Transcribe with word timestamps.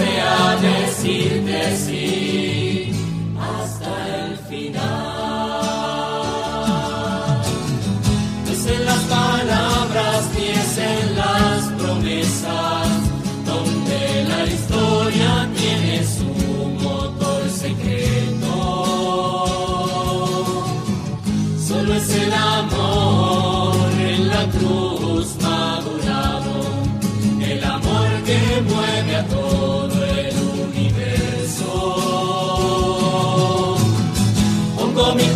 sea 0.00 0.56
decirte 0.56 1.76
sí 1.76 2.19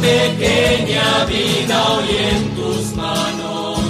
pequeña 0.05 1.25
vida 1.25 1.77
hoy 1.93 2.11
en 2.31 2.43
tus 2.57 2.95
manos, 2.95 3.81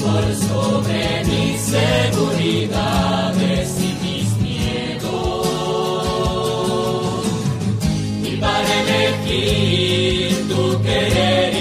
por 0.00 0.24
sobre 0.48 1.24
mis 1.24 1.60
seguridades 1.76 3.66
y 3.80 3.90
mis 4.04 4.28
miedos. 4.46 5.46
Y 8.22 8.36
para 8.36 8.70
elegir 8.82 10.48
tu 10.48 10.62
querer 10.82 11.55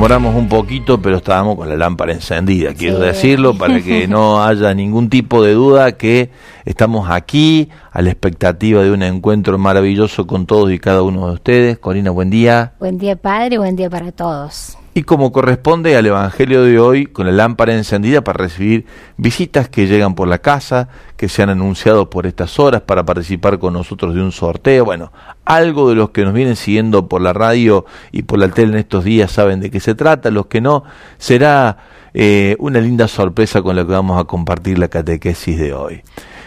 demoramos 0.00 0.34
un 0.34 0.48
poquito, 0.48 1.02
pero 1.02 1.18
estábamos 1.18 1.56
con 1.56 1.68
la 1.68 1.76
lámpara 1.76 2.14
encendida, 2.14 2.72
quiero 2.72 3.00
decirlo, 3.00 3.58
para 3.58 3.82
que 3.82 4.08
no 4.08 4.42
haya 4.42 4.72
ningún 4.72 5.10
tipo 5.10 5.42
de 5.42 5.52
duda 5.52 5.92
que 5.92 6.30
estamos 6.64 7.10
aquí 7.10 7.68
a 7.92 8.00
la 8.00 8.08
expectativa 8.08 8.82
de 8.82 8.92
un 8.92 9.02
encuentro 9.02 9.58
maravilloso 9.58 10.26
con 10.26 10.46
todos 10.46 10.72
y 10.72 10.78
cada 10.78 11.02
uno 11.02 11.26
de 11.26 11.34
ustedes. 11.34 11.78
Corina, 11.78 12.10
buen 12.12 12.30
día. 12.30 12.72
Buen 12.80 12.96
día, 12.96 13.14
Padre, 13.14 13.58
buen 13.58 13.76
día 13.76 13.90
para 13.90 14.10
todos 14.10 14.78
y 14.92 15.04
como 15.04 15.30
corresponde 15.30 15.96
al 15.96 16.06
Evangelio 16.06 16.64
de 16.64 16.80
hoy, 16.80 17.06
con 17.06 17.26
la 17.26 17.32
lámpara 17.32 17.74
encendida 17.74 18.24
para 18.24 18.38
recibir 18.38 18.86
visitas 19.16 19.68
que 19.68 19.86
llegan 19.86 20.16
por 20.16 20.26
la 20.26 20.38
casa, 20.38 20.88
que 21.16 21.28
se 21.28 21.42
han 21.42 21.50
anunciado 21.50 22.10
por 22.10 22.26
estas 22.26 22.58
horas 22.58 22.82
para 22.82 23.04
participar 23.04 23.60
con 23.60 23.74
nosotros 23.74 24.14
de 24.14 24.20
un 24.20 24.32
sorteo. 24.32 24.84
Bueno, 24.84 25.12
algo 25.44 25.88
de 25.88 25.94
los 25.94 26.10
que 26.10 26.24
nos 26.24 26.34
vienen 26.34 26.56
siguiendo 26.56 27.08
por 27.08 27.20
la 27.20 27.32
radio 27.32 27.86
y 28.10 28.22
por 28.22 28.40
la 28.40 28.48
tele 28.48 28.72
en 28.72 28.78
estos 28.80 29.04
días 29.04 29.30
saben 29.30 29.60
de 29.60 29.70
qué 29.70 29.78
se 29.78 29.94
trata, 29.94 30.30
los 30.30 30.46
que 30.46 30.60
no, 30.60 30.82
será 31.18 31.78
eh, 32.12 32.56
una 32.58 32.80
linda 32.80 33.06
sorpresa 33.06 33.62
con 33.62 33.76
la 33.76 33.84
que 33.84 33.92
vamos 33.92 34.20
a 34.20 34.24
compartir 34.24 34.78
la 34.80 34.88
catequesis 34.88 35.56
de 35.56 35.72
hoy. 35.72 36.02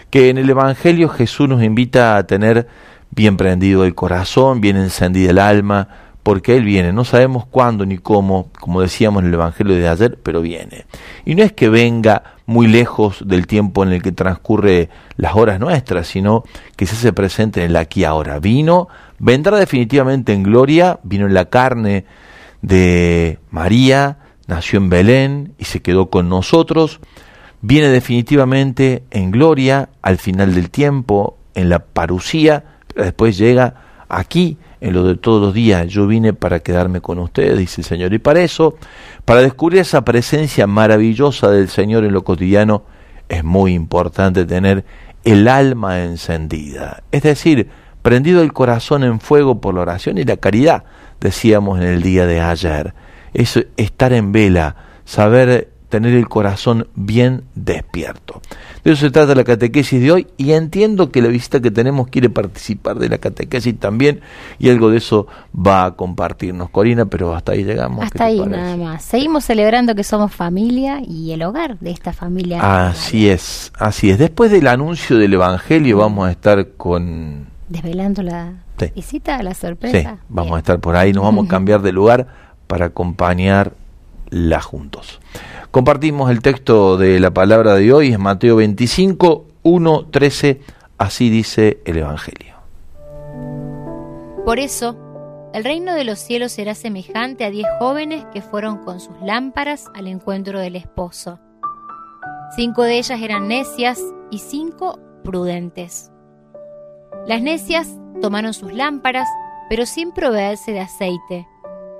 Que 0.09 0.29
en 0.29 0.37
el 0.37 0.49
Evangelio 0.49 1.07
Jesús 1.07 1.47
nos 1.47 1.63
invita 1.63 2.17
a 2.17 2.27
tener 2.27 2.67
bien 3.11 3.37
prendido 3.37 3.85
el 3.85 3.95
corazón, 3.95 4.59
bien 4.59 4.75
encendida 4.75 5.29
el 5.29 5.39
alma, 5.39 5.87
porque 6.23 6.55
Él 6.55 6.63
viene. 6.63 6.93
No 6.93 7.03
sabemos 7.03 7.45
cuándo 7.45 7.85
ni 7.85 7.97
cómo, 7.97 8.49
como 8.59 8.81
decíamos 8.81 9.21
en 9.21 9.27
el 9.27 9.33
Evangelio 9.35 9.75
de 9.75 9.87
ayer, 9.87 10.17
pero 10.23 10.41
viene. 10.41 10.85
Y 11.25 11.35
no 11.35 11.43
es 11.43 11.51
que 11.51 11.69
venga 11.69 12.23
muy 12.45 12.67
lejos 12.67 13.23
del 13.27 13.45
tiempo 13.45 13.83
en 13.83 13.91
el 13.91 14.01
que 14.01 14.13
transcurre 14.13 14.89
las 15.17 15.35
horas 15.35 15.59
nuestras, 15.59 16.07
sino 16.07 16.43
que 16.75 16.85
se 16.85 16.95
hace 16.95 17.13
presente 17.13 17.63
en 17.63 17.71
el 17.71 17.75
aquí 17.75 18.05
ahora. 18.05 18.39
Vino, 18.39 18.87
vendrá 19.19 19.57
definitivamente 19.57 20.33
en 20.33 20.43
gloria, 20.43 20.99
vino 21.03 21.27
en 21.27 21.33
la 21.33 21.45
carne 21.45 22.05
de 22.61 23.39
María, 23.51 24.17
nació 24.47 24.79
en 24.79 24.89
Belén 24.89 25.53
y 25.57 25.65
se 25.65 25.81
quedó 25.81 26.09
con 26.09 26.29
nosotros. 26.29 27.01
Viene 27.61 27.89
definitivamente 27.89 29.03
en 29.11 29.31
gloria 29.31 29.89
al 30.01 30.17
final 30.17 30.55
del 30.55 30.69
tiempo, 30.69 31.37
en 31.53 31.69
la 31.69 31.79
parucía, 31.79 32.63
pero 32.87 33.05
después 33.05 33.37
llega 33.37 33.75
aquí 34.09 34.57
en 34.83 34.93
lo 34.93 35.05
de 35.05 35.15
todos 35.15 35.41
los 35.41 35.53
días. 35.53 35.87
Yo 35.87 36.07
vine 36.07 36.33
para 36.33 36.59
quedarme 36.59 36.99
con 36.99 37.17
ustedes, 37.17 37.57
dice 37.57 37.79
el 37.81 37.85
Señor. 37.85 38.13
Y 38.13 38.19
para 38.19 38.41
eso, 38.41 38.75
para 39.23 39.41
descubrir 39.41 39.79
esa 39.79 40.03
presencia 40.03 40.67
maravillosa 40.67 41.49
del 41.49 41.69
Señor 41.69 42.03
en 42.03 42.11
lo 42.11 42.25
cotidiano, 42.25 42.83
es 43.29 43.45
muy 43.45 43.73
importante 43.73 44.43
tener 44.43 44.83
el 45.23 45.47
alma 45.47 46.03
encendida. 46.03 47.01
Es 47.13 47.23
decir, 47.23 47.69
prendido 48.01 48.41
el 48.41 48.51
corazón 48.51 49.05
en 49.05 49.21
fuego 49.21 49.61
por 49.61 49.73
la 49.73 49.81
oración 49.81 50.17
y 50.17 50.25
la 50.25 50.35
caridad, 50.35 50.83
decíamos 51.21 51.79
en 51.79 51.87
el 51.87 52.03
día 52.03 52.25
de 52.25 52.41
ayer. 52.41 52.93
Es 53.33 53.65
estar 53.77 54.11
en 54.11 54.33
vela, 54.33 54.75
saber 55.05 55.69
tener 55.93 56.15
el 56.15 56.27
corazón 56.27 56.87
bien 56.95 57.43
despierto. 57.53 58.41
De 58.83 58.93
eso 58.93 59.01
se 59.01 59.11
trata 59.11 59.35
la 59.35 59.43
catequesis 59.43 60.01
de 60.01 60.11
hoy 60.11 60.27
y 60.37 60.53
entiendo 60.53 61.11
que 61.11 61.21
la 61.21 61.27
visita 61.27 61.59
que 61.59 61.69
tenemos 61.69 62.07
quiere 62.07 62.31
participar 62.31 62.97
de 62.97 63.09
la 63.09 63.19
catequesis 63.19 63.79
también 63.79 64.21
y 64.57 64.71
algo 64.71 64.89
de 64.89 64.97
eso 64.97 65.27
va 65.55 65.85
a 65.85 65.91
compartirnos 65.91 66.71
Corina, 66.71 67.05
pero 67.05 67.35
hasta 67.35 67.51
ahí 67.51 67.63
llegamos. 67.63 68.05
Hasta 68.05 68.25
ahí 68.25 68.39
nada 68.39 68.75
más. 68.75 69.03
Seguimos 69.03 69.45
celebrando 69.45 69.93
que 69.93 70.03
somos 70.03 70.33
familia 70.33 70.99
y 71.07 71.31
el 71.31 71.43
hogar 71.43 71.77
de 71.77 71.91
esta 71.91 72.11
familia. 72.11 72.87
Así 72.87 73.29
es, 73.29 73.71
así 73.77 74.09
es. 74.09 74.17
Después 74.17 74.49
del 74.49 74.65
anuncio 74.65 75.19
del 75.19 75.35
Evangelio 75.35 75.99
vamos 75.99 76.27
a 76.27 76.31
estar 76.31 76.69
con... 76.69 77.49
Desvelando 77.69 78.23
la 78.23 78.53
visita, 78.95 79.43
la 79.43 79.53
sorpresa. 79.53 80.15
Sí, 80.15 80.21
vamos 80.27 80.55
a 80.55 80.57
estar 80.57 80.79
por 80.79 80.95
ahí, 80.95 81.13
nos 81.13 81.23
vamos 81.23 81.45
a 81.45 81.49
cambiar 81.51 81.83
de 81.83 81.91
lugar 81.91 82.25
para 82.65 82.89
acompañarla 84.33 84.61
juntos. 84.61 85.19
Compartimos 85.71 86.29
el 86.29 86.41
texto 86.41 86.97
de 86.97 87.19
la 87.19 87.31
palabra 87.31 87.75
de 87.75 87.93
hoy, 87.93 88.09
es 88.09 88.19
Mateo 88.19 88.57
25, 88.57 89.45
1, 89.63 90.05
13, 90.11 90.61
así 90.97 91.29
dice 91.29 91.79
el 91.85 91.97
Evangelio. 91.97 92.53
Por 94.45 94.59
eso, 94.59 94.97
el 95.53 95.63
reino 95.63 95.93
de 95.93 96.03
los 96.03 96.19
cielos 96.19 96.51
será 96.51 96.75
semejante 96.75 97.45
a 97.45 97.49
diez 97.49 97.67
jóvenes 97.79 98.25
que 98.33 98.41
fueron 98.41 98.77
con 98.79 98.99
sus 98.99 99.15
lámparas 99.21 99.89
al 99.95 100.07
encuentro 100.07 100.59
del 100.59 100.75
esposo. 100.75 101.39
Cinco 102.55 102.83
de 102.83 102.97
ellas 102.97 103.21
eran 103.21 103.47
necias 103.47 103.99
y 104.29 104.39
cinco 104.39 104.99
prudentes. 105.23 106.11
Las 107.25 107.41
necias 107.41 107.87
tomaron 108.21 108.53
sus 108.53 108.73
lámparas, 108.73 109.27
pero 109.69 109.85
sin 109.85 110.11
proveerse 110.11 110.71
de 110.71 110.81
aceite, 110.81 111.47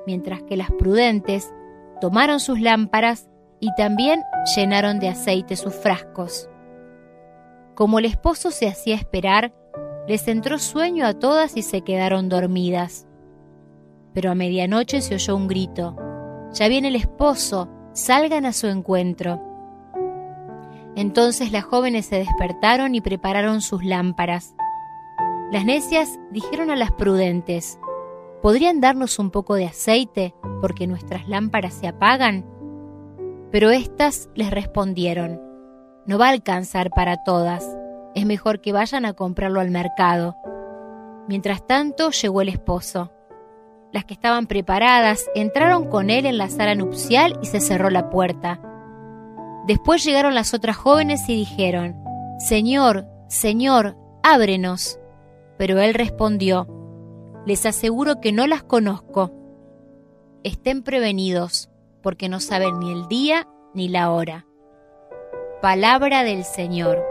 mientras 0.06 0.44
que 0.44 0.58
las 0.58 0.70
prudentes 0.72 1.52
tomaron 2.02 2.40
sus 2.40 2.60
lámparas 2.60 3.30
y 3.60 3.74
también 3.76 4.24
llenaron 4.56 5.00
de 5.00 5.10
aceite 5.10 5.56
sus 5.56 5.74
frascos. 5.74 6.50
Como 7.76 8.00
el 8.00 8.06
esposo 8.06 8.52
se 8.52 8.68
hacía 8.68 8.96
esperar, 8.96 9.54
les 10.08 10.28
entró 10.28 10.60
sueño 10.60 11.06
a 11.06 11.14
todas 11.14 11.56
y 11.56 11.62
se 11.62 11.82
quedaron 11.82 12.30
dormidas. 12.30 13.08
Pero 14.14 14.32
a 14.32 14.36
medianoche 14.36 15.02
se 15.02 15.16
oyó 15.16 15.36
un 15.36 15.48
grito. 15.48 15.96
Ya 16.54 16.68
viene 16.68 16.90
el 16.90 16.96
esposo, 16.96 17.70
salgan 17.94 18.46
a 18.46 18.54
su 18.54 18.68
encuentro. 18.68 19.42
Entonces 20.96 21.52
las 21.52 21.64
jóvenes 21.64 22.06
se 22.06 22.18
despertaron 22.18 22.94
y 22.94 23.02
prepararon 23.02 23.62
sus 23.62 23.84
lámparas. 23.84 24.54
Las 25.52 25.66
necias 25.66 26.20
dijeron 26.32 26.70
a 26.70 26.76
las 26.76 26.92
prudentes, 26.92 27.80
¿podrían 28.44 28.82
darnos 28.82 29.20
un 29.20 29.32
poco 29.32 29.56
de 29.56 29.66
aceite 29.66 30.36
porque 30.60 30.86
nuestras 30.86 31.30
lámparas 31.30 31.74
se 31.76 31.88
apagan? 31.88 32.46
Pero 33.52 33.72
éstas 33.72 34.30
les 34.36 34.52
respondieron, 34.52 35.42
no 36.06 36.20
va 36.20 36.28
a 36.28 36.32
alcanzar 36.32 36.90
para 36.90 37.24
todas, 37.24 37.66
es 38.16 38.26
mejor 38.26 38.60
que 38.60 38.74
vayan 38.74 39.06
a 39.06 39.14
comprarlo 39.14 39.62
al 39.62 39.72
mercado. 39.72 40.36
Mientras 41.30 41.66
tanto 41.66 42.12
llegó 42.12 42.42
el 42.42 42.50
esposo. 42.50 43.14
Las 43.94 44.04
que 44.04 44.14
estaban 44.14 44.46
preparadas 44.46 45.30
entraron 45.36 45.88
con 45.88 46.10
él 46.10 46.26
en 46.26 46.38
la 46.38 46.50
sala 46.50 46.76
nupcial 46.76 47.40
y 47.42 47.46
se 47.46 47.62
cerró 47.62 47.90
la 47.90 48.10
puerta. 48.10 48.60
Después 49.68 50.04
llegaron 50.04 50.36
las 50.36 50.54
otras 50.54 50.76
jóvenes 50.76 51.30
y 51.30 51.36
dijeron, 51.36 51.96
Señor, 52.40 53.06
Señor, 53.30 53.96
ábrenos. 54.22 55.00
Pero 55.58 55.80
él 55.80 55.94
respondió, 55.94 56.68
Les 57.46 57.66
aseguro 57.66 58.22
que 58.22 58.32
no 58.32 58.48
las 58.48 58.64
conozco. 58.64 59.32
Estén 60.44 60.84
prevenidos 60.84 61.70
porque 62.02 62.30
no 62.30 62.40
saben 62.40 62.80
ni 62.80 62.92
el 62.92 63.08
día 63.08 63.48
ni 63.74 63.90
la 63.90 64.12
hora. 64.12 64.46
Palabra 65.62 66.24
del 66.24 66.44
Señor. 66.44 67.02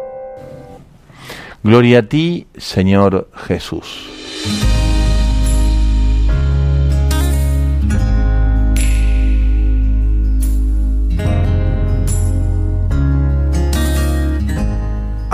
Gloria 1.62 2.01
a 2.01 2.03
ti, 2.03 2.47
Señor 2.57 3.31
Jesús. 3.35 4.72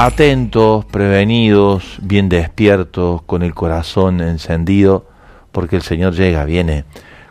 Atentos, 0.01 0.85
prevenidos, 0.85 1.99
bien 2.01 2.29
despiertos, 2.29 3.21
con 3.23 3.43
el 3.43 3.53
corazón 3.53 4.21
encendido, 4.21 5.07
porque 5.51 5.75
el 5.75 5.83
Señor 5.83 6.15
llega, 6.15 6.45
viene 6.45 6.85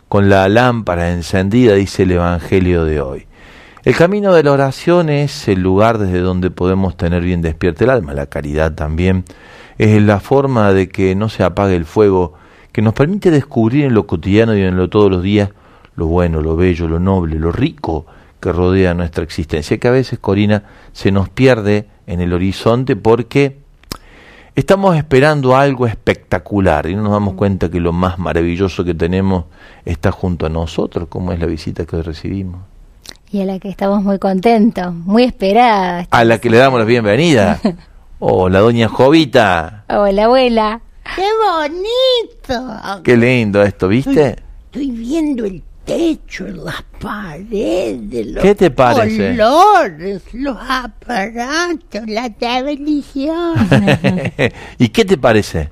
con 0.06 0.28
la 0.28 0.50
lámpara 0.50 1.12
encendida, 1.12 1.76
dice 1.76 2.02
el 2.02 2.10
Evangelio 2.10 2.84
de 2.84 3.00
hoy. 3.00 3.26
El 3.84 3.96
camino 3.96 4.34
de 4.34 4.42
la 4.42 4.52
oración 4.52 5.08
es 5.08 5.48
el 5.48 5.62
lugar 5.62 5.96
desde 5.96 6.18
donde 6.18 6.50
podemos 6.50 6.94
tener 6.94 7.22
bien 7.22 7.40
despierta 7.40 7.84
el 7.84 7.90
alma, 7.90 8.12
la 8.12 8.26
caridad 8.26 8.74
también 8.74 9.24
es 9.78 10.02
la 10.02 10.20
forma 10.20 10.70
de 10.74 10.90
que 10.90 11.14
no 11.14 11.30
se 11.30 11.44
apague 11.44 11.74
el 11.74 11.86
fuego 11.86 12.34
que 12.72 12.82
nos 12.82 12.92
permite 12.92 13.30
descubrir 13.30 13.86
en 13.86 13.94
lo 13.94 14.06
cotidiano 14.06 14.54
y 14.54 14.60
en 14.60 14.76
lo 14.76 14.90
todos 14.90 15.10
los 15.10 15.22
días 15.22 15.48
lo 15.96 16.04
bueno, 16.04 16.42
lo 16.42 16.54
bello, 16.54 16.86
lo 16.86 17.00
noble, 17.00 17.36
lo 17.36 17.50
rico 17.50 18.04
que 18.40 18.52
rodea 18.52 18.94
nuestra 18.94 19.24
existencia, 19.24 19.78
que 19.78 19.88
a 19.88 19.92
veces, 19.92 20.18
Corina, 20.18 20.64
se 20.92 21.10
nos 21.10 21.28
pierde 21.28 21.86
en 22.06 22.20
el 22.20 22.32
horizonte 22.32 22.96
porque 22.96 23.58
estamos 24.54 24.96
esperando 24.96 25.56
algo 25.56 25.86
espectacular 25.86 26.86
y 26.86 26.94
no 26.94 27.02
nos 27.02 27.12
damos 27.12 27.34
cuenta 27.34 27.70
que 27.70 27.80
lo 27.80 27.92
más 27.92 28.18
maravilloso 28.18 28.84
que 28.84 28.94
tenemos 28.94 29.44
está 29.84 30.12
junto 30.12 30.46
a 30.46 30.48
nosotros, 30.48 31.08
como 31.08 31.32
es 31.32 31.40
la 31.40 31.46
visita 31.46 31.84
que 31.84 31.96
hoy 31.96 32.02
recibimos. 32.02 32.60
Y 33.30 33.42
a 33.42 33.44
la 33.44 33.58
que 33.58 33.68
estamos 33.68 34.02
muy 34.02 34.18
contentos, 34.18 34.94
muy 34.94 35.24
esperada. 35.24 36.06
A 36.10 36.24
la 36.24 36.38
que 36.38 36.48
le 36.48 36.56
damos 36.56 36.80
la 36.80 36.86
bienvenida. 36.86 37.60
Hola, 38.20 38.60
doña 38.60 38.88
Jovita. 38.88 39.84
Hola, 39.88 40.24
abuela. 40.24 40.80
¡Qué 41.14 41.26
bonito! 41.44 43.02
Qué 43.02 43.16
lindo 43.16 43.62
esto, 43.62 43.88
¿viste? 43.88 44.36
estoy 44.68 44.90
viendo 44.90 45.44
el 45.44 45.62
techo, 45.88 46.46
las 46.46 46.84
paredes, 47.00 48.26
los 48.26 48.42
¿Qué 48.44 48.54
te 48.54 48.70
parece? 48.70 49.30
colores, 49.30 50.22
los 50.34 50.56
aparatos, 50.60 52.06
la 52.06 52.28
televisión. 52.30 53.54
¿Y 54.78 54.90
qué 54.90 55.04
te 55.06 55.16
parece? 55.16 55.70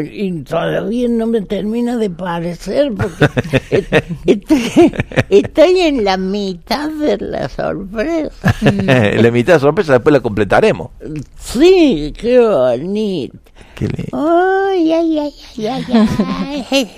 Y 0.00 0.32
todavía 0.42 1.08
no 1.08 1.26
me 1.26 1.42
termina 1.42 1.96
de 1.96 2.08
parecer 2.10 2.92
porque 2.94 3.28
estoy, 4.26 4.92
estoy 5.28 5.80
en 5.80 6.04
la 6.04 6.16
mitad 6.16 6.88
de 6.90 7.18
la 7.18 7.48
sorpresa. 7.48 8.54
la 8.62 9.30
mitad 9.30 9.54
de 9.54 9.60
sorpresa 9.60 9.92
después 9.94 10.12
la 10.12 10.20
completaremos. 10.20 10.90
Sí, 11.38 12.12
qué 12.16 12.38
bonito. 12.40 13.38
Qué 13.74 13.86
lindo. 13.88 14.10
Ay, 14.12 14.92
ay, 14.92 15.18
ay, 15.18 15.32
ay, 15.58 15.84
ay, 15.92 16.66
ay. 16.70 16.90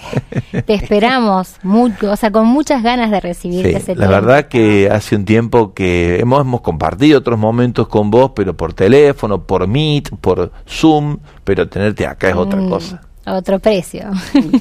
Te 0.67 0.75
esperamos, 0.75 1.57
mucho, 1.63 2.11
o 2.11 2.17
sea, 2.17 2.31
con 2.33 2.47
muchas 2.47 2.83
ganas 2.83 3.11
de 3.11 3.21
recibirte 3.21 3.71
Sí, 3.71 3.77
ese 3.77 3.95
la 3.97 4.09
verdad 4.09 4.49
que 4.49 4.89
hace 4.91 5.15
un 5.15 5.25
tiempo 5.25 5.73
que 5.73 6.19
hemos, 6.21 6.41
hemos 6.41 6.61
compartido 6.63 7.19
otros 7.19 7.39
momentos 7.39 7.87
con 7.89 8.11
vos, 8.11 8.33
pero 8.35 8.57
por 8.57 8.73
teléfono, 8.73 9.43
por 9.45 9.67
Meet, 9.69 10.11
por 10.21 10.51
Zoom, 10.69 11.19
pero 11.45 11.69
tenerte 11.69 12.07
acá 12.07 12.31
es 12.31 12.37
otra 12.37 12.61
Mm, 12.61 12.69
cosa. 12.69 12.84
A 13.27 13.35
Otro 13.35 13.59
precio. 13.59 14.11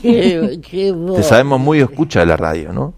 Qué, 0.01 0.59
qué 0.69 0.95
Te 1.15 1.23
sabemos 1.23 1.59
muy 1.59 1.79
escucha 1.79 2.19
de 2.21 2.25
la 2.27 2.37
radio, 2.37 2.71
¿no? 2.73 2.93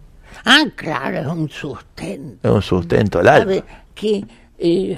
Ah, 0.45 0.63
claro, 0.75 1.17
es 1.19 1.27
un 1.27 1.49
sustento. 1.49 2.47
Es 2.47 2.53
un 2.55 2.61
sustento 2.61 3.19
al 3.19 3.27
alma. 3.27 3.43
¿Sabe 3.53 3.63
que 3.95 4.25
eh, 4.59 4.97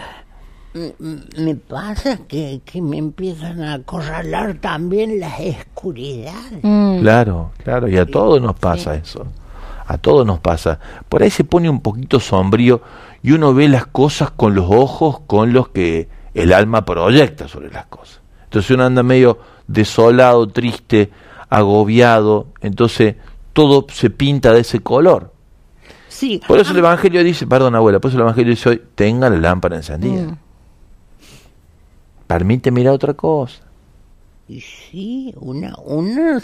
m- 0.74 0.94
m- 1.00 1.22
me 1.38 1.56
pasa 1.56 2.18
que, 2.28 2.62
que 2.66 2.82
me 2.82 2.98
empiezan 2.98 3.62
a 3.62 3.76
acorralar 3.76 4.56
también 4.56 5.20
las 5.20 5.40
oscuridades. 5.40 6.60
Mm, 6.64 7.00
Claro, 7.00 7.52
claro, 7.64 7.88
y 7.88 7.98
a 7.98 8.06
todos 8.06 8.42
nos 8.42 8.56
pasa 8.60 8.96
eso. 8.96 9.26
A 9.86 9.98
todos 9.98 10.26
nos 10.26 10.40
pasa. 10.40 10.80
Por 11.08 11.24
ahí 11.24 11.30
se 11.30 11.46
pone 11.46 11.70
un 11.70 11.80
poquito 11.80 12.20
sombrío 12.20 12.82
y 13.24 13.32
uno 13.32 13.54
ve 13.54 13.70
las 13.70 13.86
cosas 13.88 14.32
con 14.32 14.54
los 14.54 14.66
ojos 14.70 15.22
con 15.28 15.54
los 15.54 15.70
que 15.70 16.10
el 16.34 16.52
alma 16.52 16.84
proyecta 16.84 17.48
sobre 17.48 17.72
las 17.72 17.86
cosas. 17.86 18.20
Entonces 18.48 18.72
uno 18.72 18.84
anda 18.86 19.04
medio 19.04 19.38
desolado, 19.68 20.48
triste, 20.48 21.10
agobiado, 21.50 22.48
entonces 22.62 23.16
todo 23.54 23.86
se 23.92 24.10
pinta 24.10 24.52
de 24.54 24.62
ese 24.62 24.80
color. 24.82 25.34
Sí, 26.10 26.42
Por 26.48 26.58
eso 26.60 26.72
el 26.72 26.80
Evangelio 26.80 27.24
dice, 27.24 27.46
perdón 27.46 27.76
abuela, 27.76 28.00
por 28.00 28.10
eso 28.10 28.18
el 28.18 28.22
Evangelio 28.24 28.50
dice 28.52 28.70
hoy, 28.70 28.82
tenga 28.96 29.30
la 29.30 29.38
lámpara 29.38 29.76
encendida. 29.76 30.24
Mm. 30.24 30.38
Permite 32.28 32.72
mirar 32.72 32.94
otra 32.94 33.14
cosa. 33.14 33.62
y 34.48 34.62
sí, 34.62 35.34
una, 35.40 35.76
una 35.86 36.42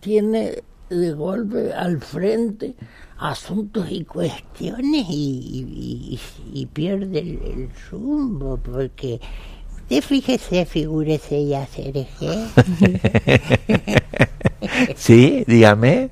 tiene 0.00 0.62
de 0.88 1.12
golpe 1.12 1.72
al 1.72 2.00
frente 2.00 2.74
asuntos 3.18 3.86
y 3.90 4.04
cuestiones 4.04 5.06
y, 5.08 6.14
y- 6.14 6.20
y 6.60 6.66
pierde 6.66 7.18
el, 7.20 7.28
el 7.44 7.70
rumbo 7.90 8.56
porque 8.56 9.20
usted 9.90 10.02
fíjese, 10.02 10.66
figúrese 10.66 11.36
y 11.36 11.54
hacer 11.54 11.94
¿Sí? 14.94 15.42
Dígame. 15.48 16.10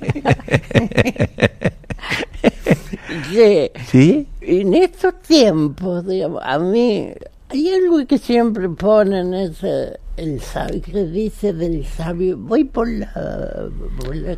que 3.32 3.72
¿Sí? 3.86 4.26
en 4.42 4.74
estos 4.74 5.22
tiempos, 5.22 6.06
digamos, 6.06 6.42
a 6.44 6.58
mí 6.58 7.14
hay 7.54 7.70
algo 7.72 8.04
que 8.06 8.18
siempre 8.18 8.68
ponen, 8.68 9.32
ese, 9.34 9.98
el 10.16 10.40
sabio, 10.40 10.82
que 10.82 11.04
dice 11.04 11.52
del 11.52 11.84
sabio, 11.84 12.36
voy 12.36 12.64
por 12.64 12.88
la... 12.88 13.10
Por 14.04 14.16
la 14.16 14.36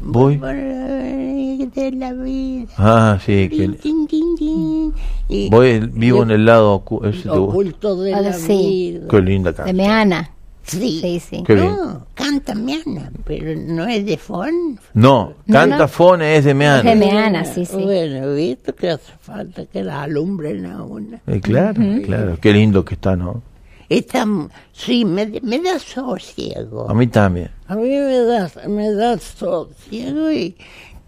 Voy. 0.00 0.36
por 0.38 0.48
la 0.48 0.54
de 0.54 1.92
la 1.92 2.12
vida. 2.12 2.68
Ah, 2.78 3.18
sí. 3.24 3.48
Que, 3.48 3.56
Tin, 3.68 3.76
tin, 3.76 4.06
tin, 4.06 4.34
tin. 4.36 4.92
Y- 5.28 5.48
voy, 5.50 5.80
vivo 5.92 6.22
en 6.22 6.30
el 6.30 6.44
lado 6.46 6.82
ocu- 6.84 7.28
oculto 7.30 8.00
de 8.00 8.14
Ah, 8.14 8.20
la 8.20 8.32
sí. 8.32 8.92
vida. 8.98 9.08
Qué 9.08 9.20
linda 9.20 9.50
De 9.50 9.56
canción. 9.56 9.76
Meana. 9.76 10.30
Sí. 10.62 11.00
Sí, 11.00 11.20
sí. 11.20 11.42
Qué 11.44 11.54
bien. 11.54 11.66
No, 11.66 12.06
canta 12.14 12.54
Miana, 12.54 13.10
pero 13.24 13.54
no 13.56 13.86
es 13.86 14.04
de 14.06 14.16
Fon. 14.16 14.78
No, 14.94 15.34
No, 15.46 15.52
canta 15.52 15.78
no. 15.78 15.88
Fone 15.88 16.36
es 16.36 16.44
de 16.44 16.54
Meana. 16.54 16.78
Es 16.78 16.84
de 16.84 17.06
Meana, 17.06 17.44
sí, 17.44 17.64
sí. 17.64 17.76
Bueno, 17.76 18.34
visto 18.34 18.74
que 18.74 18.90
hace 18.90 19.12
falta 19.20 19.66
que 19.66 19.82
la 19.82 20.02
alumbren 20.02 20.66
a 20.66 20.84
una. 20.84 21.20
Eh, 21.26 21.40
claro, 21.40 21.80
claro. 22.04 22.38
Qué 22.40 22.52
lindo 22.52 22.84
que 22.84 22.94
está, 22.94 23.16
¿no? 23.16 23.42
Está, 23.88 24.24
sí, 24.72 25.04
me, 25.04 25.26
me 25.42 25.58
da 25.58 25.78
sosiego. 25.80 26.88
A 26.88 26.94
mí 26.94 27.08
también. 27.08 27.50
A 27.66 27.74
mí 27.74 27.88
me 27.88 28.18
da, 28.20 28.50
me 28.68 28.92
da 28.92 29.18
sosiego 29.18 30.30
y, 30.30 30.56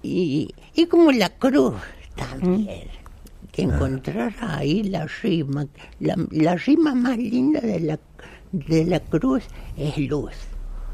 y, 0.02 0.52
y 0.74 0.86
como 0.86 1.12
la 1.12 1.28
cruz 1.30 1.74
también. 2.16 2.88
Que 3.52 3.62
encontrar 3.62 4.34
ahí 4.40 4.82
la 4.82 5.06
rima. 5.22 5.66
La, 6.00 6.16
la 6.30 6.56
rima 6.56 6.94
más 6.94 7.18
linda 7.18 7.60
de 7.60 7.78
la, 7.80 7.98
de 8.52 8.84
la 8.84 9.00
cruz 9.00 9.44
es 9.76 9.98
luz. 9.98 10.32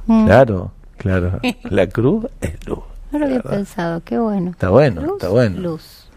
Mm. 0.06 0.26
Claro, 0.26 0.72
claro. 0.96 1.40
La 1.64 1.86
cruz 1.86 2.26
es 2.40 2.66
luz. 2.66 2.78
No 3.10 3.18
lo 3.18 3.26
había 3.26 3.42
pensado, 3.42 4.02
qué 4.04 4.18
bueno. 4.18 4.50
Está 4.50 4.68
bueno, 4.70 5.00
Luz, 5.02 5.12
está 5.14 5.28
bueno. 5.28 5.60
Luz. 5.60 6.08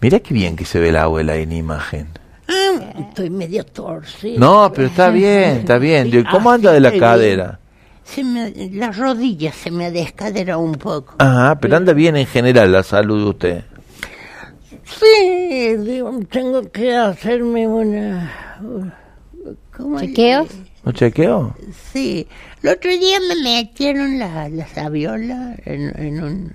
Mirá 0.00 0.20
qué 0.20 0.34
bien 0.34 0.56
que 0.56 0.64
se 0.64 0.78
ve 0.78 0.92
la 0.92 1.02
abuela 1.04 1.36
en 1.36 1.52
imagen. 1.52 2.08
Ah, 2.46 2.92
estoy 2.98 3.30
medio 3.30 3.64
torcida. 3.64 4.38
No, 4.38 4.70
pero 4.74 4.88
está 4.88 5.10
bien, 5.10 5.58
está 5.58 5.78
bien. 5.78 6.10
¿Cómo 6.30 6.50
anda 6.50 6.72
de 6.72 6.80
la 6.80 6.92
cadera? 6.92 7.58
Se 8.04 8.24
me, 8.24 8.52
la 8.72 8.90
rodilla 8.90 9.52
se 9.52 9.70
me 9.70 9.90
descadera 9.90 10.58
un 10.58 10.72
poco. 10.72 11.14
Ajá, 11.18 11.58
pero 11.60 11.76
anda 11.76 11.92
bien 11.92 12.16
en 12.16 12.26
general 12.26 12.72
la 12.72 12.82
salud 12.82 13.22
de 13.22 13.30
usted. 13.30 13.64
Sí, 14.84 15.76
digo, 15.76 16.18
tengo 16.30 16.70
que 16.70 16.96
hacerme 16.96 17.66
una... 17.68 18.98
¿cómo 19.80 19.98
le- 19.98 20.06
¿Chequeos? 20.08 20.48
¿No 20.84 20.92
chequeó? 20.92 21.54
Sí, 21.92 22.26
el 22.62 22.68
otro 22.70 22.90
día 22.90 23.18
me 23.28 23.42
metieron 23.42 24.18
la, 24.18 24.48
la 24.48 24.66
sabiola 24.68 25.54
en, 25.64 25.92
en 26.00 26.22
un... 26.22 26.52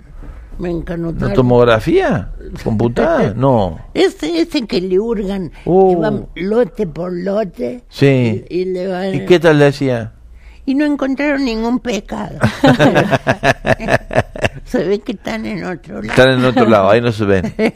Me 0.57 0.69
¿Una 0.69 0.79
encanutaron. 0.79 1.33
tomografía? 1.33 2.31
¿Computada? 2.63 3.33
No. 3.35 3.77
Ese, 3.93 4.39
ese 4.41 4.65
que 4.65 4.79
le 4.81 4.97
hurgan, 4.99 5.51
Uh. 5.65 5.89
que 5.89 5.95
van 5.97 6.27
lote 6.35 6.87
por 6.87 7.11
lote. 7.13 7.83
Sí. 7.89 8.45
Y, 8.49 8.59
y 8.61 8.65
le 8.65 8.87
van... 8.87 9.13
¿Y 9.15 9.25
qué 9.25 9.39
tal 9.39 9.59
le 9.59 9.65
decía? 9.65 10.11
y 10.67 10.73
no 10.73 10.83
encontraron 10.83 11.45
ningún 11.45 11.77
pecado. 11.77 12.39
se 14.65 14.83
ve 14.83 14.97
que 14.97 15.11
están 15.11 15.45
en 15.45 15.63
otro 15.63 16.01
lado. 16.01 16.09
Están 16.09 16.39
en 16.39 16.45
otro 16.45 16.65
lado, 16.67 16.89
ahí 16.89 17.01
no 17.01 17.11
se 17.11 17.23
ven. 17.25 17.53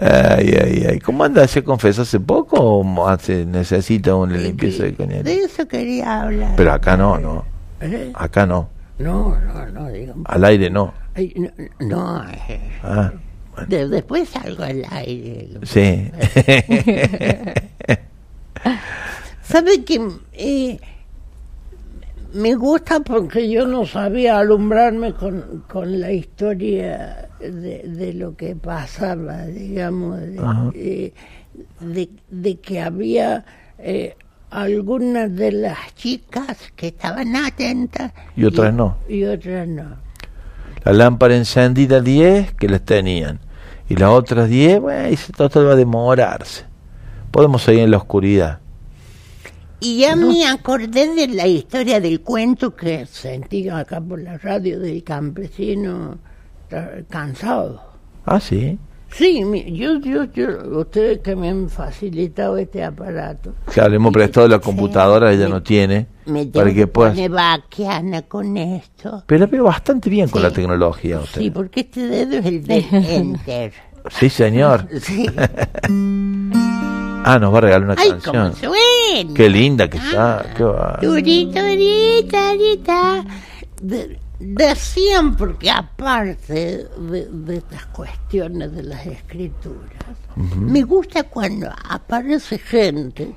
ay, 0.00 0.54
ay, 0.62 0.86
ay. 0.90 0.98
¿Cómo 1.00 1.24
anda? 1.24 1.46
¿Se 1.48 1.62
confesó 1.64 2.02
hace 2.02 2.20
poco 2.20 2.56
o 2.60 3.08
hace, 3.08 3.44
necesita 3.46 4.14
una 4.14 4.36
limpieza 4.36 4.84
de 4.84 4.94
coñac? 4.94 5.22
De 5.22 5.40
eso 5.40 5.66
quería 5.66 6.22
hablar. 6.22 6.52
Pero 6.56 6.72
acá 6.72 6.96
no, 6.96 7.18
no. 7.18 7.44
¿Eh? 7.80 8.10
Acá 8.14 8.46
no. 8.46 8.68
No, 8.98 9.38
no, 9.38 9.66
no, 9.66 9.88
digamos. 9.90 10.24
Al 10.26 10.44
aire 10.44 10.70
no. 10.70 10.92
Ay, 11.14 11.32
no, 11.36 11.50
no, 11.80 12.24
eh, 12.48 12.60
Ah, 12.82 13.12
de- 13.68 13.88
después 13.88 14.28
salgo 14.28 14.62
al 14.64 14.84
aire. 14.90 15.48
sí. 15.62 16.10
¿Sabe 19.42 19.84
que 19.84 20.00
eh, 20.32 20.80
me 22.36 22.54
gusta 22.54 23.00
porque 23.00 23.48
yo 23.50 23.66
no 23.66 23.86
sabía 23.86 24.38
alumbrarme 24.38 25.12
con, 25.14 25.64
con 25.68 26.00
la 26.00 26.12
historia 26.12 27.28
de, 27.40 27.82
de 27.84 28.12
lo 28.14 28.36
que 28.36 28.54
pasaba, 28.56 29.46
digamos, 29.46 30.20
de, 30.20 30.38
eh, 30.74 31.12
de, 31.80 32.10
de 32.30 32.56
que 32.60 32.80
había 32.80 33.44
eh, 33.78 34.16
algunas 34.50 35.34
de 35.34 35.52
las 35.52 35.94
chicas 35.94 36.58
que 36.76 36.88
estaban 36.88 37.34
atentas 37.36 38.12
Y 38.36 38.44
otras 38.44 38.72
no. 38.72 38.96
y 39.08 39.24
otras 39.24 39.66
no. 39.68 39.96
La 40.84 40.92
lámpara 40.92 41.36
encendida 41.36 42.00
10 42.00 42.52
que 42.54 42.68
las 42.68 42.82
tenían. 42.82 43.40
Y 43.88 43.96
las 43.96 44.10
otras 44.10 44.48
10, 44.48 44.80
bueno, 44.80 45.08
y 45.10 45.16
todo 45.32 45.64
va 45.66 45.72
a 45.72 45.76
demorarse. 45.76 46.64
Podemos 47.30 47.62
seguir 47.62 47.82
en 47.82 47.90
la 47.90 47.96
oscuridad. 47.98 48.60
Y 49.80 49.98
ya 50.00 50.16
me 50.16 50.46
acordé 50.46 51.14
de 51.14 51.28
la 51.28 51.46
historia 51.46 52.00
del 52.00 52.20
cuento 52.22 52.74
que 52.74 53.04
sentí 53.06 53.68
acá 53.68 54.00
por 54.00 54.20
la 54.22 54.38
radio 54.38 54.80
del 54.80 55.02
campesino 55.04 56.18
tra- 56.70 57.04
cansado. 57.08 57.82
Ah, 58.24 58.40
sí. 58.40 58.78
Sí, 59.10 59.44
mi- 59.44 59.76
yo, 59.76 60.00
yo, 60.00 60.24
yo, 60.32 60.78
ustedes 60.80 61.18
que 61.20 61.36
me 61.36 61.48
han 61.48 61.68
facilitado 61.68 62.56
este 62.56 62.82
aparato, 62.82 63.54
Claro, 63.72 63.90
le 63.90 63.96
hemos 63.96 64.12
prestado 64.12 64.48
la 64.48 64.58
computadora, 64.58 65.32
ella 65.32 65.48
no 65.48 65.62
tiene. 65.62 66.06
me 66.26 66.44
Para 66.46 66.74
que 66.74 66.86
puedas. 66.88 67.16
vaquiana 67.28 68.22
con 68.22 68.56
esto. 68.56 69.22
Pero 69.26 69.40
la 69.40 69.46
veo 69.46 69.64
bastante 69.64 70.10
bien 70.10 70.28
con 70.28 70.40
Sí. 70.42 70.48
la 70.48 70.52
tecnología 70.52 71.20
usted. 71.20 71.40
Sí, 71.40 71.50
porque 71.50 71.80
este 71.80 72.00
dedo 72.08 72.38
es 72.38 72.46
el 72.46 72.64
del 72.66 72.84
enter. 72.92 73.72
Sí, 74.10 74.28
señor. 74.28 74.88
Sí. 75.00 75.26
Ah, 77.28 77.40
nos 77.40 77.52
va 77.52 77.58
a 77.58 77.60
regalar 77.62 77.88
una 77.90 77.94
Ay, 77.98 78.10
canción. 78.10 78.52
cómo 78.52 78.54
suena. 78.54 79.34
Qué 79.34 79.48
linda 79.50 79.90
que 79.90 79.98
está. 79.98 80.46
Qué 80.56 80.62
va. 80.62 80.96
Turita. 81.00 81.64
De- 83.82 84.20
Decían, 84.38 85.34
porque 85.34 85.70
aparte 85.70 86.86
de, 86.98 87.26
de 87.32 87.56
estas 87.56 87.86
cuestiones 87.86 88.70
de 88.70 88.82
las 88.82 89.06
escrituras, 89.06 89.80
me 90.36 90.82
gusta 90.82 91.22
cuando 91.22 91.70
aparece 91.88 92.58
gente 92.58 93.32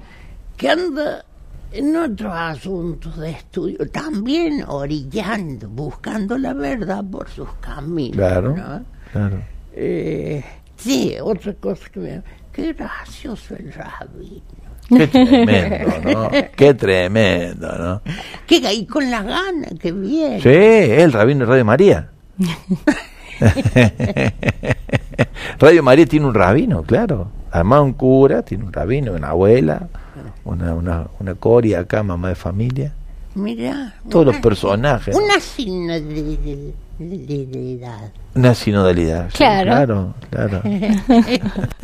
que 0.57 0.69
anda 0.69 1.23
en 1.71 1.95
otros 1.95 2.33
asuntos 2.35 3.17
de 3.17 3.29
estudio, 3.31 3.89
también 3.89 4.65
orillando, 4.67 5.69
buscando 5.69 6.37
la 6.37 6.53
verdad 6.53 7.01
por 7.09 7.29
sus 7.29 7.47
caminos. 7.61 8.17
Claro, 8.17 8.49
¿no? 8.57 8.83
claro. 9.13 9.41
Eh, 9.73 10.43
sí, 10.75 11.15
otra 11.23 11.53
cosa 11.53 11.87
que 11.93 11.99
me... 12.01 12.23
Qué 12.51 12.73
gracioso 12.73 13.55
el 13.55 13.71
rabino. 13.73 14.41
Qué 14.89 15.07
tremendo, 15.07 16.01
¿no? 16.03 16.29
Qué 16.55 16.73
tremendo, 16.73 17.77
¿no? 17.77 18.01
Que 18.47 18.65
ahí 18.65 18.87
con 18.87 19.09
las 19.11 19.23
ganas, 19.23 19.73
que 19.79 19.91
bien. 19.91 20.41
Sí, 20.41 20.49
el 20.49 21.13
rabino 21.13 21.41
de 21.41 21.45
Radio 21.45 21.65
María. 21.65 22.09
Radio 25.59 25.83
María 25.83 26.05
tiene 26.05 26.25
un 26.25 26.33
rabino, 26.33 26.83
claro. 26.83 27.29
Además 27.51 27.81
un 27.81 27.93
cura, 27.93 28.41
tiene 28.43 28.63
un 28.65 28.73
rabino, 28.73 29.13
una 29.13 29.29
abuela, 29.29 29.87
una, 30.45 30.73
una, 30.73 31.07
una 31.19 31.35
coria 31.35 31.79
acá, 31.81 32.03
mamá 32.03 32.29
de 32.29 32.35
familia. 32.35 32.93
Mira. 33.35 33.95
Todos 34.09 34.25
los 34.25 34.35
una- 34.35 34.41
personajes. 34.41 35.15
¿no? 35.15 35.23
Una 35.23 35.39
sinodalidad. 36.99 38.11
Una 38.35 38.53
sinodalidad. 38.53 39.29
sí, 39.31 39.37
Claro. 39.37 40.13
claro, 40.29 40.29
claro. 40.29 40.61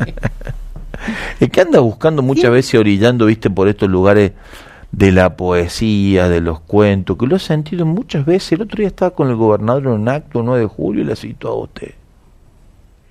Es 1.40 1.50
que 1.50 1.60
anda 1.60 1.80
buscando 1.80 2.22
muchas 2.22 2.50
veces 2.50 2.78
orillando, 2.80 3.26
viste, 3.26 3.50
por 3.50 3.68
estos 3.68 3.88
lugares 3.88 4.32
de 4.92 5.12
la 5.12 5.36
poesía, 5.36 6.28
de 6.28 6.40
los 6.40 6.60
cuentos, 6.60 7.16
que 7.18 7.26
lo 7.26 7.36
he 7.36 7.38
sentido 7.38 7.84
muchas 7.84 8.24
veces. 8.24 8.52
El 8.52 8.62
otro 8.62 8.78
día 8.78 8.86
estaba 8.88 9.10
con 9.12 9.28
el 9.28 9.36
gobernador 9.36 9.82
en 9.84 9.88
un 9.90 10.08
acto, 10.08 10.42
9 10.42 10.60
de 10.62 10.66
julio, 10.66 11.02
y 11.02 11.06
le 11.06 11.16
citó 11.16 11.48
a 11.48 11.54
usted. 11.62 11.92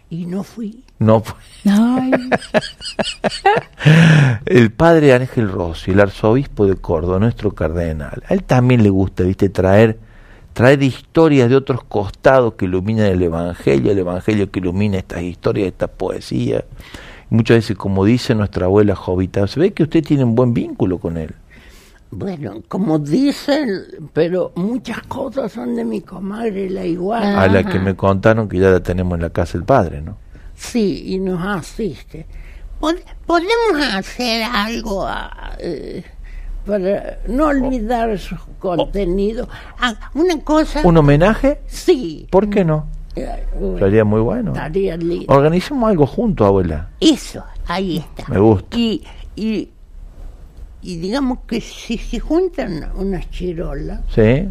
Y 0.10 0.26
no 0.26 0.44
fui. 0.44 0.84
No 0.98 1.20
fue. 1.22 1.38
Ay, 1.70 2.12
El 4.46 4.72
padre 4.72 5.14
Ángel 5.14 5.50
Rossi, 5.50 5.92
el 5.92 6.00
arzobispo 6.00 6.66
de 6.66 6.76
Córdoba, 6.76 7.20
nuestro 7.20 7.52
cardenal, 7.52 8.24
a 8.28 8.34
él 8.34 8.44
también 8.44 8.82
le 8.82 8.90
gusta, 8.90 9.24
viste, 9.24 9.50
traer, 9.50 10.00
traer 10.56 10.82
historias 10.82 11.50
de 11.50 11.58
otros 11.58 11.84
costados 11.84 12.54
que 12.54 12.64
iluminan 12.64 13.08
el 13.08 13.22
Evangelio, 13.22 13.92
el 13.92 14.00
Evangelio 14.00 14.50
que 14.50 14.60
ilumina 14.62 14.98
estas 14.98 15.22
historias, 15.22 15.68
estas 15.68 15.90
poesías. 15.90 16.64
Muchas 17.29 17.58
veces, 17.58 17.75
como 17.77 18.06
dice 18.06 18.34
nuestra 18.36 18.66
abuela 18.68 18.96
Jovita, 18.96 19.46
se 19.48 19.60
ve 19.60 19.74
que 19.74 19.84
usted 19.84 20.01
tiene 20.01 20.24
un 20.24 20.34
buen 20.34 20.53
vínculo 20.53 20.98
con 20.98 21.18
él. 21.18 21.36
Bueno, 22.10 22.62
como 22.70 23.00
dicen, 23.00 23.84
pero 24.14 24.53
muchas 24.56 25.01
cosas 25.03 25.51
son 25.51 25.75
de 25.75 25.84
mi 25.84 26.00
comadre, 26.00 26.70
la 26.70 26.86
iguana. 26.86 27.42
A 27.42 27.48
la 27.50 27.66
que 27.66 27.77
me 27.77 27.94
contaron 27.96 28.48
que 28.48 28.58
ya 28.58 28.70
la 28.70 28.79
tenemos 28.82 29.16
en 29.18 29.24
la 29.24 29.32
casa 29.32 29.58
del 29.58 29.66
padre, 29.66 30.01
¿no? 30.01 30.18
Sí, 30.56 31.03
y 31.08 31.20
nos 31.20 31.46
asiste. 31.46 32.25
Pod- 32.79 33.03
¿Podemos 33.25 33.86
hacer 33.94 34.44
algo 34.44 35.06
ah, 35.06 35.58
eh, 35.60 36.03
para 36.66 37.20
no 37.28 37.48
olvidar 37.48 38.18
sus 38.18 38.40
contenidos? 38.60 39.48
Ah, 39.80 39.96
una 40.14 40.40
cosa. 40.42 40.82
¿Un 40.84 40.98
homenaje? 40.98 41.60
Sí. 41.68 42.28
¿Por 42.30 42.50
qué 42.50 42.66
no? 42.66 42.88
Sería 43.80 44.04
muy 44.04 44.20
bueno. 44.22 44.51
estaría 44.51 44.98
lindo. 44.98 45.25
Organicemos 45.34 45.90
algo 45.90 46.06
juntos, 46.06 46.46
abuela. 46.48 46.90
Eso, 47.00 47.44
ahí 47.68 47.98
está. 47.98 48.32
Me 48.32 48.40
gusta. 48.40 48.78
Y, 48.78 49.04
y, 49.36 49.70
y 50.82 50.98
digamos 50.98 51.40
que 51.48 51.62
si 51.62 51.98
se 51.98 52.20
juntan 52.20 52.92
unas 52.96 53.30
chirolas 53.32 54.01
¿Sí? 54.14 54.50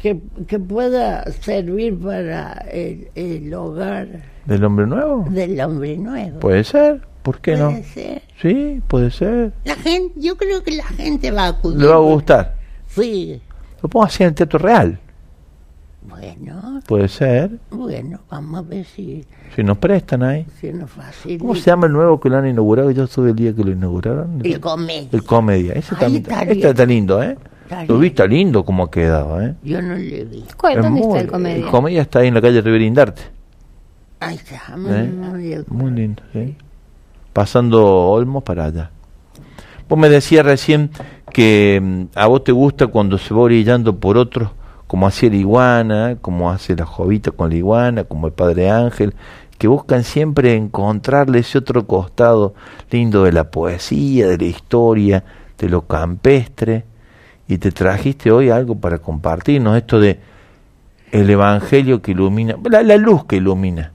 que, 0.00 0.18
que 0.46 0.58
pueda 0.58 1.30
servir 1.30 1.98
para 2.00 2.52
el, 2.72 3.08
el 3.14 3.52
hogar 3.52 4.08
¿Del 4.46 4.64
hombre 4.64 4.86
nuevo? 4.86 5.26
del 5.28 5.60
hombre 5.60 5.96
nuevo. 5.98 6.40
Puede 6.40 6.64
ser. 6.64 7.02
¿Por 7.22 7.40
qué 7.40 7.56
no? 7.56 7.70
Puede 7.70 7.84
ser. 7.84 8.22
Sí, 8.40 8.80
puede 8.88 9.10
ser. 9.10 9.52
La 9.64 9.74
gente, 9.76 10.14
yo 10.20 10.36
creo 10.36 10.62
que 10.62 10.72
la 10.72 10.84
gente 10.84 11.30
va 11.30 11.44
a 11.44 11.48
acudir. 11.48 11.78
Le 11.80 11.86
va 11.86 11.96
a 11.96 11.98
gustar. 11.98 12.56
Sí. 12.88 13.40
Lo 13.82 13.88
pongo 13.88 14.06
así 14.06 14.22
en 14.22 14.30
el 14.30 14.34
Teatro 14.34 14.58
Real. 14.58 14.98
Bueno, 16.02 16.80
Puede 16.86 17.08
ser. 17.08 17.58
bueno, 17.70 18.20
vamos 18.30 18.60
a 18.60 18.62
ver 18.62 18.86
si, 18.86 19.24
Si 19.54 19.62
nos 19.62 19.76
prestan 19.78 20.22
ahí. 20.22 20.46
si 20.58 20.72
nos 20.72 20.90
facilita. 20.90 21.40
¿Cómo 21.42 21.54
se 21.54 21.62
llama 21.70 21.86
el 21.86 21.92
nuevo 21.92 22.18
que 22.18 22.30
lo 22.30 22.38
han 22.38 22.46
inaugurado? 22.48 22.90
Yo 22.90 23.04
estuve 23.04 23.30
el 23.30 23.36
día 23.36 23.54
que 23.54 23.62
lo 23.62 23.70
inauguraron. 23.70 24.40
El 24.42 24.58
comedia. 24.60 25.08
El 25.12 25.22
Comedia. 25.24 25.74
Ese 25.74 25.94
está 25.94 26.06
este 26.06 26.68
está 26.70 26.86
lindo, 26.86 27.22
¿eh? 27.22 27.36
Está 27.64 27.84
Lo 27.84 27.98
vi, 27.98 28.08
está 28.08 28.26
lindo 28.26 28.64
como 28.64 28.84
ha 28.84 28.90
quedado, 28.90 29.40
¿eh? 29.42 29.54
Yo 29.62 29.80
no 29.82 29.94
le 29.94 30.24
vi. 30.24 30.44
¿cuál- 30.56 30.78
Es 30.78 30.82
¿Dónde 30.84 31.00
muy- 31.00 31.08
está 31.08 31.20
el 31.20 31.26
comedia? 31.28 31.64
El 31.64 31.70
Comedia 31.70 32.02
está 32.02 32.18
ahí 32.20 32.28
en 32.28 32.34
la 32.34 32.40
calle 32.40 32.60
Riverindarte. 32.62 33.22
Ahí 34.20 34.36
está, 34.36 34.56
¿Eh? 34.88 35.64
muy 35.68 35.90
lindo, 35.92 36.22
¿sí? 36.32 36.56
Pasando 37.40 37.82
Olmos 38.10 38.42
para 38.42 38.66
allá. 38.66 38.90
Vos 39.88 39.98
me 39.98 40.10
decías 40.10 40.44
recién 40.44 40.90
que 41.32 41.80
mm, 41.82 42.02
a 42.14 42.26
vos 42.26 42.44
te 42.44 42.52
gusta 42.52 42.88
cuando 42.88 43.16
se 43.16 43.32
va 43.32 43.40
orillando 43.40 43.96
por 43.96 44.18
otros, 44.18 44.50
como 44.86 45.06
hacía 45.06 45.30
la 45.30 45.36
iguana, 45.36 46.16
como 46.20 46.50
hace 46.50 46.76
la 46.76 46.84
jovita 46.84 47.30
con 47.30 47.48
la 47.48 47.56
iguana, 47.56 48.04
como 48.04 48.26
el 48.26 48.34
padre 48.34 48.68
Ángel, 48.68 49.14
que 49.56 49.68
buscan 49.68 50.04
siempre 50.04 50.54
encontrarle 50.54 51.38
ese 51.38 51.56
otro 51.56 51.86
costado 51.86 52.52
lindo 52.90 53.24
de 53.24 53.32
la 53.32 53.50
poesía, 53.50 54.28
de 54.28 54.36
la 54.36 54.44
historia, 54.44 55.24
de 55.56 55.70
lo 55.70 55.86
campestre, 55.86 56.84
y 57.48 57.56
te 57.56 57.72
trajiste 57.72 58.30
hoy 58.30 58.50
algo 58.50 58.74
para 58.74 58.98
compartirnos, 58.98 59.78
esto 59.78 59.98
de 59.98 60.20
el 61.10 61.30
evangelio 61.30 62.02
que 62.02 62.10
ilumina, 62.10 62.56
la, 62.70 62.82
la 62.82 62.98
luz 62.98 63.24
que 63.24 63.36
ilumina, 63.36 63.92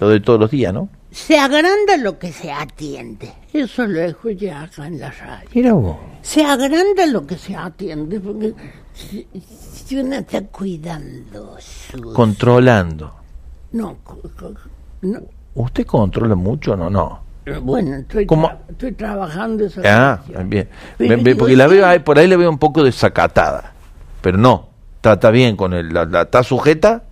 lo 0.00 0.08
de 0.08 0.18
todos 0.18 0.40
los 0.40 0.50
días, 0.50 0.74
¿no? 0.74 0.88
Se 1.12 1.38
agranda 1.38 1.96
lo 1.98 2.18
que 2.18 2.32
se 2.32 2.50
atiende. 2.50 3.32
Eso 3.52 3.86
lo 3.86 4.00
escuché 4.00 4.50
acá 4.50 4.86
en 4.86 4.98
la 4.98 5.10
radio. 5.10 5.48
Mira 5.54 5.72
vos. 5.74 5.96
Se 6.22 6.42
agranda 6.44 7.04
lo 7.06 7.26
que 7.26 7.36
se 7.36 7.54
atiende, 7.54 8.18
porque 8.18 8.54
si, 8.94 9.26
si 9.32 9.96
uno 9.98 10.16
está 10.16 10.40
cuidando 10.46 11.56
sus... 11.60 12.14
Controlando. 12.14 13.12
No, 13.72 13.96
no, 15.02 15.20
¿Usted 15.54 15.84
controla 15.86 16.34
mucho 16.34 16.72
o 16.72 16.76
no? 16.76 16.88
No. 16.90 17.22
bueno, 17.60 17.96
estoy, 17.96 18.24
¿Cómo? 18.24 18.48
tra- 18.48 18.58
estoy 18.70 18.92
trabajando 18.92 19.66
esa 19.66 19.82
Ah, 19.84 20.22
bien. 20.44 20.68
Pero 20.96 21.36
porque 21.38 21.56
la 21.56 21.66
veo 21.66 21.86
ahí, 21.86 21.98
por 21.98 22.18
ahí 22.18 22.26
le 22.26 22.36
veo 22.36 22.48
un 22.48 22.58
poco 22.58 22.82
desacatada. 22.82 23.72
Pero 24.22 24.38
no. 24.38 24.68
Está, 24.96 25.14
está 25.14 25.30
bien 25.30 25.56
con 25.56 25.74
él. 25.74 25.92
La, 25.92 26.04
la- 26.06 26.22
¿Está 26.22 26.42
sujeta? 26.42 27.02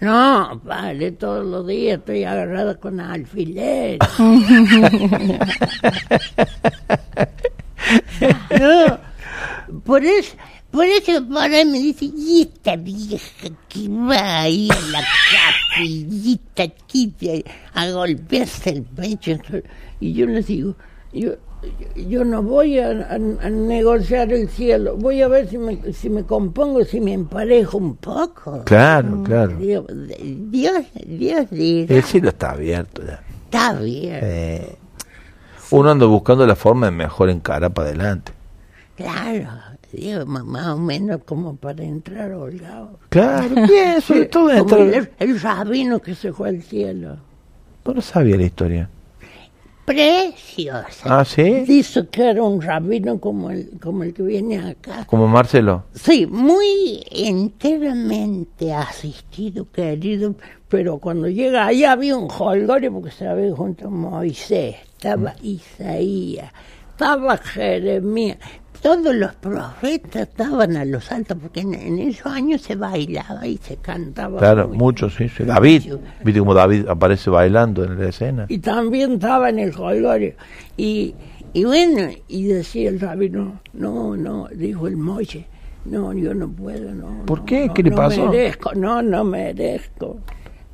No, 0.00 0.60
vale, 0.64 1.12
todos 1.12 1.44
los 1.44 1.66
días 1.66 1.98
estoy 1.98 2.24
agarrada 2.24 2.74
con 2.76 3.00
alfiler. 3.00 3.98
no, 8.58 8.98
por 9.84 10.02
eso, 10.02 10.36
por 10.70 10.86
eso 10.86 11.28
para 11.28 11.64
me 11.66 11.78
dice, 11.78 12.06
y 12.06 12.42
esta 12.42 12.76
vieja 12.76 13.48
que 13.68 13.88
va 13.88 14.40
ahí 14.42 14.70
a 14.70 14.80
la 14.90 15.04
capillita 15.76 16.66
chiquita 16.86 17.50
a 17.74 17.90
golpearse 17.90 18.70
el 18.70 18.82
pecho. 18.84 19.32
Y 20.00 20.14
yo 20.14 20.24
les 20.26 20.46
digo, 20.46 20.76
yo, 21.12 21.32
yo 21.96 22.24
no 22.24 22.42
voy 22.42 22.78
a, 22.78 22.88
a- 22.90 23.14
a 23.14 23.50
negociar 23.50 24.32
el 24.32 24.48
cielo, 24.48 24.96
voy 24.96 25.20
a 25.22 25.28
ver 25.28 25.48
si 25.48 25.58
me, 25.58 25.92
si 25.92 26.08
me 26.10 26.24
compongo, 26.24 26.84
si 26.84 27.00
me 27.00 27.12
emparejo 27.12 27.78
un 27.78 27.96
poco. 27.96 28.62
Claro, 28.64 29.22
claro. 29.24 29.56
Dios, 29.56 29.84
Dios, 30.50 30.84
Dios 31.06 31.50
dirá, 31.50 31.94
El 31.94 32.02
cielo 32.02 32.28
está 32.30 32.52
abierto 32.52 33.02
ya. 33.06 33.20
está 33.44 33.74
bien, 33.80 34.18
Eh, 34.22 34.76
uno 35.72 35.90
anda 35.90 36.06
buscando 36.06 36.46
la 36.46 36.56
forma 36.56 36.86
de 36.86 36.92
mejor 36.92 37.30
encarar 37.30 37.72
para 37.72 37.88
adelante. 37.88 38.32
claro, 38.96 39.48
más 40.26 40.66
o 40.68 40.78
menos 40.78 41.20
como 41.24 41.56
para 41.56 41.82
entrar 41.82 42.32
holgado. 42.32 42.98
Claro, 43.08 43.54
bien, 43.68 44.00
sobre 44.00 44.26
todo 44.26 44.50
entrar... 44.50 44.80
el, 44.80 45.10
el 45.18 45.40
rabino 45.40 45.98
que 46.00 46.14
se 46.14 46.32
fue 46.32 46.48
al 46.50 46.62
cielo. 46.62 47.16
No 47.84 47.94
lo 47.94 48.00
sabía 48.02 48.36
la 48.36 48.44
historia. 48.44 48.88
Preciosa. 49.90 51.18
Ah, 51.20 51.24
¿sí? 51.24 51.64
Dice 51.66 52.06
que 52.08 52.30
era 52.30 52.42
un 52.42 52.62
rabino 52.62 53.18
como 53.18 53.50
el, 53.50 53.70
como 53.82 54.04
el 54.04 54.14
que 54.14 54.22
viene 54.22 54.58
acá. 54.58 55.04
Como 55.06 55.26
Marcelo. 55.26 55.84
Sí, 55.94 56.26
muy 56.26 57.02
enteramente 57.10 58.72
asistido, 58.72 59.66
querido, 59.70 60.34
pero 60.68 60.98
cuando 60.98 61.28
llega 61.28 61.66
ahí 61.66 61.84
había 61.84 62.16
un 62.16 62.28
holgorio 62.30 62.92
porque 62.92 63.10
se 63.10 63.26
había 63.26 63.54
junto 63.54 63.88
a 63.88 63.90
Moisés, 63.90 64.76
estaba 64.92 65.34
Isaías, 65.42 66.52
estaba 66.90 67.36
Jeremías, 67.36 68.38
todos 68.80 69.14
los 69.14 69.34
profetas 69.36 70.22
estaban 70.28 70.76
a 70.76 70.84
los 70.84 71.10
altos 71.12 71.36
porque 71.40 71.60
en, 71.60 71.74
en 71.74 71.98
esos 71.98 72.26
años 72.26 72.62
se 72.62 72.76
bailaba 72.76 73.46
y 73.46 73.58
se 73.58 73.76
cantaba. 73.76 74.38
Claro, 74.38 74.68
mucho. 74.68 74.78
mucho, 74.78 75.10
sí, 75.10 75.28
sí. 75.28 75.44
David. 75.44 75.94
Viste 76.24 76.40
como 76.40 76.54
David 76.54 76.88
aparece 76.88 77.30
bailando 77.30 77.84
en 77.84 77.98
la 78.00 78.08
escena. 78.08 78.46
Y 78.48 78.58
también 78.58 79.12
estaba 79.12 79.50
en 79.50 79.58
el 79.58 79.74
holgorio. 79.76 80.34
Y, 80.76 81.14
y 81.52 81.64
bueno, 81.64 82.08
y 82.28 82.44
decía 82.44 82.88
el 82.90 83.00
rabino, 83.00 83.60
no, 83.72 84.16
no, 84.16 84.48
dijo 84.54 84.86
el 84.88 84.96
Moche, 84.96 85.46
no, 85.84 86.12
yo 86.12 86.34
no 86.34 86.48
puedo, 86.50 86.94
no. 86.94 87.24
¿Por 87.26 87.40
no, 87.40 87.44
qué? 87.46 87.66
no, 87.66 87.74
¿Qué 87.74 87.82
le 87.82 87.90
no 87.90 87.96
pasó? 87.96 88.26
merezco, 88.26 88.74
no, 88.74 89.02
no 89.02 89.24
merezco. 89.24 90.20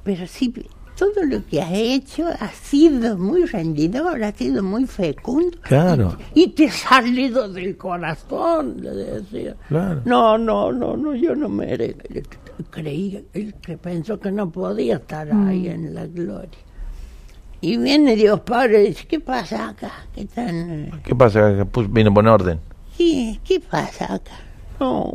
Pero 0.05 0.27
sí, 0.27 0.55
todo 0.97 1.25
lo 1.25 1.45
que 1.47 1.61
has 1.63 1.73
hecho 1.73 2.27
ha 2.29 2.49
sido 2.51 3.17
muy 3.19 3.45
rendidor, 3.45 4.23
ha 4.25 4.33
sido 4.33 4.63
muy 4.63 4.87
fecundo. 4.87 5.59
Claro. 5.63 6.17
Y 6.35 6.49
te 6.49 6.69
ha 6.69 6.73
salido 6.73 7.49
del 7.53 7.77
corazón, 7.77 8.77
le 8.81 8.91
decía. 8.91 9.55
Claro. 9.69 10.01
No, 10.05 10.39
no, 10.39 10.73
no, 10.73 10.97
no, 10.97 11.15
yo 11.15 11.35
no 11.35 11.49
merezco. 11.49 12.01
Creí, 12.71 13.25
él 13.35 13.55
que 13.61 13.77
pensó 13.77 14.19
que 14.19 14.33
no 14.33 14.51
podía 14.51 14.97
estar 14.97 15.31
ahí 15.31 15.69
en 15.69 15.95
la 15.95 16.07
gloria. 16.07 16.59
Y 17.61 17.77
viene 17.79 18.17
Dios 18.17 18.41
Padre 18.41 18.85
y 18.85 18.89
dice, 18.89 19.07
¿qué 19.07 19.21
pasa 19.21 19.69
acá? 19.71 19.91
¿Qué 20.15 20.25
tan...? 20.27 21.01
¿Qué 21.05 21.15
pasa? 21.15 21.57
Que 21.57 21.65
pus- 21.67 21.91
Vine 21.93 22.11
a 22.11 22.15
poner 22.15 22.33
orden. 22.33 22.61
¿Qué, 22.97 23.39
qué 23.45 23.61
pasa 23.61 24.15
acá? 24.15 24.33
No, 24.81 25.13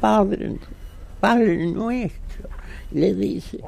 Padre, 0.00 0.56
Padre 1.20 1.66
nuestro, 1.66 2.48
le 2.92 3.14
dice, 3.14 3.58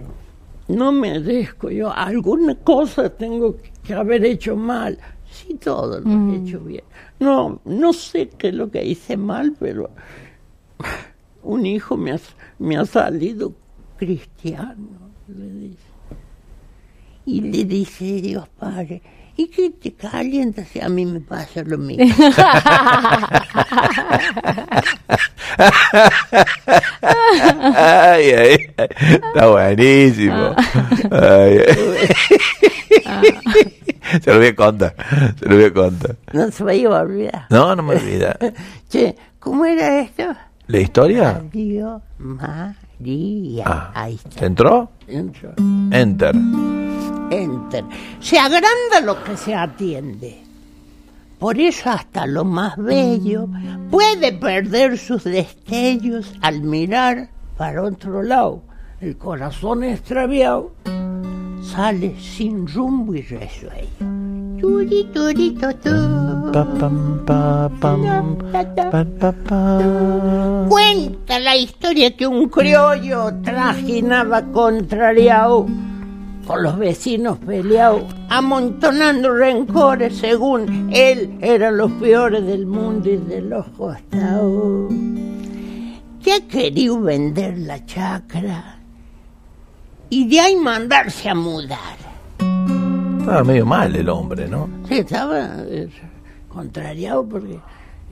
no 0.70 0.92
merezco 0.92 1.70
yo, 1.70 1.92
alguna 1.92 2.54
cosa 2.54 3.08
tengo 3.10 3.56
que 3.82 3.94
haber 3.94 4.24
hecho 4.24 4.56
mal. 4.56 4.98
Sí, 5.30 5.54
todo 5.54 6.00
lo 6.00 6.32
he 6.32 6.36
hecho 6.36 6.60
bien. 6.60 6.84
No, 7.18 7.60
no 7.64 7.92
sé 7.92 8.28
qué 8.28 8.48
es 8.48 8.54
lo 8.54 8.70
que 8.70 8.84
hice 8.84 9.16
mal, 9.16 9.54
pero 9.58 9.90
un 11.42 11.66
hijo 11.66 11.96
me 11.96 12.12
ha, 12.12 12.20
me 12.58 12.76
ha 12.76 12.84
salido 12.84 13.52
cristiano, 13.96 15.12
le 15.28 15.50
dice. 15.50 15.90
Y 17.26 17.40
le 17.42 17.64
dice 17.64 18.20
Dios 18.20 18.48
Padre, 18.48 19.02
¿y 19.40 19.48
qué 19.48 19.70
te 19.70 19.92
calienta 19.92 20.64
si 20.64 20.80
a 20.80 20.88
mí 20.88 21.06
me 21.06 21.20
pasa 21.20 21.62
lo 21.64 21.78
mismo? 21.78 22.04
Ay, 27.02 28.30
ay, 28.30 28.56
ay. 28.76 28.88
Está 29.24 29.46
buenísimo. 29.48 30.54
Ay. 31.10 31.58
Se 34.22 34.30
lo 34.32 34.38
voy 34.38 34.46
a 34.48 34.54
contar. 34.56 34.94
Se 35.38 35.48
lo 35.48 35.56
voy 35.56 35.64
a 35.64 35.72
contar. 35.72 36.16
No 36.32 36.50
se 36.50 36.64
me 36.64 36.76
iba 36.76 36.98
a 36.98 37.02
olvidar. 37.02 37.46
No, 37.50 37.74
no 37.76 37.82
me 37.82 37.94
olvida. 37.96 38.36
Che, 38.88 39.14
¿cómo 39.38 39.64
era 39.64 40.00
esto? 40.00 40.24
¿La 40.66 40.78
historia? 40.80 41.42
Radio 41.52 42.02
María. 42.18 43.64
Ah, 43.66 43.90
Ahí 43.94 44.14
está. 44.14 44.38
¿Se 44.40 44.46
entró? 44.46 44.90
Entró. 45.10 45.52
Enter. 45.90 46.34
Enter. 47.30 47.84
Se 48.20 48.38
agranda 48.38 49.00
lo 49.02 49.22
que 49.24 49.36
se 49.36 49.54
atiende. 49.54 50.42
Por 51.38 51.58
eso 51.58 51.90
hasta 51.90 52.26
lo 52.26 52.44
más 52.44 52.76
bello 52.76 53.48
puede 53.90 54.32
perder 54.32 54.98
sus 54.98 55.24
destellos 55.24 56.34
al 56.42 56.62
mirar 56.62 57.30
para 57.56 57.82
otro 57.82 58.22
lado. 58.22 58.62
El 59.00 59.16
corazón 59.16 59.82
extraviado 59.82 60.72
sale 61.62 62.14
sin 62.18 62.66
rumbo 62.66 63.14
y 63.14 63.22
resuello. 63.22 64.20
Cuenta 70.68 71.38
la 71.38 71.56
historia 71.56 72.16
que 72.16 72.26
un 72.26 72.48
criollo 72.48 73.32
trajinaba 73.42 74.42
contrariado 74.52 75.66
con 76.46 76.62
los 76.62 76.78
vecinos 76.78 77.38
peleados, 77.38 78.02
amontonando 78.28 79.32
rencores 79.32 80.16
según 80.16 80.90
él 80.92 81.38
eran 81.40 81.76
los 81.76 81.92
peores 81.92 82.44
del 82.44 82.66
mundo 82.66 83.08
y 83.08 83.16
de 83.16 83.40
los 83.40 83.66
costados. 83.68 84.92
Que 86.22 86.32
ha 86.34 86.40
querido 86.48 87.00
vender 87.00 87.56
la 87.58 87.84
chacra 87.86 88.79
y 90.10 90.28
de 90.28 90.40
ahí 90.40 90.56
mandarse 90.56 91.28
a 91.28 91.34
mudar. 91.34 91.96
Estaba 93.20 93.44
medio 93.44 93.64
mal 93.66 93.94
el 93.94 94.08
hombre, 94.08 94.48
¿no? 94.48 94.68
Sí, 94.88 94.98
estaba 94.98 95.48
eh, 95.66 95.88
contrariado 96.48 97.24
porque 97.26 97.58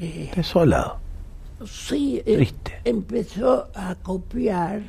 eh, 0.01 0.31
Desolado. 0.35 0.99
Sí, 1.67 2.23
eh, 2.25 2.37
Triste. 2.37 2.81
empezó 2.85 3.69
a 3.75 3.97
copiar 3.97 4.81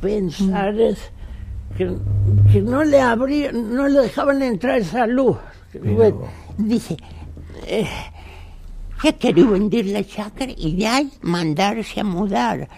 pensares 0.00 0.98
que, 1.76 1.96
que 2.52 2.60
no 2.60 2.84
le 2.84 3.00
abrían, 3.00 3.74
no 3.74 3.88
le 3.88 4.00
dejaban 4.02 4.40
entrar 4.42 4.78
esa 4.78 5.06
luz. 5.06 5.36
Dice, 6.56 6.96
eh, 7.66 7.88
que 9.02 9.14
quería 9.16 9.46
vender 9.46 9.86
la 9.86 10.04
chacra 10.04 10.46
y 10.56 10.76
de 10.76 10.86
ahí 10.86 11.12
mandarse 11.22 12.00
a 12.00 12.04
mudar. 12.04 12.68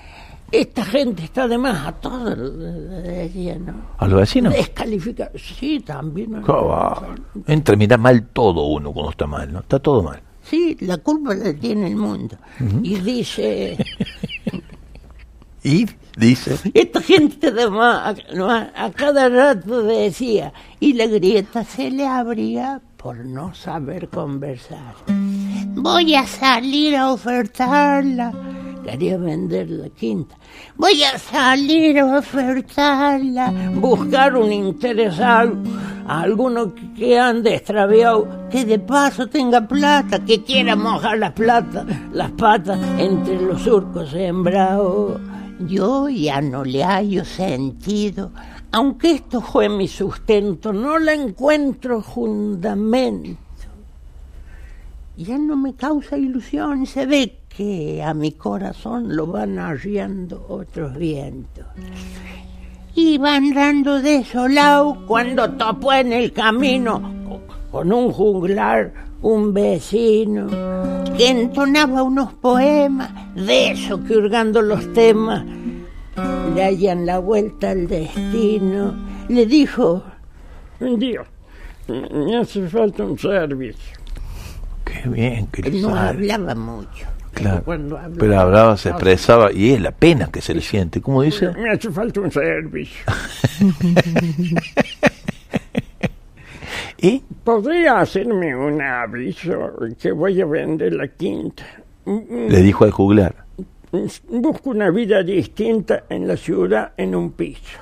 Esta 0.52 0.84
gente 0.84 1.24
está 1.24 1.48
de 1.48 1.58
más 1.58 1.86
a 1.86 1.92
todos, 1.92 2.36
decía, 3.02 3.58
¿no? 3.58 3.74
¿A 3.98 4.06
los 4.06 4.20
vecinos? 4.20 4.52
Descalificar, 4.52 5.32
sí, 5.34 5.80
también. 5.80 6.42
Entra, 7.46 7.76
mira 7.76 7.96
mal 7.96 8.28
todo 8.28 8.66
uno 8.66 8.92
cuando 8.92 9.10
está 9.10 9.26
mal, 9.26 9.52
¿no? 9.52 9.60
Está 9.60 9.78
todo 9.80 10.02
mal. 10.02 10.20
Sí, 10.42 10.76
la 10.80 10.98
culpa 10.98 11.34
la 11.34 11.52
tiene 11.52 11.88
el 11.88 11.96
mundo. 11.96 12.36
Y 12.82 12.94
dice... 12.96 13.76
Y 15.64 15.84
dice, 16.16 16.56
Esta 16.74 17.02
gente 17.02 17.50
de 17.50 17.68
más, 17.68 18.16
no, 18.32 18.48
a, 18.48 18.70
a 18.72 18.92
cada 18.92 19.28
rato 19.28 19.82
decía, 19.82 20.52
y 20.78 20.92
la 20.92 21.06
grieta 21.06 21.64
se 21.64 21.90
le 21.90 22.06
abría 22.06 22.80
por 22.96 23.24
no 23.24 23.52
saber 23.52 24.08
conversar. 24.08 24.94
Voy 25.74 26.14
a 26.14 26.24
salir 26.24 26.94
a 26.94 27.10
ofertarla. 27.10 28.32
Quería 28.86 29.18
vender 29.18 29.68
la 29.68 29.88
quinta. 29.88 30.36
Voy 30.76 31.02
a 31.02 31.18
salir 31.18 31.98
a 31.98 32.18
ofertarla. 32.18 33.52
Buscar 33.74 34.36
un 34.36 34.52
interesado, 34.52 35.56
alguno 36.06 36.72
que, 36.96 37.18
ande 37.18 37.56
extraviado, 37.56 38.48
que 38.48 38.64
de 38.64 38.78
paso 38.78 39.26
tenga 39.26 39.66
plata, 39.66 40.24
que 40.24 40.44
quiera 40.44 40.76
mojar 40.76 41.18
las 41.18 41.32
plata, 41.32 41.84
las 42.12 42.30
patas 42.30 42.78
entre 42.96 43.40
los 43.40 43.62
surcos 43.62 44.10
sembrados. 44.10 45.20
Yo 45.66 46.08
ya 46.08 46.40
no 46.40 46.62
le 46.62 46.84
hallo 46.84 47.24
sentido, 47.24 48.30
aunque 48.70 49.10
esto 49.16 49.40
fue 49.40 49.68
mi 49.68 49.88
sustento, 49.88 50.72
no 50.72 50.96
le 50.96 51.14
encuentro 51.14 52.02
fundamento. 52.02 53.45
Ya 55.16 55.38
no 55.38 55.56
me 55.56 55.74
causa 55.74 56.18
ilusión, 56.18 56.84
se 56.84 57.06
ve 57.06 57.38
que 57.48 58.02
a 58.02 58.12
mi 58.12 58.32
corazón 58.32 59.16
lo 59.16 59.26
van 59.26 59.58
arriando 59.58 60.44
otros 60.46 60.94
vientos. 60.94 61.64
Iba 62.94 63.36
andando 63.36 64.02
desolado 64.02 65.06
cuando 65.06 65.50
topó 65.52 65.94
en 65.94 66.12
el 66.12 66.32
camino 66.32 67.00
con 67.70 67.92
un 67.92 68.12
junglar, 68.12 68.92
un 69.22 69.54
vecino, 69.54 70.48
que 71.16 71.28
entonaba 71.30 72.02
unos 72.02 72.34
poemas 72.34 73.10
de 73.34 73.70
eso 73.70 74.02
que 74.04 74.18
hurgando 74.18 74.60
los 74.60 74.92
temas 74.92 75.46
le 76.54 76.62
hallan 76.62 77.06
la 77.06 77.18
vuelta 77.20 77.70
al 77.70 77.86
destino. 77.86 78.94
Le 79.28 79.46
dijo, 79.46 80.02
Dios, 80.78 81.26
me 81.88 82.36
hace 82.36 82.68
falta 82.68 83.04
un 83.04 83.18
servicio. 83.18 83.95
Qué 84.86 85.08
bien, 85.08 85.48
le 85.62 85.68
Él 85.68 85.82
no 85.82 85.94
hablaba 85.94 86.54
mucho. 86.54 87.06
Claro. 87.34 87.62
Hablaba- 87.66 88.08
Pero 88.18 88.40
hablaba, 88.40 88.76
se 88.78 88.88
expresaba, 88.88 89.52
y 89.52 89.72
es 89.72 89.80
la 89.82 89.90
pena 89.90 90.30
que 90.32 90.40
se 90.40 90.54
le 90.54 90.62
siente. 90.62 91.02
¿Cómo 91.02 91.20
dice? 91.20 91.50
Me 91.52 91.70
hace 91.70 91.90
falta 91.90 92.20
un 92.22 92.32
servicio. 92.32 93.04
¿Y? 96.98 97.22
¿Podría 97.44 98.00
hacerme 98.00 98.56
un 98.56 98.80
aviso 98.80 99.72
que 100.00 100.12
voy 100.12 100.40
a 100.40 100.46
vender 100.46 100.94
la 100.94 101.08
quinta? 101.08 101.64
Le 102.06 102.62
dijo 102.62 102.84
al 102.84 102.90
juglar. 102.90 103.44
Busco 104.30 104.70
una 104.70 104.90
vida 104.90 105.22
distinta 105.22 106.04
en 106.08 106.26
la 106.26 106.36
ciudad 106.36 106.92
en 106.96 107.14
un 107.14 107.32
piso. 107.32 107.78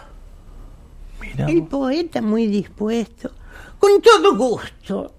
El 1.39 1.63
poeta 1.65 2.21
muy 2.21 2.47
dispuesto, 2.49 3.31
con 3.79 4.01
todo 4.03 4.37
gusto, 4.37 5.15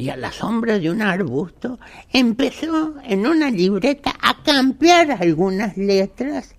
y 0.00 0.08
a 0.08 0.16
la 0.16 0.32
sombra 0.32 0.78
de 0.78 0.90
un 0.90 1.02
arbusto, 1.02 1.78
empezó 2.10 2.94
en 3.04 3.26
una 3.26 3.50
libreta 3.50 4.14
a 4.22 4.42
cambiar 4.42 5.10
algunas 5.10 5.76
letras 5.76 6.54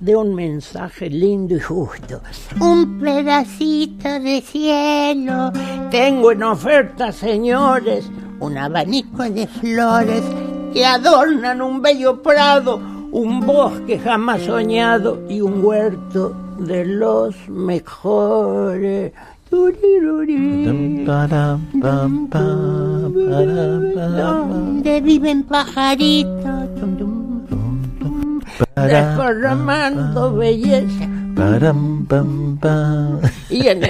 de 0.00 0.14
un 0.14 0.34
mensaje 0.34 1.08
lindo 1.08 1.56
y 1.56 1.60
justo. 1.60 2.20
Un 2.60 3.00
pedacito 3.00 4.20
de 4.20 4.42
cielo. 4.42 5.50
Tengo 5.90 6.32
en 6.32 6.42
oferta, 6.42 7.10
señores, 7.10 8.10
un 8.38 8.58
abanico 8.58 9.22
de 9.22 9.46
flores 9.46 10.22
que 10.74 10.84
adornan 10.84 11.62
un 11.62 11.80
bello 11.80 12.22
prado, 12.22 12.76
un 13.12 13.40
bosque 13.40 13.98
jamás 13.98 14.42
soñado 14.42 15.22
y 15.26 15.40
un 15.40 15.64
huerto 15.64 16.36
de 16.58 16.84
los 16.84 17.34
mejores. 17.48 19.12
Donde 24.44 25.00
viven 25.00 25.42
pajaritos. 25.44 26.42
Desparramando 28.76 30.34
belleza. 30.34 31.08
Y, 33.50 33.66
en- 33.66 33.82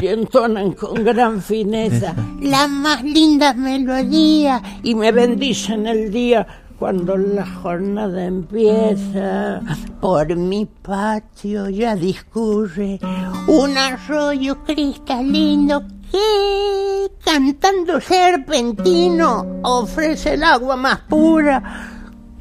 y 0.00 0.06
entonan 0.06 0.72
con 0.72 1.04
gran 1.04 1.40
fineza. 1.40 2.14
La 2.40 2.68
más 2.68 3.02
linda 3.02 3.54
melodía 3.54 4.62
y 4.82 4.94
me 4.94 5.10
bendicen 5.12 5.86
el 5.86 6.10
día 6.12 6.46
cuando 6.82 7.16
la 7.16 7.46
jornada 7.46 8.24
empieza. 8.24 9.62
Por 10.00 10.34
mi 10.34 10.66
patio 10.66 11.68
ya 11.68 11.94
discurre 11.94 12.98
un 13.46 13.78
arroyo 13.78 14.64
cristalino 14.64 15.86
que, 16.10 17.08
cantando 17.24 18.00
serpentino, 18.00 19.60
ofrece 19.62 20.34
el 20.34 20.42
agua 20.42 20.74
más 20.74 20.98
pura 21.02 21.62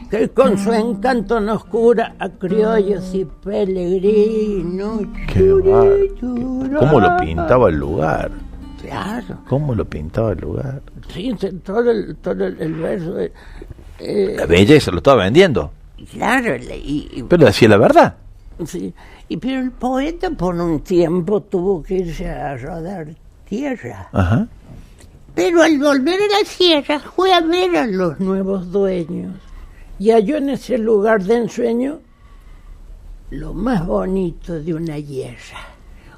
que 0.09 0.27
con 0.29 0.57
su 0.57 0.73
encanto 0.73 1.39
nos 1.39 1.63
cura 1.65 2.15
a 2.17 2.27
criollos 2.27 3.13
y 3.13 3.25
peregrinos. 3.25 5.01
Qué 5.31 5.53
bárbaro. 5.53 6.79
¿Cómo 6.79 6.99
lo 6.99 7.17
pintaba 7.17 7.69
el 7.69 7.75
lugar? 7.75 8.31
Claro, 8.81 9.37
¿Cómo 9.47 9.75
lo 9.75 9.85
pintaba 9.85 10.31
el 10.31 10.39
lugar? 10.39 10.81
sí, 11.09 11.31
sí, 11.39 11.51
todo 11.63 11.91
el, 11.91 12.15
todo 12.15 12.45
el, 12.45 12.59
el 12.59 12.73
verso. 12.73 13.15
Eh, 14.01 14.35
La 14.37 14.45
belleza 14.45 14.91
lo 14.91 14.97
estaba 14.97 15.23
vendiendo, 15.23 15.71
claro, 16.11 16.57
le- 16.57 16.77
y, 16.77 17.09
y- 17.13 17.23
pero 17.23 17.45
decía 17.45 17.69
la 17.69 17.77
verdad. 17.77 18.15
sí, 18.65 18.93
y 19.29 19.37
pero 19.37 19.59
el 19.61 19.71
poeta 19.71 20.29
por 20.31 20.55
un 20.55 20.81
tiempo 20.81 21.41
tuvo 21.41 21.81
que 21.83 21.95
irse 21.95 22.27
a 22.29 22.57
rodar 22.57 23.07
tierra. 23.47 24.09
Ajá. 24.11 24.47
Pero 25.35 25.61
al 25.61 25.77
volver 25.79 26.19
a 26.21 26.39
la 26.39 26.45
sierra 26.45 26.99
fue 26.99 27.31
a 27.33 27.39
ver 27.41 27.75
a 27.77 27.87
los 27.87 28.19
nuevos 28.19 28.69
dueños 28.71 29.33
y 29.97 30.11
halló 30.11 30.37
en 30.37 30.49
ese 30.49 30.77
lugar 30.77 31.23
de 31.23 31.37
ensueño 31.37 31.99
lo 33.29 33.53
más 33.53 33.85
bonito 33.85 34.59
de 34.59 34.73
una 34.73 34.99
hierra. 34.99 35.70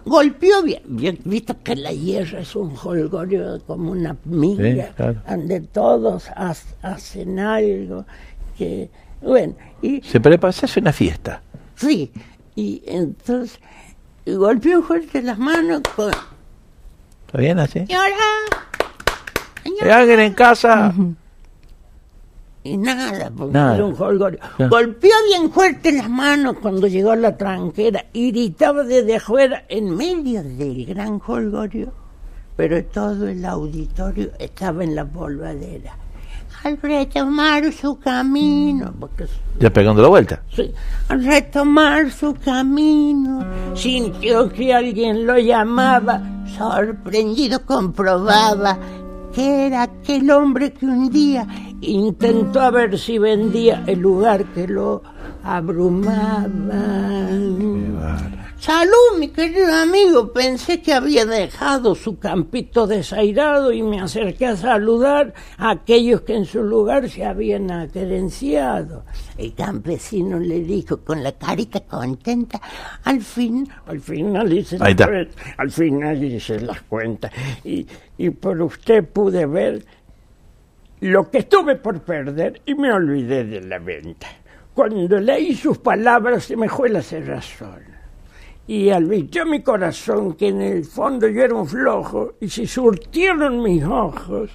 Golpeó 0.06 0.62
bien, 0.64 0.82
bien, 0.86 1.18
visto 1.24 1.56
que 1.64 1.76
la 1.78 1.92
hierra 1.94 2.40
es 2.42 2.56
un 2.56 2.76
holgorio 2.84 3.62
como 3.66 3.92
una 3.92 4.16
Sí, 4.30 4.58
claro. 4.98 5.22
donde 5.28 5.62
todos 5.62 6.30
ha- 6.36 6.54
hacen 6.82 7.40
algo, 7.40 8.06
que 8.58 8.90
bueno, 9.22 9.56
y 9.82 10.02
Se 10.02 10.20
prepara, 10.20 10.52
se 10.52 10.66
hace 10.66 10.80
una 10.82 10.92
fiesta. 10.92 11.42
sí, 11.76 12.12
y 12.56 12.82
entonces 12.86 13.60
golpeó 14.26 14.84
fuerte 14.84 15.22
las 15.22 15.38
manos 15.40 15.82
con 15.96 16.12
¿Está 17.28 17.38
bien 17.38 17.58
así? 17.60 17.80
señora, 17.80 18.06
¿Hay 19.66 19.72
señora, 19.72 19.98
alguien 20.00 20.20
en 20.20 20.34
casa? 20.34 20.94
Y 22.66 22.78
nada, 22.78 23.30
porque 23.36 23.54
Nada. 23.54 23.76
era 23.76 23.86
un 23.86 23.96
jolgorio. 23.96 24.40
Golpeó 24.70 25.12
bien 25.28 25.52
fuerte 25.52 25.92
las 25.92 26.10
manos 26.10 26.56
cuando 26.62 26.88
llegó 26.88 27.12
a 27.12 27.16
la 27.18 27.36
tranquera 27.36 28.06
y 28.14 28.32
gritaba 28.32 28.84
desde 28.84 29.18
afuera 29.18 29.66
en 29.68 29.96
medio 29.96 30.42
del 30.44 30.86
gran 30.86 31.20
jolgorio. 31.20 31.92
Pero 32.56 32.84
todo 32.86 33.28
el 33.28 33.44
auditorio 33.44 34.30
estaba 34.40 34.84
en 34.84 34.96
la 34.96 35.04
polvadera. 35.06 35.98
Al 36.64 36.78
retomar 36.82 37.74
su 37.74 38.00
camino, 38.00 38.94
porque 38.98 39.26
Ya 39.60 39.70
pegando 39.70 40.02
la 40.02 40.08
vuelta. 40.08 40.42
sí, 40.56 40.72
al 41.10 41.26
retomar 41.26 42.10
su 42.12 42.34
camino, 42.36 43.44
sintió 43.76 44.48
que 44.50 44.74
alguien 44.74 45.28
lo 45.28 45.38
llamaba. 45.38 46.22
Sorprendido 46.58 47.66
comprobaba 47.66 48.78
que 49.34 49.66
era 49.66 49.82
aquel 49.84 50.32
hombre 50.32 50.72
que 50.72 50.86
un 50.86 51.10
día 51.10 51.46
intentó 51.92 52.62
a 52.62 52.72
ver 52.72 52.98
si 52.98 53.18
vendía 53.18 53.84
el 53.88 54.00
lugar 54.00 54.46
que 54.54 54.68
lo 54.68 55.02
abrumaba. 55.44 56.50
Salud, 58.64 59.20
mi 59.20 59.28
querido 59.28 59.74
amigo. 59.74 60.32
Pensé 60.32 60.82
que 60.82 60.94
había 60.94 61.26
dejado 61.26 61.96
su 61.96 62.18
campito 62.18 62.88
desairado 62.88 63.74
y 63.74 63.84
me 63.84 64.00
acerqué 64.00 64.46
a 64.46 64.56
saludar 64.56 65.34
a 65.58 65.72
aquellos 65.72 66.22
que 66.22 66.38
en 66.38 66.46
su 66.46 66.64
lugar 66.64 67.10
se 67.10 67.26
habían 67.26 67.70
acerenciado. 67.72 69.04
El 69.38 69.54
campesino 69.54 70.40
le 70.40 70.62
dijo 70.62 71.02
con 71.04 71.22
la 71.22 71.34
carita 71.34 71.82
contenta, 71.82 72.62
al 73.04 73.20
fin, 73.20 73.68
al 73.86 74.00
final 74.00 74.54
hice 74.54 74.78
al 75.58 75.70
final 75.70 76.24
hice 76.24 76.62
las 76.62 76.84
cuentas 76.84 77.34
y, 77.66 77.86
y 78.18 78.30
por 78.30 78.62
usted 78.62 79.04
pude 79.06 79.46
ver 79.46 79.84
lo 81.10 81.30
que 81.30 81.40
estuve 81.40 81.76
por 81.76 82.02
perder 82.02 82.62
y 82.66 82.76
me 82.76 82.92
olvidé 82.92 83.44
de 83.44 83.62
la 83.62 83.80
venta. 83.80 84.28
Cuando 84.74 85.20
leí 85.20 85.56
sus 85.56 85.78
palabras 85.78 86.46
se 86.46 86.56
me 86.58 86.68
fue 86.70 86.90
la 86.90 87.02
cerrazón. 87.02 87.82
Y 88.66 88.90
albició 88.90 89.46
mi 89.46 89.62
corazón 89.62 90.34
que 90.36 90.48
en 90.48 90.62
el 90.62 90.86
fondo 90.86 91.28
yo 91.28 91.44
era 91.44 91.54
un 91.54 91.68
flojo 91.68 92.34
y 92.40 92.48
se 92.50 92.66
surtieron 92.66 93.62
mis 93.62 93.84
ojos 93.84 94.52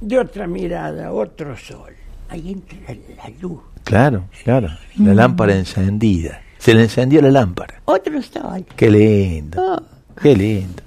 de 0.00 0.18
otra 0.18 0.46
mirada, 0.46 1.12
otro 1.12 1.56
sol. 1.56 1.92
Ahí 2.28 2.52
entra 2.52 2.78
la 3.16 3.30
luz, 3.40 3.60
Claro, 3.84 4.24
claro. 4.44 4.68
La 4.98 5.14
lámpara 5.14 5.56
encendida. 5.56 6.42
Se 6.58 6.74
le 6.74 6.82
encendió 6.82 7.22
la 7.22 7.30
lámpara. 7.30 7.80
otro 7.86 8.20
sol. 8.20 8.66
Qué 8.76 8.90
lindo. 8.90 9.62
Oh, 9.62 9.82
Qué 10.20 10.36
lindo. 10.36 10.82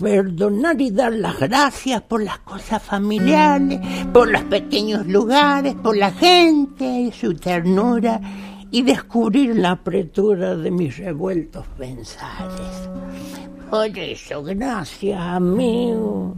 Perdonar 0.00 0.80
y 0.80 0.90
dar 0.90 1.12
las 1.12 1.38
gracias 1.38 2.00
por 2.02 2.22
las 2.22 2.38
cosas 2.38 2.82
familiares, 2.82 3.80
por 4.12 4.30
los 4.30 4.42
pequeños 4.44 5.06
lugares, 5.06 5.74
por 5.74 5.96
la 5.96 6.10
gente 6.10 6.84
y 6.84 7.12
su 7.12 7.34
ternura, 7.34 8.20
y 8.70 8.82
descubrir 8.82 9.56
la 9.56 9.72
apretura 9.72 10.56
de 10.56 10.70
mis 10.70 10.96
revueltos 10.96 11.66
pensares. 11.76 12.88
Por 13.68 13.98
eso, 13.98 14.42
gracias, 14.42 15.20
amigo. 15.20 16.34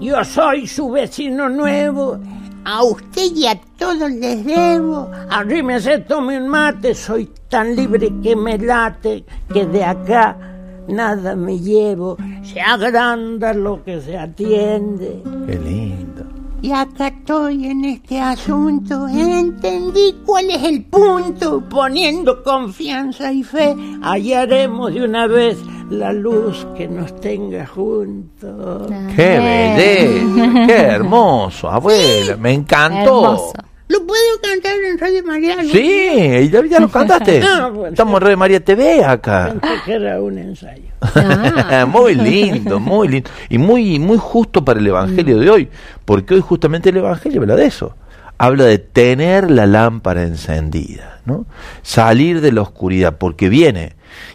Yo 0.00 0.24
soy 0.24 0.66
su 0.66 0.90
vecino 0.90 1.48
nuevo. 1.48 2.18
A 2.64 2.84
usted 2.84 3.34
y 3.34 3.46
a 3.46 3.60
todos 3.76 4.10
les 4.10 4.44
debo. 4.44 5.10
Arrímese, 5.30 5.98
tome 5.98 6.38
un 6.38 6.48
mate. 6.48 6.94
Soy 6.94 7.28
tan 7.48 7.74
libre 7.74 8.12
que 8.22 8.36
me 8.36 8.58
late 8.58 9.24
que 9.52 9.66
de 9.66 9.84
acá 9.84 10.51
nada 10.92 11.34
me 11.34 11.58
llevo. 11.58 12.16
Se 12.42 12.60
agranda 12.60 13.52
lo 13.54 13.82
que 13.82 14.00
se 14.00 14.16
atiende. 14.16 15.22
Qué 15.46 15.58
lindo. 15.58 16.24
Y 16.62 16.70
acá 16.70 17.08
estoy 17.08 17.66
en 17.66 17.84
este 17.84 18.20
asunto, 18.20 19.08
entendí 19.08 20.14
cuál 20.24 20.48
es 20.48 20.62
el 20.62 20.84
punto, 20.84 21.60
poniendo 21.68 22.44
confianza 22.44 23.32
y 23.32 23.42
fe, 23.42 23.74
hallaremos 24.00 24.94
de 24.94 25.02
una 25.02 25.26
vez 25.26 25.58
la 25.90 26.12
luz 26.12 26.64
que 26.76 26.86
nos 26.86 27.20
tenga 27.20 27.66
juntos. 27.66 28.88
Qué 29.16 29.40
belleza. 29.40 30.66
Qué 30.68 30.76
hermoso, 30.82 31.68
abuela. 31.68 32.36
Me 32.36 32.52
encantó. 32.52 33.24
Hermoso. 33.24 33.71
¿Lo 33.92 34.06
puedo 34.06 34.40
cantar 34.42 34.72
en 34.76 34.98
Radio 34.98 35.22
María? 35.22 35.62
Sí, 35.64 36.48
ya, 36.50 36.64
ya 36.64 36.80
lo 36.80 36.88
cantaste. 36.90 37.42
Ah. 37.42 37.70
Estamos 37.90 38.22
en 38.22 38.26
Red 38.26 38.36
María 38.38 38.64
TV 38.64 39.04
acá. 39.04 39.54
Que 39.84 39.92
era 39.92 40.18
un 40.22 40.38
ensayo. 40.38 40.84
Ah, 41.02 41.84
muy 41.88 42.14
lindo, 42.14 42.80
muy 42.80 43.08
lindo. 43.08 43.28
Y 43.50 43.58
muy, 43.58 43.98
muy 43.98 44.16
justo 44.16 44.64
para 44.64 44.80
el 44.80 44.86
Evangelio 44.86 45.38
de 45.38 45.50
hoy, 45.50 45.68
porque 46.06 46.34
hoy 46.34 46.40
justamente 46.40 46.88
el 46.88 46.96
Evangelio 46.96 47.42
habla 47.42 47.54
de 47.56 47.66
eso. 47.66 47.94
Habla 48.38 48.64
de 48.64 48.78
tener 48.78 49.50
la 49.50 49.66
lámpara 49.66 50.22
encendida, 50.22 51.20
¿no? 51.26 51.44
Salir 51.82 52.40
de 52.40 52.50
la 52.50 52.62
oscuridad, 52.62 53.18
porque 53.18 53.50
viene. 53.50 53.92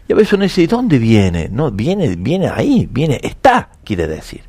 Y 0.08 0.14
a 0.14 0.16
veces 0.16 0.34
uno 0.34 0.44
dice, 0.44 0.62
¿de 0.62 0.68
dónde 0.68 1.00
viene? 1.00 1.50
No, 1.52 1.72
viene, 1.72 2.16
viene 2.16 2.48
ahí, 2.48 2.88
viene, 2.92 3.20
está, 3.24 3.70
quiere 3.84 4.06
decir. 4.06 4.42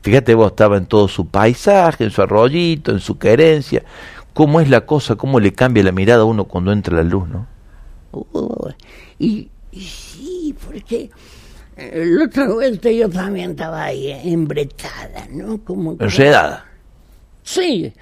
Fíjate 0.00 0.34
vos, 0.34 0.52
estaba 0.52 0.76
en 0.76 0.86
todo 0.86 1.08
su 1.08 1.28
paisaje, 1.28 2.04
en 2.04 2.10
su 2.10 2.22
arroyito, 2.22 2.92
en 2.92 3.00
su 3.00 3.18
querencia. 3.18 3.82
¿Cómo 4.34 4.60
es 4.60 4.68
la 4.68 4.84
cosa? 4.84 5.16
¿Cómo 5.16 5.40
le 5.40 5.52
cambia 5.52 5.82
la 5.84 5.92
mirada 5.92 6.22
a 6.22 6.26
uno 6.26 6.44
cuando 6.44 6.72
entra 6.72 6.96
la 6.96 7.02
luz, 7.04 7.28
no? 7.28 7.46
Uh, 8.12 8.68
y, 9.18 9.48
y 9.72 9.80
sí, 9.80 10.54
porque 10.66 11.10
eh, 11.76 12.04
la 12.06 12.24
otra 12.26 12.48
vuelta 12.52 12.90
yo 12.90 13.08
también 13.08 13.52
estaba 13.52 13.84
ahí 13.84 14.10
embretada, 14.24 15.26
¿no? 15.32 15.58
Como 15.64 15.92
Enredada. 15.92 16.64
Sí. 17.42 17.92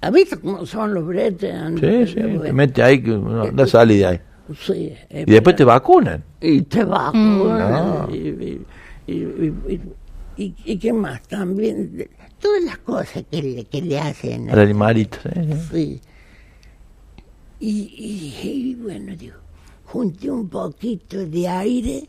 ¿Has 0.00 0.12
visto 0.12 0.40
cómo 0.40 0.64
son 0.66 0.92
los 0.94 1.06
bretes? 1.06 1.54
Sí, 1.80 2.06
sí, 2.06 2.14
te 2.42 2.52
mete 2.52 2.82
ahí, 2.82 3.02
que 3.02 3.10
no, 3.10 3.50
no 3.50 3.66
sale 3.66 3.94
de 3.96 4.06
ahí. 4.06 4.20
sí, 4.58 4.92
Y 5.10 5.24
después 5.24 5.56
te 5.56 5.64
vacunan. 5.64 6.22
Y 6.40 6.62
te 6.62 6.84
vacunan. 6.84 7.72
Ah. 7.74 8.08
Y, 8.10 8.16
y, 8.16 8.66
y, 9.06 9.12
y- 9.14 9.80
y- 10.36 10.54
y 10.64 10.78
qué 10.78 10.92
más? 10.92 11.22
También, 11.22 12.08
todas 12.46 12.62
las 12.64 12.78
cosas 12.78 13.24
que 13.30 13.42
le, 13.42 13.64
que 13.64 13.82
le 13.82 13.98
hacen. 13.98 14.48
Al 14.50 14.58
animalito. 14.60 15.18
sí, 15.22 15.52
sí. 15.72 16.00
Y, 17.58 17.70
y- 17.70 18.70
y 18.70 18.74
bueno, 18.76 19.16
digo, 19.16 19.36
junté 19.86 20.30
un 20.30 20.48
poquito 20.48 21.24
de 21.26 21.48
aire 21.48 22.06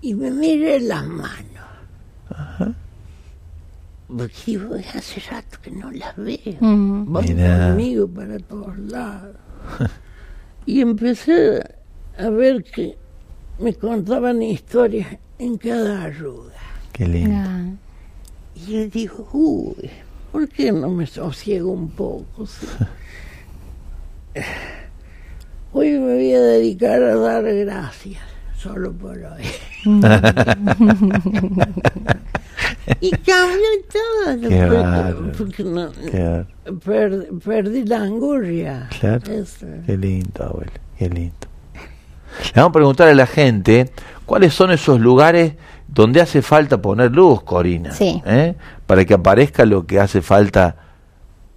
y 0.00 0.14
me 0.14 0.30
miré 0.30 0.80
las 0.80 1.04
manos. 1.06 1.44
Porque 4.06 4.32
digo, 4.46 4.74
hace 4.94 5.20
rato 5.30 5.58
que 5.62 5.70
no 5.70 5.90
las 5.90 6.16
veo. 6.16 6.38
Mm. 6.60 7.12
Van 7.12 7.24
Mirá. 7.24 7.68
conmigo 7.68 8.08
para 8.08 8.38
todos 8.38 8.78
lados. 8.78 9.36
Y 10.66 10.82
empecé 10.82 11.62
a 12.18 12.28
ver 12.28 12.62
que 12.62 12.98
me 13.58 13.72
contaban 13.72 14.42
historias 14.42 15.16
en 15.38 15.56
cada 15.56 16.02
arruga. 16.02 16.52
Qué 16.92 17.08
lindo. 17.08 17.34
Ah. 17.34 17.64
Y 18.66 18.72
yo 18.72 18.86
digo, 18.88 19.28
uy, 19.32 19.90
¿por 20.32 20.48
qué 20.48 20.72
no 20.72 20.88
me 20.90 21.06
sosiego 21.06 21.70
un 21.72 21.90
poco? 21.90 22.46
sí? 22.46 22.66
Hoy 25.72 25.90
me 25.92 26.14
voy 26.14 26.32
a 26.34 26.40
dedicar 26.40 27.02
a 27.02 27.14
dar 27.16 27.42
gracias, 27.44 28.22
solo 28.56 28.90
por 28.92 29.18
hoy. 29.18 29.44
y 33.00 33.10
cambió 33.10 33.68
todo. 33.92 34.40
Qué 34.48 34.66
porque- 34.66 35.38
porque 35.38 35.64
no- 35.64 35.92
Qué, 35.92 36.44
per- 36.84 37.28
perdí 37.44 37.84
la 37.84 37.98
angurria. 38.02 38.88
claro. 38.98 39.30
Eso. 39.32 39.66
Qué 39.86 39.96
lindo, 39.96 40.44
abuelo. 40.44 40.72
Qué 40.98 41.08
lindo. 41.10 41.34
Le 41.74 42.52
vamos 42.62 42.70
a 42.70 42.72
preguntar 42.72 43.08
a 43.08 43.14
la 43.14 43.26
gente 43.26 43.90
cuáles 44.24 44.54
son 44.54 44.70
esos 44.70 44.98
lugares 45.00 45.54
donde 45.88 46.20
hace 46.20 46.42
falta 46.42 46.80
poner 46.80 47.10
luz, 47.10 47.42
Corina. 47.42 47.92
Sí. 47.92 48.22
¿Eh? 48.24 48.54
Para 48.86 49.04
que 49.04 49.14
aparezca 49.14 49.64
lo 49.64 49.86
que 49.86 49.98
hace 49.98 50.22
falta, 50.22 50.76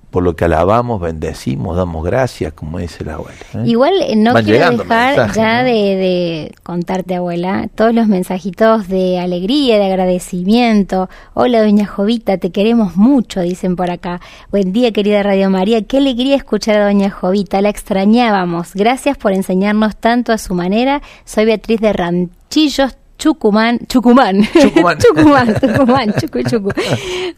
por 0.10 0.24
lo 0.24 0.36
que 0.36 0.46
alabamos, 0.46 1.00
bendecimos, 1.00 1.78
damos 1.78 2.04
gracias, 2.04 2.52
como 2.54 2.80
dice 2.80 3.06
la 3.06 3.13
abuela. 3.13 3.39
¿eh? 3.54 3.63
Igual 3.65 3.94
eh, 4.02 4.15
no 4.17 4.34
Van 4.34 4.44
quiero 4.44 4.60
dejar 4.72 5.15
mensajes, 5.15 5.36
ya 5.36 5.62
¿no? 5.62 5.63
de, 5.65 5.72
de 5.72 6.56
contarte, 6.63 7.15
abuela, 7.15 7.70
todos 7.76 7.94
los 7.94 8.08
mensajitos 8.08 8.89
de 8.89 9.20
alegría, 9.20 9.78
de 9.78 9.86
agradecimiento. 9.86 11.10
Hola, 11.34 11.62
doña 11.62 11.86
Jovita, 11.86 12.38
te 12.38 12.52
queremos 12.52 12.98
mucho, 12.98 13.39
dicen 13.39 13.78
por 13.78 13.89
acá. 13.89 14.20
Buen 14.50 14.74
día, 14.74 14.91
querida 14.91 15.24
Radio 15.24 15.50
María. 15.50 15.82
Qué 15.82 15.98
alegría 15.98 16.36
escuchar 16.36 16.78
a 16.78 16.86
doña 16.86 17.10
Jovita, 17.10 17.62
la 17.62 17.70
extrañábamos. 17.70 18.74
Gracias 18.76 19.17
por 19.17 19.32
enseñarnos 19.32 19.96
tanto 19.96 20.34
a 20.34 20.38
su 20.38 20.56
manera. 20.56 21.02
Soy 21.24 21.46
Beatriz 21.46 21.80
de 21.80 21.94
Ranchillos. 21.94 22.98
Chucumán, 23.21 23.77
Chucumán, 23.88 24.41
Chucumán. 24.60 24.97
Chucumán, 24.97 25.53
Tucumán, 25.62 26.13
Chucu, 26.19 26.41
Chucu. 26.41 26.71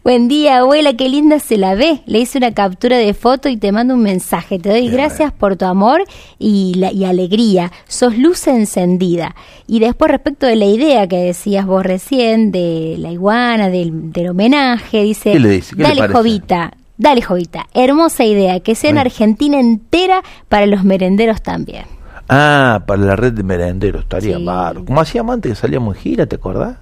Buen 0.02 0.28
día, 0.28 0.60
abuela, 0.60 0.94
qué 0.94 1.10
linda 1.10 1.38
se 1.40 1.58
la 1.58 1.74
ve. 1.74 2.00
Le 2.06 2.20
hice 2.20 2.38
una 2.38 2.54
captura 2.54 2.96
de 2.96 3.12
foto 3.12 3.50
y 3.50 3.58
te 3.58 3.70
mando 3.70 3.92
un 3.92 4.02
mensaje. 4.02 4.58
Te 4.58 4.70
doy 4.70 4.88
gracias 4.88 5.30
por 5.30 5.56
tu 5.56 5.66
amor 5.66 6.02
y, 6.38 6.72
la, 6.76 6.90
y 6.90 7.04
alegría. 7.04 7.70
Sos 7.86 8.16
luz 8.16 8.46
encendida. 8.46 9.36
Y 9.66 9.80
después 9.80 10.10
respecto 10.10 10.46
de 10.46 10.56
la 10.56 10.64
idea 10.64 11.06
que 11.06 11.18
decías 11.18 11.66
vos 11.66 11.84
recién, 11.84 12.50
de 12.50 12.96
la 12.98 13.10
iguana, 13.10 13.68
del, 13.68 14.10
del 14.10 14.30
homenaje, 14.30 15.02
dice, 15.02 15.32
¿Qué 15.32 15.38
le 15.38 15.50
dice? 15.50 15.76
¿Qué 15.76 15.82
le 15.82 16.00
dale? 16.00 16.14
Jovita, 16.14 16.72
dale 16.96 17.20
Jovita, 17.20 17.66
hermosa 17.74 18.24
idea, 18.24 18.58
que 18.60 18.74
sea 18.74 18.88
en. 18.88 18.96
Argentina 18.96 19.60
entera 19.60 20.22
para 20.48 20.64
los 20.64 20.82
merenderos 20.82 21.42
también. 21.42 21.84
Ah, 22.28 22.82
para 22.86 23.02
la 23.02 23.16
red 23.16 23.32
de 23.32 23.42
merenderos, 23.42 24.02
estaría 24.02 24.36
Sí. 24.38 24.44
Como 24.86 25.00
hacíamos 25.00 25.34
antes 25.34 25.52
que 25.52 25.56
salíamos 25.56 25.96
en 25.96 26.02
gira, 26.02 26.26
¿te 26.26 26.36
acordás? 26.36 26.76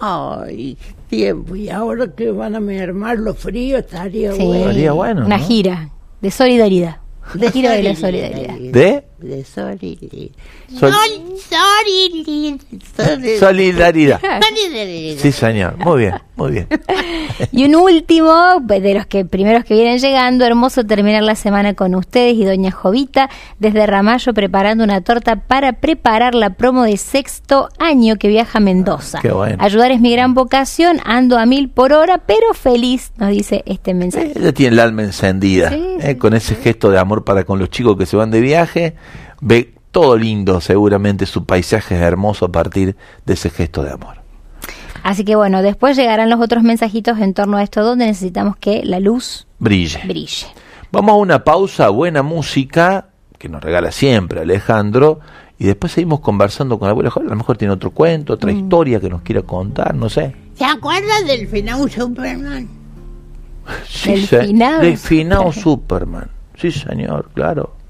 Ay, 0.00 0.76
tiempo. 1.08 1.54
Y 1.56 1.70
ahora 1.70 2.08
que 2.08 2.30
van 2.32 2.56
a 2.56 2.60
mermar 2.60 3.18
los 3.18 3.38
fríos, 3.38 3.80
estaría 3.80 4.32
Sí. 4.32 4.44
bueno. 4.44 4.60
Estaría 4.64 4.92
bueno, 4.92 5.26
Una 5.26 5.38
¿no? 5.38 5.44
gira 5.44 5.88
de 6.20 6.30
solidaridad. 6.30 6.96
De 7.34 7.50
gira 7.50 7.70
de 7.72 7.82
la 7.82 7.94
solidaridad. 7.96 8.54
¿De? 8.58 9.04
De 9.18 9.44
solidaridad. 9.44 10.30
Sol- 10.78 10.92
Solidaridad. 11.50 13.38
Solidaridad. 13.38 14.20
Solidaridad. 14.20 15.22
Sí, 15.22 15.32
señor. 15.32 15.76
Muy 15.78 15.98
bien, 16.00 16.14
muy 16.36 16.50
bien. 16.52 16.68
Y 17.52 17.64
un 17.64 17.74
último, 17.74 18.62
pues, 18.66 18.82
de 18.82 18.94
los 18.94 19.06
que 19.06 19.24
primeros 19.24 19.64
que 19.64 19.74
vienen 19.74 19.98
llegando, 19.98 20.44
hermoso 20.44 20.84
terminar 20.84 21.22
la 21.22 21.34
semana 21.34 21.74
con 21.74 21.94
ustedes 21.94 22.34
y 22.36 22.44
doña 22.44 22.70
Jovita 22.70 23.28
desde 23.58 23.86
Ramallo 23.86 24.32
preparando 24.32 24.84
una 24.84 25.00
torta 25.02 25.36
para 25.36 25.74
preparar 25.74 26.34
la 26.34 26.50
promo 26.54 26.84
de 26.84 26.96
sexto 26.96 27.68
año 27.78 28.16
que 28.16 28.28
viaja 28.28 28.58
a 28.58 28.60
Mendoza. 28.60 29.20
Qué 29.20 29.30
bueno. 29.32 29.56
Ayudar 29.60 29.90
es 29.92 30.00
mi 30.00 30.12
gran 30.12 30.34
vocación, 30.34 31.00
ando 31.04 31.38
a 31.38 31.46
mil 31.46 31.68
por 31.68 31.92
hora, 31.92 32.18
pero 32.26 32.54
feliz, 32.54 33.12
nos 33.18 33.30
dice 33.30 33.62
este 33.66 33.92
mensaje. 33.94 34.32
Ella 34.36 34.52
tiene 34.52 34.74
el 34.74 34.80
alma 34.80 35.02
encendida, 35.02 35.70
Sí, 35.70 35.76
¿eh? 35.76 35.98
sí, 36.08 36.14
con 36.16 36.34
ese 36.34 36.54
gesto 36.54 36.90
de 36.90 36.98
amor 36.98 37.11
para 37.24 37.44
con 37.44 37.58
los 37.58 37.68
chicos 37.70 37.96
que 37.96 38.06
se 38.06 38.16
van 38.16 38.30
de 38.30 38.40
viaje. 38.40 38.96
Ve 39.40 39.74
todo 39.90 40.16
lindo, 40.16 40.60
seguramente 40.60 41.26
su 41.26 41.44
paisaje 41.44 41.94
es 41.96 42.00
hermoso 42.00 42.46
a 42.46 42.52
partir 42.52 42.96
de 43.26 43.34
ese 43.34 43.50
gesto 43.50 43.82
de 43.82 43.92
amor. 43.92 44.16
Así 45.02 45.24
que 45.24 45.36
bueno, 45.36 45.62
después 45.62 45.96
llegarán 45.96 46.30
los 46.30 46.40
otros 46.40 46.62
mensajitos 46.62 47.18
en 47.18 47.34
torno 47.34 47.56
a 47.58 47.62
esto 47.62 47.82
donde 47.84 48.06
necesitamos 48.06 48.56
que 48.56 48.82
la 48.84 49.00
luz 49.00 49.46
Brille. 49.58 50.00
brille. 50.06 50.46
Vamos 50.92 51.12
a 51.12 51.16
una 51.16 51.44
pausa, 51.44 51.88
buena 51.88 52.22
música, 52.22 53.06
que 53.38 53.48
nos 53.48 53.62
regala 53.62 53.90
siempre 53.92 54.40
Alejandro, 54.40 55.20
y 55.58 55.64
después 55.64 55.92
seguimos 55.92 56.20
conversando 56.20 56.78
con 56.78 56.86
la 56.86 56.92
abuela. 56.92 57.12
A 57.14 57.20
lo 57.20 57.36
mejor 57.36 57.56
tiene 57.56 57.74
otro 57.74 57.90
cuento, 57.90 58.32
Mm. 58.32 58.36
otra 58.36 58.52
historia 58.52 59.00
que 59.00 59.08
nos 59.08 59.22
quiera 59.22 59.42
contar, 59.42 59.94
no 59.94 60.08
sé. 60.08 60.34
¿Se 60.54 60.64
acuerda 60.64 61.20
del 61.26 61.48
final 61.48 61.90
Superman? 61.90 62.68
Sí, 63.88 64.10
Del 64.10 64.26
finado 64.46 64.80
del 64.80 64.96
finado 64.98 65.52
Superman. 65.52 66.28
Sí, 66.54 66.70
señor, 66.70 67.30
claro. 67.34 67.81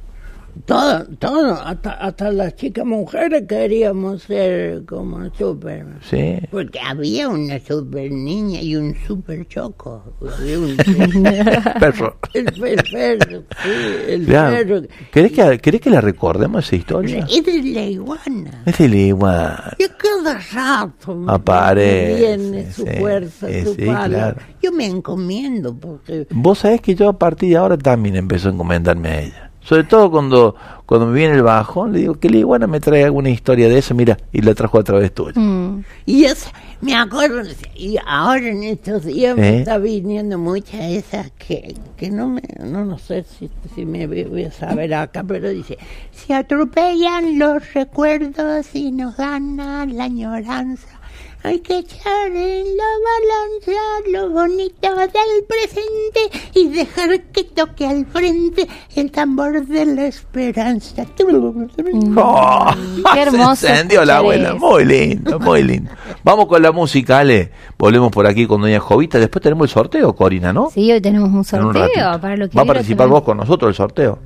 Todo, 0.67 1.05
todo, 1.19 1.55
hasta, 1.55 1.93
hasta 1.93 2.31
las 2.31 2.55
chicas 2.57 2.85
mujeres 2.85 3.45
queríamos 3.49 4.23
ser 4.23 4.85
como 4.85 5.33
Superman. 5.35 5.99
Sí. 6.09 6.39
Porque 6.51 6.79
había 6.79 7.29
una 7.29 7.59
super 7.59 8.11
niña 8.13 8.61
y 8.61 8.77
un 8.77 8.95
super 9.07 9.47
choco. 9.49 10.15
Había 10.39 10.59
un- 10.59 10.77
Perro. 11.81 12.17
el, 12.35 12.47
el 12.65 12.83
perro, 12.85 13.43
sí, 13.63 13.71
el 14.09 14.27
Claro. 14.27 14.57
perro. 14.57 14.83
¿Querés 15.11 15.33
que, 15.33 15.59
¿Querés 15.59 15.81
que 15.81 15.91
la 15.91 16.01
recordemos 16.03 16.67
esa 16.67 16.77
historia? 16.77 17.27
Es 17.31 17.45
de 17.45 17.63
la 17.63 17.83
iguana. 17.85 18.63
Es 18.67 18.79
el 18.81 18.95
igual. 18.95 19.75
Y 19.79 19.85
cada 19.89 20.39
rato 20.53 21.25
Aparece, 21.29 22.15
viene 22.37 22.71
su 22.73 22.83
sí, 22.85 22.91
fuerza, 22.99 23.49
sí, 23.49 23.65
su 23.65 23.77
claro. 23.77 24.37
Yo 24.63 24.71
me 24.73 24.87
encomiendo 24.87 25.75
porque 25.75 26.27
Vos 26.31 26.59
sabés 26.61 26.81
que 26.83 26.95
yo 26.95 27.09
a 27.09 27.19
partir 27.19 27.49
de 27.51 27.57
ahora 27.57 27.77
también 27.79 28.17
empezó 28.17 28.49
a 28.49 28.53
encomendarme 28.53 29.09
a 29.09 29.21
ella. 29.23 29.49
Sobre 29.65 29.85
todo 29.85 30.11
cuando, 30.11 30.57
cuando 30.87 31.07
me 31.07 31.15
viene 31.15 31.35
el 31.35 31.43
bajón, 31.43 31.93
le 31.93 32.01
digo 32.01 32.15
que 32.19 32.29
la 32.29 32.39
iguana 32.39 32.67
me 32.67 32.81
trae 32.81 33.05
alguna 33.05 33.31
historia 33.31 33.69
de 33.69 33.79
eso, 33.79 33.95
mira, 33.95 34.19
y 34.33 34.43
la 34.43 34.55
trajo 34.55 34.79
a 34.79 34.83
través 34.83 35.15
tuya. 35.15 35.39
Mm. 35.41 35.85
Y 36.05 36.25
es, 36.25 36.51
me 36.81 36.97
acuerdo, 36.97 37.43
y 37.77 37.97
ahora 38.05 38.49
en 38.49 38.65
estos 38.65 39.05
días 39.05 39.39
¿Eh? 39.39 39.41
me 39.41 39.59
está 39.61 39.79
viniendo 39.79 40.37
muchas 40.37 40.81
esas 40.81 41.31
que, 41.33 41.77
que 41.97 42.11
no 42.11 42.29
me, 42.29 42.43
no, 42.65 42.85
no 42.85 42.99
sé 42.99 43.23
si, 43.23 43.49
si 43.75 43.87
me 43.87 44.07
voy 44.09 44.25
voy 44.25 44.45
a 44.45 44.53
saber 44.53 44.93
acá, 44.95 45.23
pero 45.23 45.49
dice, 45.49 45.79
se 46.11 46.35
atropellan 46.35 47.39
los 47.39 47.73
recuerdos 47.73 48.75
y 48.75 48.91
nos 48.91 49.17
gana 49.17 49.87
la 49.87 50.05
añoranza. 50.05 51.02
Hay 51.45 51.59
que 51.59 51.79
echar 51.79 52.29
en 52.29 52.65
la 52.77 52.85
balanza 53.09 53.81
lo 54.13 54.31
bonito 54.31 54.89
del 54.95 55.45
presente 55.49 56.51
y 56.55 56.69
dejar 56.69 57.21
que 57.33 57.43
toque 57.45 57.85
al 57.85 58.07
frente 58.07 58.69
el 58.95 59.11
tambor 59.11 59.67
de 59.67 59.87
la 59.87 60.07
esperanza. 60.07 61.05
¡Oh! 62.17 62.71
Qué 63.13 63.21
hermoso 63.21 63.57
Se 63.57 63.71
encendió 63.71 64.05
la 64.05 64.19
abuela, 64.19 64.51
eso. 64.51 64.59
muy 64.59 64.85
lindo, 64.85 65.41
muy 65.41 65.63
lindo. 65.65 65.91
Vamos 66.23 66.47
con 66.47 66.63
la 66.63 66.71
música, 66.71 67.19
Ale. 67.19 67.51
Volvemos 67.77 68.11
por 68.13 68.27
aquí 68.27 68.47
con 68.47 68.61
Doña 68.61 68.79
Jovita. 68.81 69.19
Después 69.19 69.43
tenemos 69.43 69.65
el 69.69 69.73
sorteo, 69.75 70.15
Corina, 70.15 70.53
¿no? 70.53 70.71
Sí, 70.71 70.93
hoy 70.93 71.01
tenemos 71.01 71.31
un 71.31 71.45
sorteo 71.45 72.21
para 72.21 72.37
lo 72.37 72.49
que 72.49 72.57
Va 72.57 72.63
a 72.63 72.67
participar 72.67 72.99
también. 73.07 73.11
vos 73.15 73.23
con 73.25 73.37
nosotros 73.39 73.69
el 73.71 73.75
sorteo. 73.75 74.19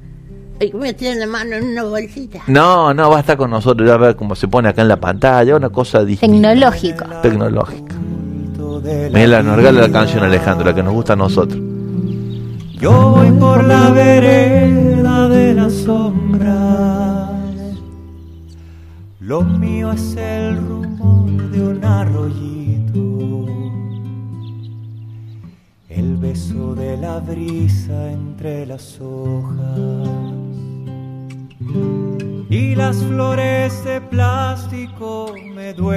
Que 0.58 0.72
meter 0.72 1.16
la 1.16 1.26
mano 1.26 1.56
en 1.56 1.64
una 1.64 1.84
bolsita. 1.84 2.40
No, 2.46 2.94
no, 2.94 3.10
va 3.10 3.18
a 3.18 3.20
estar 3.20 3.36
con 3.36 3.50
nosotros, 3.50 3.86
ya 3.86 3.94
a 3.94 3.98
ver 3.98 4.16
cómo 4.16 4.34
se 4.34 4.48
pone 4.48 4.68
acá 4.68 4.82
en 4.82 4.88
la 4.88 4.98
pantalla, 4.98 5.54
una 5.54 5.68
cosa 5.68 6.04
distinta. 6.04 6.32
Tecnológico. 6.32 7.04
Tecnológica. 7.22 7.94
Mira, 9.12 9.42
nos 9.42 9.56
regala 9.56 9.82
la 9.82 9.92
canción 9.92 10.24
Alejandro, 10.24 10.66
la 10.66 10.74
que 10.74 10.82
nos 10.82 10.92
gusta 10.92 11.14
a 11.14 11.16
nosotros. 11.16 11.60
Yo 12.78 13.10
voy 13.10 13.30
por 13.32 13.64
la 13.64 13.90
vereda 13.90 15.28
de 15.28 15.54
las 15.54 15.72
sombras. 15.72 17.30
Lo 19.20 19.42
mío 19.42 19.92
es 19.92 20.16
el 20.16 20.56
rumor 20.56 21.50
de 21.50 21.60
un 21.62 21.84
arroyito. 21.84 22.55
El 25.96 26.16
beso 26.18 26.74
de 26.74 26.96
la 26.98 27.20
brisa 27.20 28.12
entre 28.12 28.66
las 28.66 29.00
hojas. 29.00 29.78
Y 32.50 32.74
las 32.74 33.02
flores 33.02 33.82
de 33.82 34.02
plástico 34.02 35.32
me 35.54 35.72
duelen. 35.72 35.96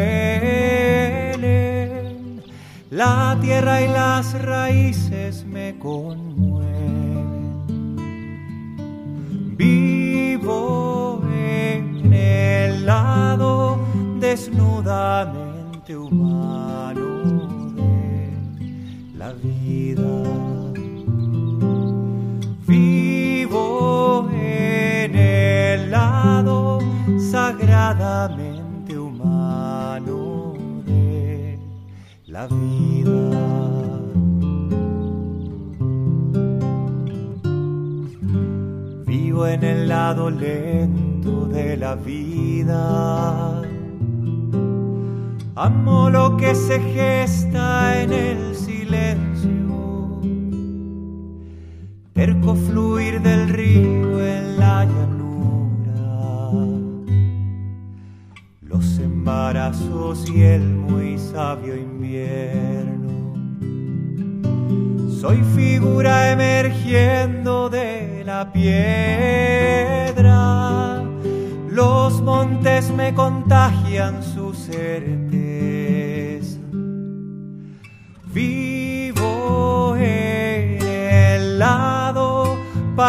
La 2.89 3.37
tierra 3.41 3.81
y 3.81 3.89
las 3.89 4.41
raíces 4.41 5.43
me 5.45 5.77
conmueven. 5.77 6.69
Vivo 9.57 11.21
en 11.29 12.13
el 12.13 12.85
lado 12.85 13.81
desnudamente 14.21 15.97
humano 15.97 17.08
vida. 19.33 20.01
Vivo 22.67 24.29
en 24.31 25.15
el 25.15 25.91
lado 25.91 26.79
sagradamente 27.31 28.97
humano 28.97 30.53
de 30.85 31.57
la 32.27 32.47
vida. 32.47 33.29
Vivo 39.05 39.47
en 39.47 39.63
el 39.63 39.87
lado 39.87 40.29
lento 40.29 41.45
de 41.47 41.77
la 41.77 41.95
vida. 41.95 43.78
Amo 45.61 46.09
lo 46.09 46.37
que 46.37 46.55
se 46.55 46.79
gesta 46.79 48.01
en 48.01 48.13
el 48.13 48.55
silencio. 48.55 50.21
Perco 52.13 52.55
fluir 52.55 53.21
del 53.21 53.49
río 53.49 54.25
en 54.25 54.57
la 54.57 54.85
llanura. 54.85 56.49
Los 58.61 58.99
embarazos 58.99 60.29
y 60.29 60.43
el 60.43 60.61
muy 60.61 61.17
sabio 61.17 61.75
invierno. 61.75 63.09
Soy 65.11 65.43
figura 65.57 66.31
emergiendo 66.31 67.69
de 67.69 68.23
la 68.25 68.53
piedra. 68.53 68.69
Los 71.69 72.21
montes 72.21 72.91
me 72.91 73.13
contagian 73.13 74.23
su 74.23 74.53
certeza. 74.53 75.18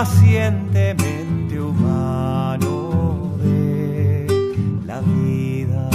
Pacientemente 0.01 1.61
humano 1.61 3.35
de 3.37 4.27
la 4.87 5.01
vida. 5.03 5.91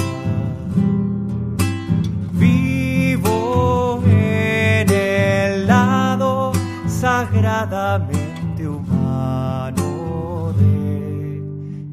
Vivo 2.34 4.03
en 4.06 4.91
el 4.91 5.66
lado 5.66 6.51
sagradamente 6.86 8.68
humano 8.68 10.53
de 10.60 11.41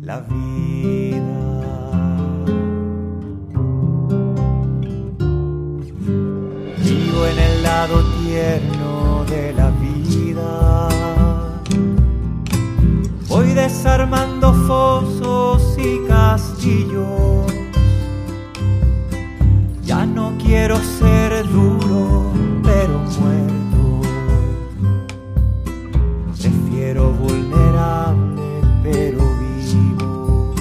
la 0.03 0.21
vida. 0.21 1.41
Vivo 6.77 7.27
en 7.27 7.39
el 7.39 7.63
lado 7.63 8.05
tierno 8.21 8.72
desarmando 13.73 14.53
fosos 14.69 15.79
y 15.79 16.07
castillos. 16.07 17.51
Ya 19.83 20.05
no 20.05 20.35
quiero 20.39 20.77
ser 20.99 21.49
duro, 21.49 22.33
pero 22.63 22.99
muerto. 23.19 24.03
Prefiero 26.39 27.13
vulnerable, 27.13 28.61
pero 28.83 29.21
vivo. 29.41 30.55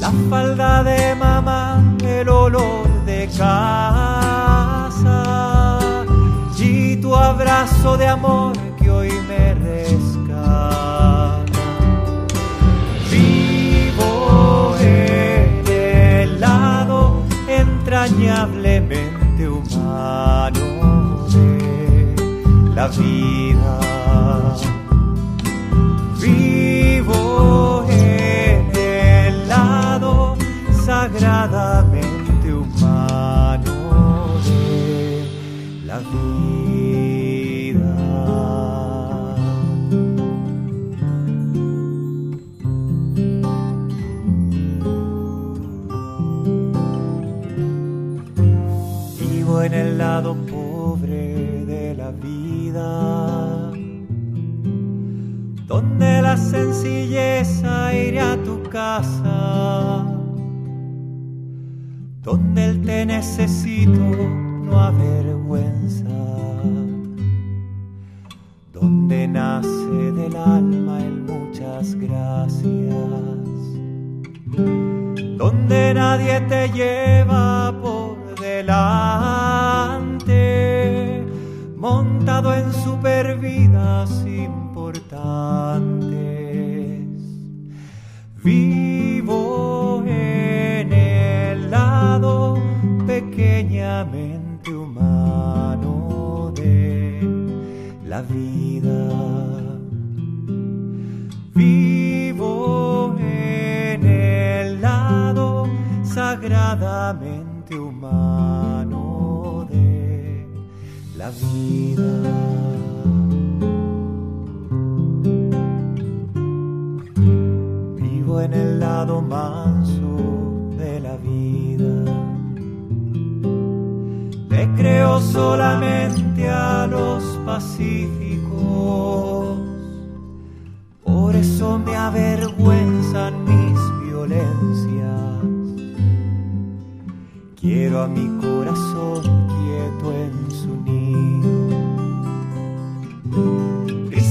La 0.00 0.10
falda 0.30 0.82
de 0.82 1.14
mamá, 1.14 1.84
el 2.02 2.28
olor 2.30 2.88
de 3.04 3.28
casa 3.36 4.18
y 6.58 6.96
tu 6.96 7.14
abrazo 7.14 7.98
de 7.98 8.08
amor 8.08 8.59
la 22.80 22.88
vida. 22.88 23.78
Vivo 26.18 27.84
en 27.90 28.72
el 28.74 29.48
lado 29.48 30.36
sagradamente 30.86 31.29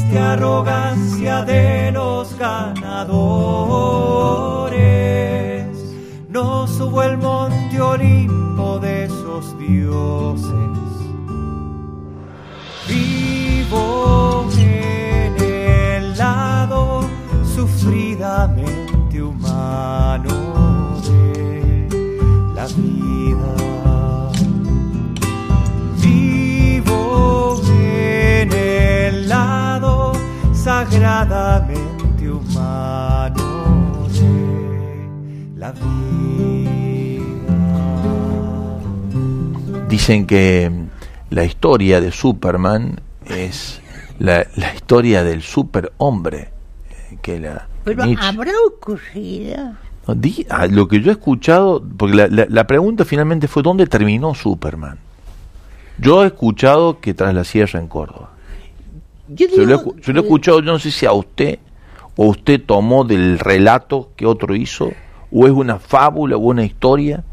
Triste 0.10 0.26
arrogancia 0.26 1.45
de 1.45 1.91
los 1.91 2.36
ganadores. 2.36 2.97
No 6.30 6.66
subo 6.66 7.03
el 7.03 7.20
monte 7.20 7.80
Olimpo 7.80 8.80
de 8.80 9.03
esos 9.03 9.55
dioses. 9.60 10.49
Vivo 12.88 14.49
en 14.57 15.36
el 15.43 16.18
lado 16.18 17.07
sufridamente 17.43 19.22
humano 19.22 20.39
sagradamente 30.70 32.30
humano 32.30 34.07
de 34.13 35.57
la 35.57 35.72
vida. 35.72 37.17
Dicen 39.89 40.28
que 40.28 40.72
la 41.32 41.43
historia 41.43 41.99
de 42.01 42.11
Superman 42.11 43.01
es 43.26 43.82
la, 44.20 44.45
la 44.57 44.76
historia 44.76 45.24
del 45.24 45.41
superhombre, 45.41 46.51
eh, 46.91 47.17
que 47.24 47.39
la, 47.39 47.67
Pero 47.84 48.05
Nietzsche. 48.05 48.28
habrá 48.28 48.51
ocurrido. 48.67 49.74
No, 50.07 50.13
di- 50.13 50.45
ah, 50.51 50.67
lo 50.67 50.88
que 50.88 51.01
yo 51.01 51.09
he 51.09 51.13
escuchado, 51.13 51.84
porque 51.97 52.15
la, 52.15 52.28
la- 52.28 52.45
la 52.47 52.67
pregunta 52.67 53.05
finalmente 53.05 53.47
fue 53.47 53.63
¿dónde 53.63 53.88
terminó 53.88 54.36
Superman? 54.36 54.99
Yo 55.97 56.24
he 56.24 56.28
escuchado 56.28 56.99
que 56.99 57.15
tras 57.15 57.34
la 57.34 57.43
sierra 57.43 57.80
en 57.80 57.88
Córdoba. 57.88 58.34
Yo 59.30 59.47
lo, 59.47 59.77
digo, 59.77 59.93
escu- 59.95 60.01
yo 60.01 60.13
lo 60.13 60.19
he 60.19 60.23
escuchado, 60.23 60.59
yo 60.61 60.71
no 60.73 60.80
sé 60.80 60.91
si 60.91 61.05
a 61.05 61.11
usted 61.13 61.59
o 62.15 62.25
usted 62.27 62.61
tomó 62.65 63.03
del 63.03 63.39
relato 63.39 64.09
que 64.15 64.25
otro 64.25 64.55
hizo, 64.55 64.91
o 65.32 65.45
es 65.45 65.51
una 65.51 65.80
fábula 65.80 66.36
o 66.36 66.39
una 66.39 66.65
historia. 66.65 67.23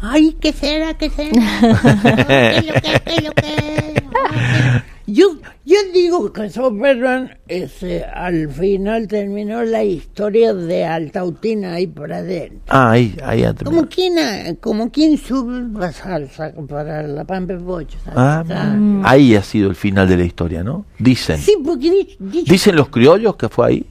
Ay, 0.00 0.36
¿qué 0.40 0.52
será? 0.52 0.94
¿Qué 0.94 1.10
será? 1.10 1.32
¿Qué 2.28 2.62
lo 2.66 2.74
que? 2.74 3.00
¿Qué 3.04 3.20
lo 3.22 3.32
que? 3.32 4.82
Yo, 5.10 5.38
yo 5.64 5.76
digo 5.94 6.30
que 6.34 6.50
Superman 6.50 7.30
ese, 7.48 8.04
al 8.04 8.50
final 8.50 9.08
terminó 9.08 9.62
la 9.62 9.82
historia 9.82 10.52
de 10.52 10.84
Altautina 10.84 11.72
ahí 11.72 11.86
por 11.86 12.12
adentro. 12.12 12.60
Ah, 12.68 12.90
ahí, 12.90 13.16
ahí 13.24 13.40
ya 13.40 13.54
terminó. 13.54 13.78
Como 13.78 13.88
quien, 13.88 14.56
como 14.56 14.90
quien 14.92 15.16
sube 15.16 15.66
la 15.80 15.92
salsa 15.92 16.52
para 16.68 17.04
la 17.04 17.24
pampa 17.24 17.56
pocho. 17.56 17.96
Ah, 18.14 18.44
Ah. 18.50 18.76
ahí 19.04 19.34
ha 19.34 19.42
sido 19.42 19.70
el 19.70 19.76
final 19.76 20.06
de 20.06 20.18
la 20.18 20.24
historia, 20.24 20.62
¿no? 20.62 20.84
Dicen. 20.98 21.38
Sí, 21.38 21.54
porque 21.64 21.90
di- 22.20 22.42
Dicen 22.44 22.76
los 22.76 22.90
criollos 22.90 23.34
que 23.36 23.48
fue 23.48 23.66
ahí, 23.68 23.86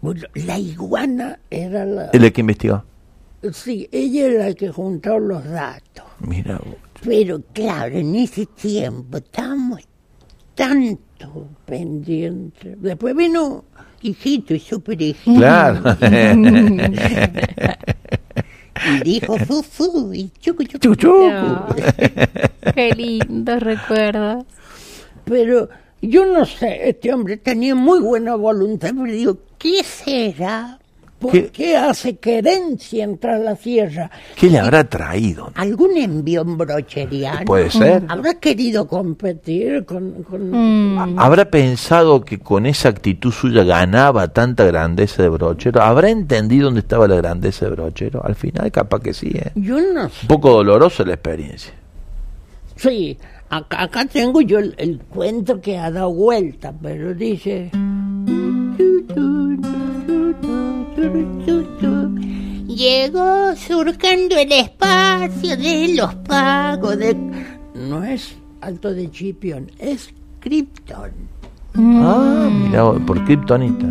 bueno, 0.00 0.22
la 0.34 0.58
iguana 0.60 1.40
era 1.50 1.84
la... 1.84 2.10
el 2.12 2.32
que 2.32 2.40
investigó. 2.40 2.84
Sí, 3.52 3.88
ella 3.90 4.26
era 4.26 4.46
la 4.48 4.54
que 4.54 4.68
juntó 4.70 5.18
los 5.18 5.44
datos. 5.44 6.04
Mira, 6.20 6.58
vos. 6.58 6.76
Pero 7.02 7.42
claro, 7.52 7.96
en 7.98 8.14
ese 8.14 8.46
tiempo 8.46 9.16
estábamos 9.18 9.80
tanto 10.54 11.48
pendientes. 11.64 12.80
Después 12.80 13.14
vino 13.16 13.64
hijito 14.02 14.54
y 14.54 14.60
super 14.60 15.00
hijito. 15.00 15.38
claro. 15.38 15.82
Y 18.86 19.02
dijo 19.04 19.38
fufu 19.38 20.12
y 20.12 20.30
chucu 20.40 20.64
chucu. 20.64 20.78
Chucu, 20.78 20.94
chucu. 20.96 21.28
No. 21.30 21.66
Qué 22.74 22.90
lindo 22.94 23.58
recuerdo. 23.60 24.44
Pero 25.24 25.68
yo 26.02 26.26
no 26.26 26.44
sé, 26.44 26.88
este 26.88 27.12
hombre 27.12 27.36
tenía 27.36 27.74
muy 27.74 28.00
buena 28.00 28.34
voluntad, 28.34 28.90
pero 28.94 29.10
digo, 29.12 29.38
¿qué 29.58 29.82
será? 29.84 30.78
¿Por 31.24 31.32
¿Qué? 31.32 31.46
qué, 31.46 31.74
hace 31.76 32.16
querencia 32.16 33.02
entrar 33.02 33.36
a 33.36 33.38
la 33.38 33.56
sierra? 33.56 34.10
¿Qué 34.36 34.50
le 34.50 34.58
habrá 34.58 34.84
traído? 34.84 35.50
¿Algún 35.54 35.96
envión 35.96 36.58
brocheriano? 36.58 37.46
Puede 37.46 37.70
ser. 37.70 38.02
¿Habrá 38.08 38.34
querido 38.34 38.86
competir 38.86 39.86
con...? 39.86 40.22
con- 40.22 40.50
Mm, 40.50 41.18
¿Habrá 41.18 41.46
pensado 41.46 42.20
que 42.20 42.38
con 42.38 42.66
esa 42.66 42.90
actitud 42.90 43.32
suya 43.32 43.64
ganaba 43.64 44.28
tanta 44.28 44.64
grandeza 44.64 45.22
de 45.22 45.30
brochero? 45.30 45.80
¿Habrá 45.82 46.10
entendido 46.10 46.66
dónde 46.66 46.80
estaba 46.80 47.08
la 47.08 47.16
grandeza 47.16 47.64
de 47.64 47.70
brochero? 47.70 48.22
Al 48.22 48.34
final, 48.34 48.70
capaz 48.70 49.00
que 49.00 49.14
sí, 49.14 49.28
¿eh? 49.34 49.50
Yo 49.54 49.80
no 49.80 50.08
sé. 50.10 50.16
Un 50.22 50.28
poco 50.28 50.50
dolorosa 50.50 51.04
la 51.04 51.14
experiencia. 51.14 51.72
Sí, 52.76 53.16
acá, 53.48 53.84
acá 53.84 54.04
tengo 54.04 54.42
yo 54.42 54.58
el, 54.58 54.74
el 54.76 54.98
cuento 54.98 55.60
que 55.60 55.78
ha 55.78 55.90
dado 55.90 56.12
vuelta, 56.12 56.72
pero 56.82 57.14
dice... 57.14 57.70
Llegó 62.66 63.56
surcando 63.56 64.36
el 64.36 64.52
espacio 64.52 65.56
de 65.56 65.94
los 65.96 66.14
pagos 66.16 66.98
de... 66.98 67.16
No 67.74 68.04
es 68.04 68.36
Alto 68.60 68.92
de 68.92 69.10
Chipión, 69.10 69.70
es 69.78 70.12
Krypton. 70.40 71.10
Ah, 71.76 72.50
mira, 72.50 72.92
por 73.06 73.24
Kryptonita. 73.24 73.88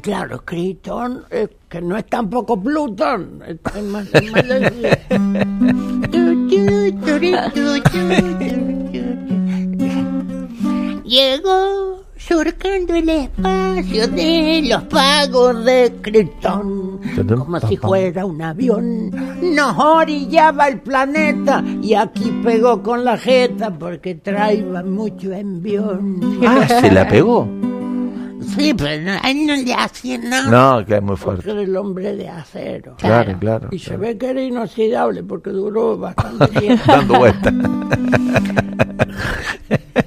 Claro, 0.00 0.42
Krypton, 0.44 1.24
eh, 1.30 1.48
que 1.68 1.80
no 1.80 1.96
es 1.96 2.06
tampoco 2.06 2.60
Plutón, 2.60 3.40
es 3.46 3.58
es 3.74 3.84
más, 3.84 4.08
es 4.12 4.32
más 4.32 4.44
lejos. 4.44 4.72
Llegó 11.04 12.05
surcando 12.26 12.94
el 12.94 13.08
espacio 13.08 14.08
de 14.08 14.62
los 14.68 14.82
pagos 14.84 15.64
de 15.64 15.92
Krypton, 16.02 17.00
como 17.38 17.60
si 17.60 17.76
fuera 17.76 18.24
un 18.24 18.42
avión. 18.42 19.10
Nos 19.54 19.78
orillaba 19.78 20.68
el 20.68 20.80
planeta 20.80 21.62
y 21.82 21.94
aquí 21.94 22.32
pegó 22.42 22.82
con 22.82 23.04
la 23.04 23.16
jeta 23.16 23.70
porque 23.70 24.16
traía 24.16 24.82
mucho 24.82 25.32
envión. 25.32 26.38
Ah, 26.46 26.66
se 26.68 26.90
la 26.90 27.06
pegó. 27.06 27.46
Sí, 28.56 28.72
pero 28.74 28.88
él 29.24 29.46
no 29.46 29.56
le 29.56 29.74
hacía 29.74 30.18
nada. 30.18 30.78
No, 30.78 30.86
que 30.86 30.96
es 30.96 31.02
muy 31.02 31.16
Porque 31.16 31.42
fuerte. 31.42 31.50
era 31.50 31.62
el 31.62 31.76
hombre 31.76 32.14
de 32.16 32.28
acero. 32.28 32.94
Claro, 32.98 33.36
claro. 33.38 33.68
Y 33.72 33.78
se 33.78 33.96
ve 33.96 34.16
que 34.16 34.30
era 34.30 34.40
inoxidable 34.40 35.22
porque 35.22 35.50
duró 35.50 35.98
bastante 35.98 36.46
tiempo. 36.60 36.82
Dando 36.86 37.18
vueltas. 37.18 37.54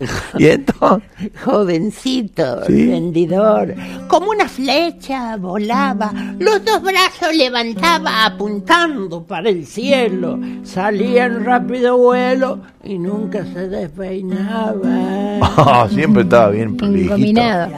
y 0.38 0.46
entonces, 0.46 1.08
Jovencito, 1.44 2.64
Sí. 2.66 2.90
rendidor, 2.90 3.74
como 4.08 4.30
una 4.30 4.48
flecha 4.48 5.36
volaba, 5.36 6.12
los 6.38 6.64
dos 6.64 6.82
brazos 6.82 7.34
levantaba 7.36 8.24
apuntando 8.26 9.22
para 9.24 9.48
el 9.50 9.66
cielo, 9.66 10.38
salía 10.62 11.26
en 11.26 11.44
rápido 11.44 11.96
vuelo 11.98 12.60
y 12.84 12.98
nunca 12.98 13.44
se 13.44 13.68
despeinaba. 13.68 15.40
oh, 15.56 15.88
siempre 15.92 16.22
estaba 16.22 16.50
bien. 16.50 16.76
Engominado. 16.80 17.68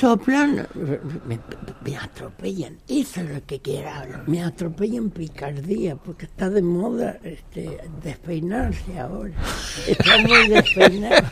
Soplan, 0.00 0.66
me, 1.26 1.38
me 1.84 1.94
atropellan, 1.94 2.78
eso 2.88 3.20
es 3.20 3.28
lo 3.28 3.44
que 3.44 3.60
quiero 3.60 3.90
hablar, 3.90 4.26
me 4.26 4.42
atropellan 4.42 5.10
picardía 5.10 5.94
porque 5.94 6.24
está 6.24 6.48
de 6.48 6.62
moda 6.62 7.18
este, 7.22 7.76
despeinarse 8.02 8.98
ahora, 8.98 9.34
está 9.86 10.16
muy 10.26 10.48
despeinado. 10.48 11.28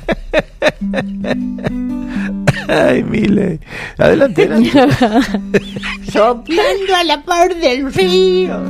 Ay, 2.68 3.02
Mile. 3.02 3.60
Adelante, 3.96 4.42
adelante. 4.52 4.70
soplando 6.12 6.94
a 7.00 7.04
la 7.04 7.22
par 7.22 7.54
del 7.56 7.92
río. 7.92 8.60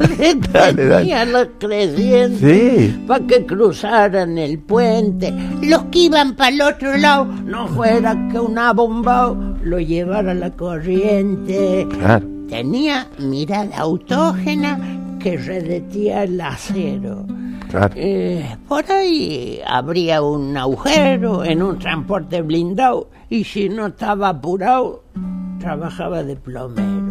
Dale, 0.52 0.86
dale. 0.86 0.98
Tenía 1.02 1.24
los 1.26 1.48
crecientes 1.58 2.40
Sí. 2.40 3.04
para 3.06 3.26
que 3.26 3.44
cruzaran 3.44 4.38
el 4.38 4.58
puente. 4.58 5.32
Los 5.62 5.84
que 5.84 5.98
iban 6.00 6.36
para 6.36 6.50
el 6.54 6.60
otro 6.62 6.96
lado, 6.96 7.26
no 7.26 7.68
fuera 7.68 8.16
que 8.32 8.38
una 8.38 8.72
bomba 8.72 9.34
lo 9.62 9.78
llevara 9.78 10.32
a 10.32 10.34
la 10.34 10.50
corriente. 10.52 11.86
Claro. 11.98 12.26
Tenía 12.48 13.08
mirada 13.18 13.76
autógena 13.78 14.78
que 15.20 15.36
redetía 15.36 16.24
el 16.24 16.40
acero. 16.40 17.26
Claro. 17.68 17.92
Eh, 17.94 18.56
por 18.66 18.90
ahí 18.90 19.60
habría 19.66 20.22
un 20.22 20.56
agujero 20.56 21.44
en 21.44 21.62
un 21.62 21.78
transporte 21.78 22.40
blindado 22.42 23.10
y 23.30 23.44
si 23.44 23.68
no 23.70 23.86
estaba 23.86 24.28
apurado, 24.30 25.04
trabajaba 25.60 26.22
de 26.22 26.36
plomero 26.36 26.90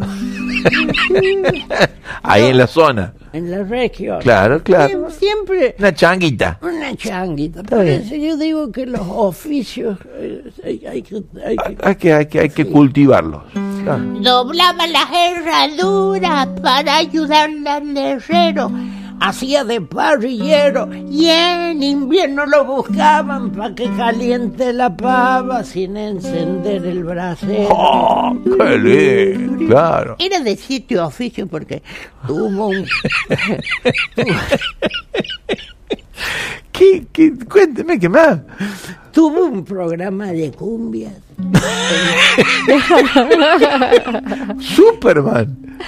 Ahí 2.22 2.44
en 2.46 2.58
la 2.58 2.66
zona. 2.66 3.14
en 3.32 3.50
la 3.50 3.62
región. 3.62 4.20
Claro, 4.20 4.62
claro. 4.62 5.08
Siem- 5.08 5.10
Siempre 5.10 5.74
Una 5.78 5.94
changuita. 5.94 6.58
una 6.62 6.94
changuita. 6.96 7.62
Por 7.62 7.84
eso 7.86 8.14
yo 8.14 8.36
digo 8.36 8.70
que 8.70 8.84
los 8.86 9.00
oficios 9.06 9.98
eh, 10.16 10.42
hay, 10.64 10.86
hay 10.86 11.02
que... 11.02 11.22
hay 11.46 11.56
que- 11.56 11.76
Hay 11.82 11.94
que, 11.96 12.12
hay 12.12 12.26
que, 12.26 12.40
hay 12.40 12.50
que 12.50 12.66
cultivarlos. 12.66 13.42
Claro. 13.84 14.02
Doblaba 14.20 14.86
las 14.86 15.08
herraduras 15.10 16.48
para 16.62 16.96
ayudarle 16.98 17.68
al 17.70 17.96
herrero. 17.96 18.70
Hacía 19.20 19.64
de 19.64 19.80
parrillero 19.80 20.88
y 20.94 21.26
en 21.28 21.82
invierno 21.82 22.46
lo 22.46 22.64
buscaban 22.64 23.50
para 23.52 23.74
que 23.74 23.84
caliente 23.96 24.72
la 24.72 24.96
pava 24.96 25.62
sin 25.62 25.96
encender 25.96 26.84
el 26.86 27.04
brasero. 27.04 27.68
¡Oh, 27.70 28.36
qué 28.44 28.78
lindo! 28.78 29.66
Claro. 29.66 30.16
Era 30.18 30.40
de 30.40 30.56
sitio 30.56 31.06
oficio 31.06 31.46
porque 31.46 31.82
tuvo 32.26 32.68
un... 32.68 32.84
¿Qué, 36.72 37.06
qué? 37.12 37.32
Cuénteme, 37.46 37.98
¿qué 37.98 38.08
más? 38.08 38.38
tuvo 39.12 39.46
un 39.46 39.64
programa 39.64 40.26
de 40.26 40.52
cumbias. 40.52 41.14
Superman. 44.60 45.78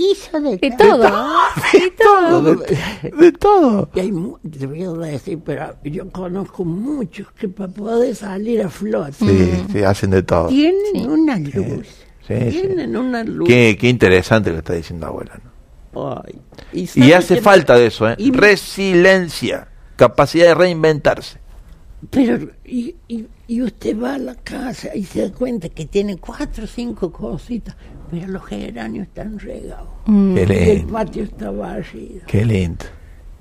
Hizo 0.00 0.40
de 0.40 0.56
De 0.56 0.70
todo. 0.78 0.98
todo. 0.98 1.28
De 1.72 1.90
todo, 1.90 2.54
de, 2.54 3.10
de 3.10 3.32
todo. 3.32 3.90
Y 3.94 4.00
hay 4.00 4.12
te 4.58 4.66
voy 4.66 4.82
a 4.82 4.90
decir, 5.12 5.38
pero 5.44 5.74
yo 5.84 6.08
conozco 6.10 6.64
muchos 6.64 7.30
que 7.32 7.48
para 7.48 7.70
poder 7.72 8.14
salir 8.14 8.62
a 8.62 8.70
flote 8.70 9.12
Sí, 9.12 9.64
sí, 9.72 9.82
hacen 9.82 10.10
de 10.10 10.22
todo. 10.22 10.48
Sí, 10.48 10.72
tienen 10.92 11.10
una 11.10 11.38
luz. 11.38 11.86
sí. 12.26 12.34
Tienen 12.50 12.96
una 12.96 13.22
luz. 13.24 13.46
Qué, 13.48 13.76
qué 13.78 13.88
interesante 13.88 14.50
lo 14.50 14.56
que 14.56 14.60
está 14.60 14.72
diciendo 14.74 15.06
abuela. 15.06 15.38
¿no? 15.92 16.22
Ay, 16.24 16.40
Y 16.72 17.12
hace 17.12 17.40
falta 17.40 17.76
de 17.76 17.86
eso, 17.88 18.08
¿eh? 18.08 18.14
y- 18.18 18.30
Resiliencia, 18.32 19.68
capacidad 19.96 20.46
de 20.46 20.54
reinventarse. 20.54 21.38
Pero, 22.10 22.48
y, 22.64 22.94
y, 23.08 23.26
Y 23.50 23.62
usted 23.62 23.98
va 24.00 24.14
a 24.14 24.18
la 24.18 24.36
casa 24.36 24.94
y 24.94 25.02
se 25.02 25.22
da 25.28 25.32
cuenta 25.34 25.68
que 25.68 25.84
tiene 25.84 26.16
cuatro 26.18 26.62
o 26.62 26.66
cinco 26.68 27.10
cositas, 27.10 27.74
pero 28.08 28.28
los 28.28 28.44
geranios 28.44 29.08
están 29.08 29.40
regados. 29.40 29.88
Mm. 30.06 30.34
Qué 30.36 30.40
Y 30.40 30.44
el 30.44 30.76
lindo, 30.78 30.92
patio 30.92 31.22
está 31.24 31.50
barrido. 31.50 32.20
qué 32.28 32.44
lindo. 32.44 32.84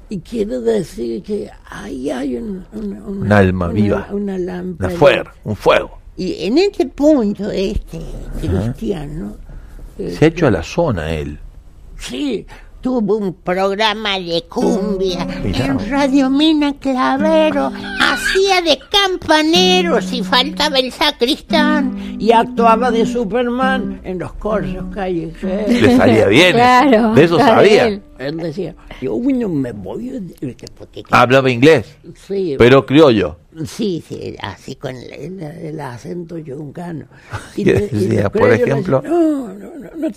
Y 0.10 0.18
quiero 0.22 0.62
decir 0.62 1.22
que 1.22 1.51
ahí 1.70 2.10
hay 2.10 2.38
un, 2.38 2.66
una, 2.74 3.03
una- 3.05 3.07
Un 3.26 3.32
alma 3.32 3.66
una- 3.66 3.74
viva. 3.76 4.07
Una 4.12 4.34
Un 4.34 4.45
lámpara. 4.47 4.95
fuego, 4.95 5.30
un 5.43 5.55
fuego. 5.55 5.91
Y 6.18 6.43
en 6.43 6.57
este 6.57 6.88
punto, 6.88 7.51
este 7.51 7.99
cristiano, 8.41 9.38
eh, 9.99 10.10
Se 10.18 10.26
ha 10.26 10.28
hecho 10.30 10.47
a 10.47 10.51
la 10.51 10.64
zona 10.64 11.12
él. 11.14 11.38
sí, 11.99 12.47
tuvo 12.82 13.17
un 13.17 13.34
programa 13.34 14.19
de 14.19 14.43
cumbia 14.49 15.25
Mirá. 15.43 15.65
en 15.65 15.89
Radio 15.89 16.30
Mina 16.30 16.73
Clavero, 16.80 17.71
hacía 17.99 18.61
de 18.61 18.80
campanero 18.89 20.01
si 20.01 20.23
faltaba 20.23 20.80
el 20.80 20.91
sacristán 20.91 22.17
y 22.19 22.32
actuaba 22.32 22.91
de 22.91 23.05
Superman 23.05 24.01
en 24.03 24.19
los 24.19 24.34
corsos 24.34 24.86
callejeros. 24.93 25.69
Le 25.69 25.97
salía 25.97 26.27
bien. 26.27 26.53
Claro, 26.53 27.13
De 27.13 27.23
eso 27.23 27.38
sabía. 27.38 27.88
él. 27.88 28.01
Él 28.17 28.36
decía, 28.38 28.75
yo 29.01 29.17
no 29.17 29.47
me 29.47 29.71
voy 29.71 30.09
a... 30.09 30.19
Porque, 30.77 31.03
Hablaba 31.09 31.49
inglés, 31.49 31.95
sí, 32.27 32.55
pero 32.57 32.86
criollo. 32.86 33.38
Sí, 33.66 34.03
sí, 34.07 34.36
así 34.41 34.76
con 34.76 34.95
el, 34.95 35.12
el- 35.12 35.41
el 35.41 35.80
acento 35.82 36.38
yuncano. 36.38 37.05
¿Qué 37.55 37.64
te- 37.66 37.88
decía, 37.88 38.30
por 38.30 38.51
ejemplo? 38.51 39.01
decía, 39.01 39.16
no, 39.18 39.53
no, 39.53 39.70
no, 39.76 39.89
no, 39.97 40.07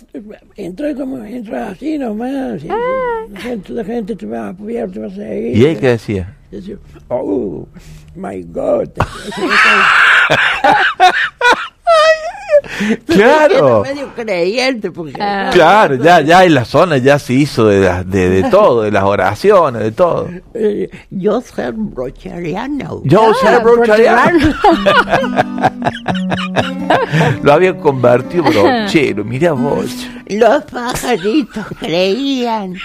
entra 0.55 0.93
como, 0.95 1.17
entra 1.23 1.69
así 1.69 1.97
nomás. 1.97 2.63
y- 2.63 2.67
La, 2.67 3.39
gente, 3.39 3.73
la 3.73 3.83
gente 3.83 4.15
te 4.15 4.25
va 4.25 4.47
a 4.47 4.49
apoyar, 4.49 4.89
te 4.91 4.99
va 4.99 5.07
a 5.07 5.09
seguir. 5.09 5.57
¿Y 5.57 5.65
él 5.65 5.79
qué 5.79 5.87
decía? 5.89 6.37
Decía, 6.51 6.77
oh, 7.09 7.67
my 8.15 8.43
God. 8.43 8.89
Claro. 13.05 13.83
Era 13.85 13.93
medio 13.93 14.13
creyente, 14.15 14.91
porque... 14.91 15.21
Ah. 15.21 15.49
Claro, 15.53 15.95
ya, 15.95 16.21
ya 16.21 16.43
en 16.43 16.55
la 16.55 16.65
zona 16.65 16.97
ya 16.97 17.19
se 17.19 17.33
hizo 17.33 17.67
de, 17.67 18.03
de, 18.05 18.29
de 18.29 18.43
todo, 18.49 18.83
de 18.83 18.91
las 18.91 19.03
oraciones, 19.03 19.81
de 19.83 19.91
todo. 19.91 20.29
eh, 20.53 20.89
yo 21.09 21.41
soy 21.41 21.71
brochariano. 21.73 23.01
Yo 23.03 23.31
Ah, 23.31 23.33
ser 23.41 23.61
brochariano. 23.61 24.53
Lo 27.43 27.53
había 27.53 27.75
convertido 27.77 28.43
brochero, 28.43 29.23
mira 29.23 29.53
vos. 29.53 30.07
Los 30.27 30.63
pajaritos 30.65 31.65
creían. 31.79 32.75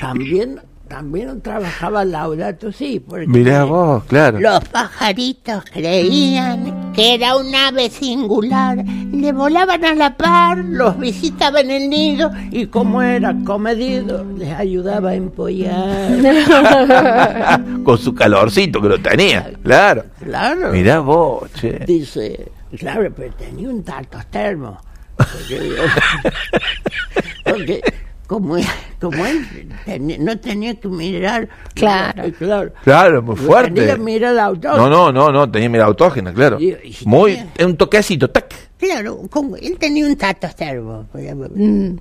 También, 0.00 0.60
también 0.88 1.40
trabajaba 1.40 2.04
Laudato 2.04 2.70
sí, 2.70 3.00
porque 3.00 3.26
Mira 3.26 3.64
vos, 3.64 4.04
claro. 4.04 4.38
los 4.38 4.64
pajaritos 4.68 5.64
creían 5.72 6.92
que 6.92 7.14
era 7.14 7.36
un 7.36 7.54
ave 7.54 7.90
singular. 7.90 8.78
Le 9.12 9.32
volaban 9.32 9.84
a 9.84 9.94
la 9.94 10.16
par, 10.16 10.58
los 10.58 10.98
visitaban 10.98 11.70
el 11.70 11.90
nido 11.90 12.30
y 12.50 12.66
como 12.66 13.02
era 13.02 13.34
comedido, 13.44 14.24
les 14.36 14.52
ayudaba 14.52 15.10
a 15.10 15.14
empollar. 15.14 16.12
Con 17.84 17.98
su 17.98 18.14
calorcito 18.14 18.80
que 18.80 18.88
lo 18.88 18.98
tenía, 18.98 19.52
claro. 19.62 20.04
Claro. 20.22 20.70
Mira 20.72 21.00
vos, 21.00 21.50
che. 21.54 21.80
Dice, 21.86 22.52
claro, 22.76 23.12
pero 23.14 23.34
tenía 23.34 23.68
un 23.68 23.82
tanto 23.82 24.18
termo. 24.30 24.78
Porque, 25.16 25.76
porque 27.42 27.80
como, 28.26 28.56
como 29.10 29.24
él 29.26 29.46
tenía- 29.84 30.18
no 30.18 30.38
tenía 30.38 30.74
que 30.74 30.88
mirar. 30.88 31.48
Claro. 31.74 32.24
eh, 32.24 32.32
claro. 32.32 32.72
Claro, 32.84 33.22
muy 33.22 33.34
Tenía 33.36 33.48
fuerte. 33.48 33.96
mirar 33.98 34.32
el 34.32 34.38
auto. 34.38 34.76
No, 34.76 34.88
no, 34.88 35.12
no, 35.12 35.32
no, 35.32 35.50
tenía 35.50 35.68
mira 35.68 35.84
autógena, 35.84 36.32
claro. 36.32 36.58
Y- 36.60 36.70
y 36.84 36.96
Muy, 37.04 37.32
tenía- 37.36 37.52
es 37.56 37.66
un 37.66 37.76
toquecito, 37.76 38.30
tac. 38.30 38.54
Claro, 38.78 39.22
como 39.30 39.56
él 39.56 39.76
tenía 39.78 40.06
un 40.06 40.16
tato 40.16 40.48
termo. 40.56 41.06
Mm. 41.14 41.96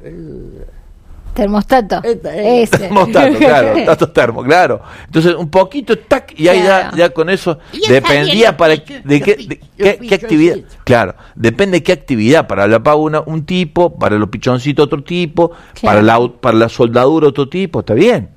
Termostato. 1.36 2.02
Este, 2.04 2.62
Ese. 2.64 2.78
Termostato, 2.80 3.38
claro, 3.38 3.74
tato 3.86 4.12
termo, 4.12 4.44
claro. 4.44 4.82
Entonces, 5.06 5.36
un 5.36 5.50
poquito, 5.50 5.98
tac, 6.00 6.34
y 6.40 6.48
ahí 6.48 6.60
ya, 6.60 6.82
Claro. 6.82 6.98
ya 6.98 7.10
con 7.10 7.30
eso 7.30 7.60
dependía 7.88 8.56
para 8.58 8.76
de 8.76 8.84
qué, 8.84 9.02
de 9.04 9.22
qué, 9.22 9.60
qué 10.08 10.16
actividad. 10.16 10.58
Claro, 10.84 11.16
depende 11.36 11.78
de 11.80 11.84
qué 11.84 11.92
actividad. 11.92 12.48
Para 12.48 12.68
la 12.68 12.82
paga 12.82 12.96
una, 12.98 13.22
un 13.22 13.46
tipo, 13.46 13.98
para 14.00 14.18
los 14.18 14.30
pichoncitos 14.30 14.86
otro 14.86 15.04
tipo, 15.04 15.52
para, 15.82 16.02
la, 16.02 16.20
para 16.40 16.58
la 16.58 16.70
soldadura 16.70 17.28
otro 17.28 17.48
tipo, 17.50 17.82
está 17.82 17.94
bien. 17.94 18.30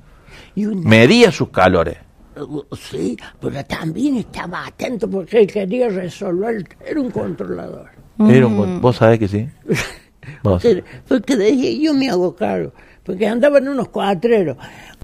Y 0.55 0.65
Medía 0.65 1.31
sus 1.31 1.49
calores. 1.49 1.97
Uh, 2.37 2.61
Sí, 2.75 3.17
pero 3.41 3.63
también 3.65 4.17
estaba 4.17 4.65
atento 4.65 5.09
porque 5.09 5.39
él 5.41 5.47
quería 5.47 5.89
resolver. 5.89 6.67
Era 6.85 6.99
un 7.01 7.11
controlador. 7.11 7.87
Era 8.29 8.47
un- 8.47 8.81
vos 8.81 8.95
sabés 8.97 9.19
que 9.19 9.27
sí. 9.27 9.47
Vos. 10.43 10.61
Porque, 10.61 10.83
porque 11.07 11.35
dije, 11.37 11.79
yo 11.81 11.93
me 11.93 12.09
hago 12.09 12.35
cargo. 12.35 12.71
Porque 13.09 13.25
andaban 13.25 13.67
unos 13.67 13.89
cuatreros. 13.89 14.55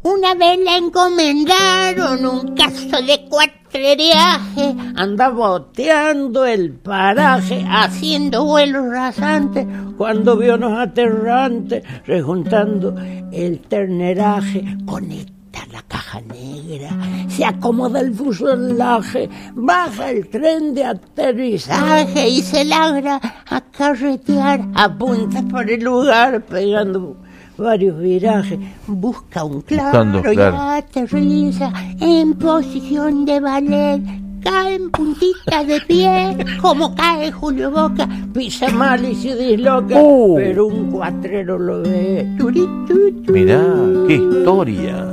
Una 0.04 0.36
vez 0.36 0.60
le 0.60 0.78
encomendaron 0.78 2.24
un 2.24 2.54
caso 2.54 3.02
de 3.02 3.26
cuatrereaje. 3.28 4.76
Andaba 4.96 5.50
oteando 5.50 6.46
el 6.46 6.74
paraje, 6.74 7.66
haciendo 7.68 8.46
vuelos 8.46 8.92
rasantes. 8.92 9.66
Cuando 9.98 10.38
vio 10.38 10.54
unos 10.54 10.78
aterrantes, 10.78 11.84
rejuntando 12.06 12.96
el 13.32 13.62
terneraje. 13.62 14.64
Conecta 14.86 15.66
la 15.72 15.82
caja 15.88 16.22
negra, 16.22 16.92
se 17.28 17.44
acomoda 17.44 18.02
el 18.02 18.14
fuselaje, 18.14 19.28
baja 19.56 20.12
el 20.12 20.28
tren 20.28 20.76
de 20.76 20.84
aterrizaje 20.86 22.30
y 22.30 22.44
se 22.44 22.66
larga 22.66 23.20
a 23.50 23.62
carretear, 23.62 24.62
apunta 24.76 25.42
por 25.42 25.68
el 25.72 25.84
lugar 25.84 26.46
pegando 26.46 27.25
varios 27.58 28.00
virajes, 28.00 28.60
busca 28.88 29.44
un 29.44 29.62
claro, 29.62 29.86
Buscando, 30.06 30.32
y 30.32 30.36
claro. 30.36 30.58
aterriza 30.60 31.72
en 32.00 32.34
posición 32.34 33.26
de 33.26 33.40
ballet. 33.40 34.02
Cae 34.44 34.76
en 34.76 34.92
puntita 34.92 35.64
de 35.64 35.82
pie, 35.88 36.38
como 36.62 36.94
cae 36.94 37.32
Julio 37.32 37.72
Boca, 37.72 38.08
pisa 38.32 38.70
mal 38.70 39.04
y 39.04 39.16
se 39.16 39.36
disloca, 39.36 39.96
Uh. 40.00 40.36
pero 40.36 40.68
un 40.68 40.92
cuatrero 40.92 41.58
lo 41.58 41.82
ve. 41.82 42.28
Turi, 42.38 42.60
tu, 42.88 43.24
tu. 43.24 43.32
Mirá, 43.34 43.60
qué 44.08 44.14
historia. 44.14 45.08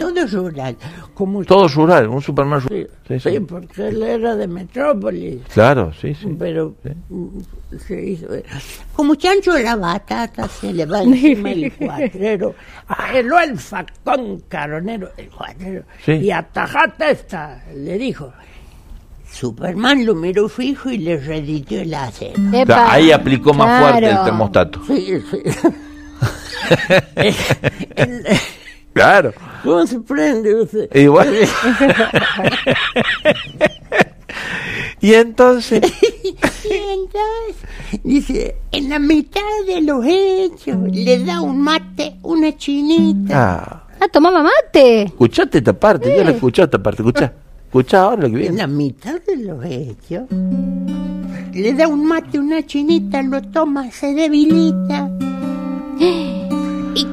Todo 0.00 0.26
rural, 1.12 1.14
como 1.14 1.44
Todo 1.44 1.68
rural, 1.68 2.08
un 2.08 2.22
Superman 2.22 2.60
rural. 2.60 2.88
Sí, 3.06 3.14
Sí, 3.14 3.20
sí. 3.20 3.30
sí, 3.36 3.40
porque 3.40 3.88
él 3.88 4.02
era 4.02 4.34
de 4.36 4.46
Metrópolis. 4.48 5.40
Claro, 5.52 5.92
sí, 6.00 6.14
sí. 6.14 6.34
Pero 6.38 6.74
mm, 7.10 7.28
se 7.86 8.02
hizo. 8.04 8.26
Como 8.94 9.14
chancho 9.16 9.56
la 9.58 9.76
batata, 9.76 10.48
se 10.48 10.72
le 10.72 10.86
va 10.86 11.02
encima 11.02 11.50
el 11.50 11.72
cuadrero. 11.78 12.54
Peló 13.12 13.38
el 13.40 13.58
facón 13.58 14.42
caronero, 14.48 15.10
el 15.16 15.28
cuadrero. 15.28 15.84
Sí. 16.04 16.12
Y 16.12 16.30
atajata 16.30 17.10
esta, 17.10 17.62
le 17.76 17.98
dijo. 17.98 18.32
Superman 19.30 20.04
lo 20.04 20.14
miró 20.14 20.46
fijo 20.48 20.90
y 20.90 20.98
le 20.98 21.16
reditió 21.16 21.80
el 21.80 21.94
acero. 21.94 22.34
Epa. 22.52 22.92
ahí 22.92 23.10
aplicó 23.12 23.54
más 23.54 23.80
fuerte 23.80 24.10
el 24.10 24.24
termostato. 24.24 24.82
Sí, 24.86 25.20
sí. 25.30 25.42
El- 27.16 27.34
Claro. 28.92 29.32
¿Cómo 29.62 29.86
se 29.86 30.00
prende 30.00 30.54
usted? 30.62 30.88
Y 30.94 31.06
bueno. 31.06 31.30
y 35.00 35.14
entonces, 35.14 35.80
Y 36.64 36.74
entonces, 36.74 38.00
dice, 38.04 38.56
en 38.70 38.88
la 38.88 38.98
mitad 38.98 39.40
de 39.66 39.80
los 39.82 40.04
hechos 40.06 40.76
le 40.92 41.24
da 41.24 41.40
un 41.42 41.60
mate, 41.60 42.16
una 42.22 42.56
chinita. 42.56 43.54
ah, 43.54 43.78
Ah, 44.00 44.08
tomaba 44.08 44.42
mate. 44.42 45.02
escuchaste 45.02 45.58
esta 45.58 45.72
parte, 45.74 46.12
yo 46.16 46.24
la 46.24 46.30
escuché 46.32 46.62
esta 46.62 46.82
parte, 46.82 47.02
escuchá, 47.02 47.32
escuchá 47.66 48.02
ahora 48.02 48.22
lo 48.22 48.28
que 48.30 48.34
En 48.34 48.40
viene. 48.40 48.56
la 48.58 48.66
mitad 48.66 49.20
de 49.20 49.36
los 49.36 49.64
hechos 49.64 50.22
le 51.52 51.72
da 51.74 51.86
un 51.86 52.04
mate, 52.06 52.38
una 52.40 52.64
chinita, 52.66 53.22
lo 53.22 53.40
toma, 53.42 53.90
se 53.92 54.12
debilita. 54.14 55.08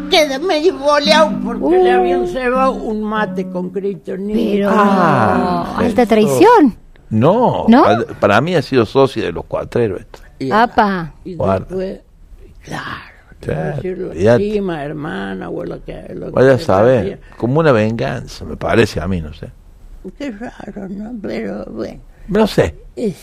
Y 0.10 0.18
queda 0.28 0.40
medio 0.40 0.78
boleado 0.78 1.32
porque 1.44 1.78
le 1.78 1.92
habían 1.92 2.28
cebado 2.28 2.72
un 2.74 3.04
mate 3.04 3.48
con 3.50 3.70
kriptonita. 3.70 4.40
Pero. 4.40 4.70
Ah, 4.72 5.76
alta 5.78 6.06
traición. 6.06 6.76
No, 7.10 7.66
¿No? 7.68 7.84
pa- 7.84 8.06
para 8.20 8.42
mí 8.42 8.56
ha 8.56 8.62
sido 8.62 8.86
socio 8.86 9.24
de 9.24 9.32
los 9.32 9.46
cuatreros 9.46 10.02
esto. 10.02 10.20
Y, 10.40 10.52
Apa. 10.52 11.14
y 11.26 11.36
Guarda. 11.36 11.66
después, 11.66 12.00
claro, 12.64 12.86
Claro, 13.40 14.36
prima, 14.36 14.84
hermana 14.84 15.50
o 15.50 15.64
lo 15.64 15.84
que, 15.84 16.12
lo 16.14 16.26
que 16.28 16.32
Vaya 16.34 16.54
a 16.54 16.60
saber, 16.60 17.20
como 17.38 17.60
una 17.62 17.72
venganza, 17.72 18.46
me 18.46 18.58
parece 18.58 19.00
a 19.00 19.08
mí, 19.08 19.22
no 19.22 19.34
sé. 19.34 19.50
Qué 20.18 20.32
raro, 20.32 20.88
¿no? 20.90 21.14
Pero 21.22 21.66
bueno. 21.72 22.00
No 22.28 22.46
sé, 22.48 22.76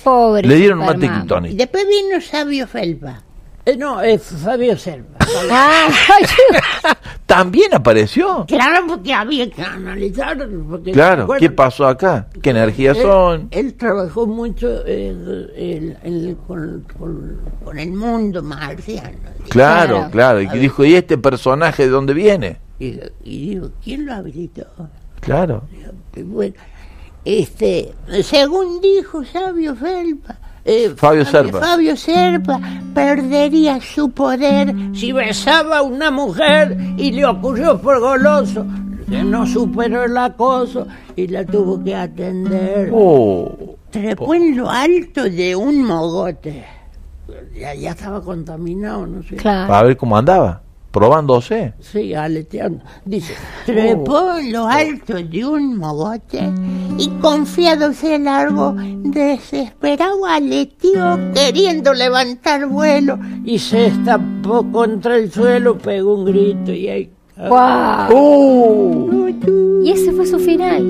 Pobre. 0.03 0.49
le 0.49 0.57
dieron 0.57 0.80
un 0.80 0.87
mate 0.87 0.95
Superman. 1.07 1.16
Y 1.16 1.20
kryptonita. 1.28 1.57
después 1.57 1.87
vino 1.89 2.20
Sabio 2.20 2.66
Felpa. 2.66 3.22
Eh, 3.66 3.76
no, 3.76 4.00
es 4.00 4.22
Fabio 4.22 4.76
Serva. 4.78 5.06
Ah, 5.50 5.88
¿También 7.26 7.74
apareció? 7.74 8.44
Claro, 8.46 8.86
porque 8.86 9.12
había 9.12 9.50
que 9.50 9.60
analizar. 9.60 10.38
Porque, 10.70 10.92
Claro, 10.92 11.26
bueno, 11.26 11.40
¿qué 11.40 11.50
pasó 11.50 11.86
acá? 11.86 12.28
¿Qué 12.40 12.50
energías 12.50 12.96
él, 12.96 13.02
son? 13.02 13.48
Él 13.50 13.74
trabajó 13.74 14.26
mucho 14.26 14.86
eh, 14.86 15.08
el- 15.56 15.96
el- 16.04 16.36
con, 16.46 16.86
con- 16.96 17.40
con 17.64 17.78
el 17.78 17.90
mundo 17.92 18.42
marciano. 18.42 19.18
Claro, 19.48 19.96
Claro. 19.96 20.10
claro. 20.12 20.40
Y 20.42 20.46
dijo, 20.58 20.84
¿y 20.84 20.94
este 20.94 21.18
personaje 21.18 21.82
de 21.84 21.88
dónde 21.90 22.14
viene? 22.14 22.58
Y, 22.78 23.00
y 23.24 23.48
digo, 23.50 23.70
¿quién 23.82 24.06
lo 24.06 24.14
habilitó? 24.14 24.64
Claro. 25.20 25.64
Y 26.14 26.22
bueno, 26.22 26.54
este, 27.24 27.92
según 28.22 28.80
dijo 28.80 29.24
Sabio 29.24 29.74
Felpa, 29.74 30.38
eh, 30.66 30.92
Fabio 30.96 31.24
Serpa. 31.24 31.60
Fabio 31.60 31.96
Serpa 31.96 32.60
perdería 32.94 33.80
su 33.80 34.10
poder 34.10 34.74
si 34.94 35.12
besaba 35.12 35.78
a 35.78 35.82
una 35.82 36.10
mujer 36.10 36.76
y 36.96 37.12
le 37.12 37.24
ocurrió 37.24 37.80
por 37.80 38.00
goloso 38.00 38.66
que 39.08 39.22
no 39.22 39.46
superó 39.46 40.04
el 40.04 40.16
acoso 40.16 40.86
y 41.14 41.28
la 41.28 41.44
tuvo 41.44 41.82
que 41.82 41.94
atender. 41.94 42.90
Oh, 42.92 43.76
Trepó 43.90 44.34
en 44.34 44.56
lo 44.56 44.68
alto 44.68 45.24
de 45.24 45.54
un 45.54 45.84
mogote. 45.84 46.64
Ya, 47.58 47.74
ya 47.74 47.90
estaba 47.90 48.20
contaminado, 48.20 49.06
no 49.06 49.22
sé. 49.22 49.36
claro. 49.36 49.72
a 49.72 49.82
ver 49.84 49.96
cómo 49.96 50.16
andaba. 50.16 50.62
Probándose. 50.90 51.74
Sí, 51.78 52.14
aleteando. 52.14 52.82
Dice, 53.04 53.34
trepó 53.66 54.38
en 54.38 54.52
lo 54.52 54.66
alto 54.66 55.14
de 55.14 55.46
un 55.46 55.76
mogote 55.76 56.50
y 56.99 57.09
confiado 57.20 57.92
se 57.92 58.18
largo, 58.18 58.74
desesperado 58.76 60.24
aleteó 60.26 61.18
queriendo 61.34 61.92
levantar 61.92 62.66
vuelo 62.66 63.18
y 63.44 63.59
se 63.59 63.86
estampó 63.86 64.70
contra 64.70 65.16
el 65.16 65.30
suelo, 65.30 65.76
pegó 65.78 66.14
un 66.14 66.24
grito 66.24 66.72
y 66.72 66.88
ahí... 66.88 67.11
¡Guau! 67.36 68.09
¡Oh! 68.14 69.28
Y 69.84 69.90
ese 69.90 70.12
fue 70.12 70.26
su 70.26 70.38
final. 70.38 70.82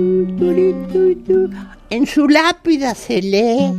En 1.90 2.06
su 2.06 2.28
lápida 2.28 2.94
se 2.94 3.20
lee 3.20 3.72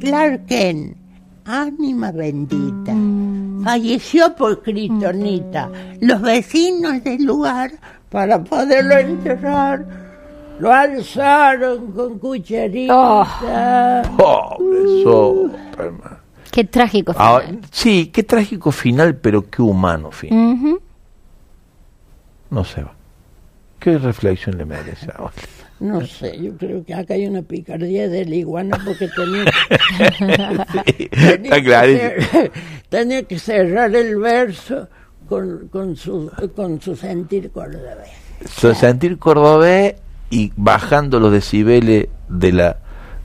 Clark 0.00 0.46
Kent, 0.46 0.96
ánima 1.44 2.12
bendita. 2.12 2.94
Falleció 3.64 4.34
por 4.36 4.62
Critonita. 4.62 5.70
Los 6.00 6.22
vecinos 6.22 7.04
del 7.04 7.24
lugar, 7.24 7.72
para 8.08 8.42
poderlo 8.42 8.96
enterrar, 8.96 10.09
lo 10.60 10.72
alzaron 10.72 11.92
con 11.92 12.18
cucharita. 12.18 14.04
Pobre 14.16 15.02
Superman. 15.02 16.18
Qué 16.50 16.64
trágico 16.64 17.14
Ahora, 17.16 17.46
final. 17.46 17.60
sí, 17.70 18.06
qué 18.12 18.22
trágico 18.24 18.72
final, 18.72 19.16
pero 19.16 19.48
qué 19.48 19.62
humano 19.62 20.10
fin. 20.10 20.32
Ujú. 20.52 20.80
No 22.50 22.64
sé. 22.64 22.84
¿Qué 23.78 23.96
reflexión 23.98 24.58
le 24.58 24.64
merece 24.64 25.08
ahora? 25.16 25.32
No 25.78 26.04
sé, 26.04 26.38
yo 26.38 26.54
creo 26.58 26.84
que 26.84 26.92
acá 26.92 27.14
hay 27.14 27.26
una 27.26 27.40
picardía 27.40 28.06
de 28.08 28.26
la 28.26 28.34
iguana 28.34 28.78
porque 28.84 29.08
tenía, 29.08 29.44
tenía 31.10 31.36
Está 31.36 31.56
que, 31.56 31.62
clarísimo. 31.62 32.10
cer- 32.10 32.50
tenía 32.90 33.22
que 33.22 33.38
cerrar 33.38 33.94
el 33.94 34.16
verso 34.18 34.88
con, 35.26 35.68
con, 35.68 35.96
su, 35.96 36.30
con 36.54 36.80
su 36.82 36.94
sentir 36.96 37.50
cordobés. 37.50 38.10
So- 38.46 38.74
Sentir 38.74 39.16
cordobés 39.18 39.94
y 40.30 40.52
bajando 40.56 41.18
los 41.20 41.32
decibeles 41.32 42.08
de 42.28 42.52
la 42.52 42.76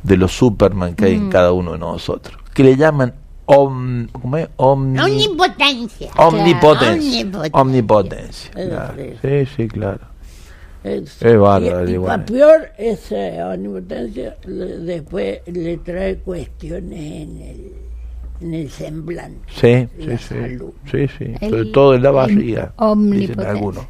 de 0.04 0.18
los 0.18 0.32
Superman 0.36 0.94
que 0.96 1.06
hay 1.06 1.14
en 1.16 1.30
cada 1.30 1.52
uno 1.52 1.72
de 1.74 1.80
nosotros. 1.80 2.38
Que 2.54 2.64
le 2.64 2.76
llaman 2.78 3.14
om, 3.46 4.08
¿cómo 4.08 4.38
es? 4.38 4.48
Omni- 4.58 5.00
Omnipotencia. 5.04 6.12
omnipotencia. 6.18 7.28
Omnipotencia. 7.54 8.52
Claro. 8.52 8.94
Sí, 9.22 9.46
sí, 9.56 9.68
claro. 9.68 10.00
Es, 10.84 11.20
Es 11.24 11.40
bárbaro, 11.40 11.90
y, 11.90 11.96
y 11.96 12.26
peor, 12.28 12.68
esa 12.78 13.50
omnipotencia 13.54 14.36
le- 14.46 14.78
después 14.80 15.40
le 15.48 15.78
trae 15.78 16.18
cuestiones 16.18 17.00
en 17.00 17.42
el, 17.42 17.72
en 18.42 18.54
el 18.54 18.70
semblante. 18.70 19.40
Sí, 19.48 19.88
sí, 20.00 20.06
La 20.08 20.18
sí. 20.20 20.24
salud. 20.28 20.72
Sí, 20.92 21.08
sí. 21.18 21.34
El- 21.42 21.50
Sobre 21.50 21.66
todo 21.66 21.96
en 21.96 22.04
la 22.04 22.12
barriga. 22.12 22.62
Dicen 22.62 22.74
omnipotencia. 22.78 23.50
algunos. 23.52 23.86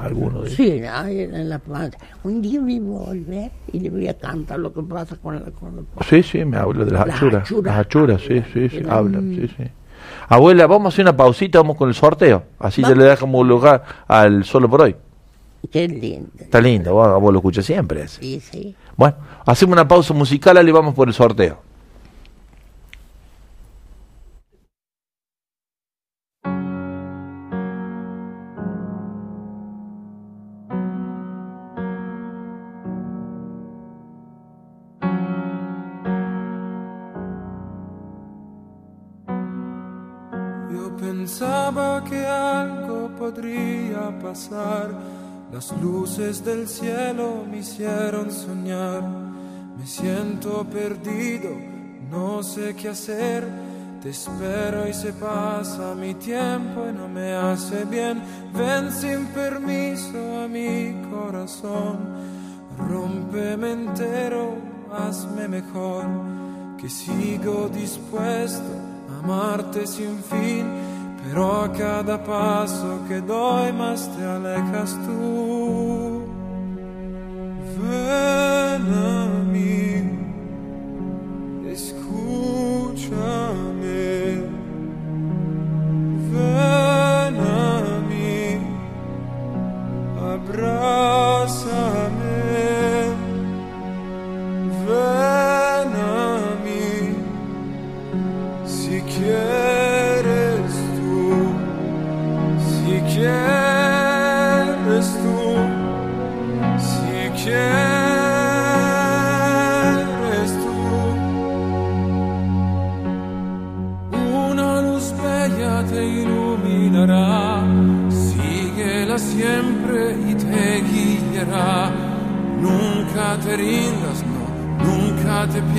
Algunos. 0.00 0.50
Sí, 0.50 0.82
ahí 0.84 1.20
en 1.20 1.48
la 1.48 1.58
planta. 1.58 1.98
Un 2.24 2.40
día 2.42 2.60
voy 2.60 2.76
a 2.76 2.80
volver 2.80 3.50
y 3.72 3.80
le 3.80 3.90
voy 3.90 4.08
a 4.08 4.14
cantar 4.16 4.58
lo 4.58 4.72
que 4.72 4.82
pasa 4.82 5.16
con 5.16 5.34
la... 5.34 5.42
Con 5.50 5.76
la- 5.76 6.04
Sí, 6.04 6.22
sí, 6.22 6.44
me 6.44 6.56
habla 6.56 6.84
de 6.84 6.90
las 6.92 7.06
Las 7.06 7.16
achuras. 7.16 7.42
achuras. 7.42 7.74
Las 7.76 7.86
achuras, 7.86 8.22
sí, 8.22 8.42
sí, 8.52 8.68
sí, 8.68 8.82
hablan, 8.88 9.34
sí, 9.34 9.48
sí. 9.56 9.64
Abuela, 10.28 10.66
vamos 10.66 10.86
a 10.86 10.88
hacer 10.94 11.04
una 11.04 11.16
pausita, 11.16 11.58
vamos 11.58 11.76
con 11.76 11.88
el 11.88 11.94
sorteo. 11.94 12.44
Así 12.58 12.82
ya 12.82 12.88
Vamos. 12.88 13.04
le 13.04 13.10
dejamos 13.10 13.46
lugar 13.46 13.82
al 14.06 14.44
solo 14.44 14.68
por 14.68 14.82
hoy. 14.82 14.96
Qué 15.72 15.88
lindo. 15.88 16.30
Está 16.38 16.60
lindo, 16.60 16.94
vos, 16.94 17.20
vos 17.20 17.32
lo 17.32 17.38
escuchas 17.40 17.64
siempre. 17.66 18.02
ese. 18.02 18.20
Sí, 18.20 18.40
sí. 18.40 18.76
Bueno, 18.96 19.16
hacemos 19.44 19.72
una 19.72 19.88
pausa 19.88 20.14
musical 20.14 20.66
y 20.66 20.70
vamos 20.72 20.94
por 20.94 21.08
el 21.08 21.14
sorteo. 21.14 21.58
Pensaba 41.08 42.04
que 42.04 42.26
algo 42.26 43.08
podría 43.18 44.02
pasar. 44.20 44.86
Las 45.50 45.72
luces 45.80 46.44
del 46.44 46.68
cielo 46.68 47.46
me 47.50 47.58
hicieron 47.58 48.30
soñar. 48.30 49.02
Me 49.78 49.86
siento 49.86 50.64
perdido, 50.64 51.50
no 52.10 52.42
sé 52.42 52.74
qué 52.76 52.90
hacer. 52.90 53.42
Te 54.02 54.10
espero 54.10 54.86
y 54.86 54.92
se 54.92 55.14
pasa 55.14 55.94
mi 55.94 56.12
tiempo 56.14 56.86
y 56.88 56.92
no 56.92 57.08
me 57.08 57.32
hace 57.32 57.84
bien. 57.86 58.20
Ven 58.52 58.92
sin 58.92 59.24
permiso 59.28 60.18
a 60.42 60.46
mi 60.46 60.94
corazón. 61.10 61.96
Rómpeme 62.86 63.72
entero, 63.72 64.56
hazme 64.92 65.48
mejor. 65.48 66.04
Que 66.78 66.90
sigo 66.90 67.70
dispuesto 67.70 68.72
a 69.10 69.24
amarte 69.24 69.86
sin 69.86 70.18
fin. 70.22 70.97
Pero 71.24 71.64
a 71.64 71.72
cada 71.72 72.22
paso 72.22 73.00
que 73.08 73.20
doy 73.20 73.72
más 73.72 74.08
te 74.16 74.24
alejas 74.24 74.96
tú. 75.04 76.22
Ven 77.80 79.17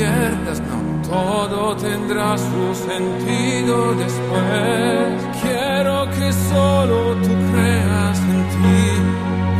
no, 0.05 1.01
todo 1.07 1.75
tendrá 1.75 2.37
su 2.37 2.75
sentido 2.75 3.93
después. 3.95 5.27
Quiero 5.41 6.09
que 6.11 6.31
solo 6.49 7.15
tú 7.15 7.33
creas 7.51 8.19
en 8.19 8.41
ti, 8.53 8.83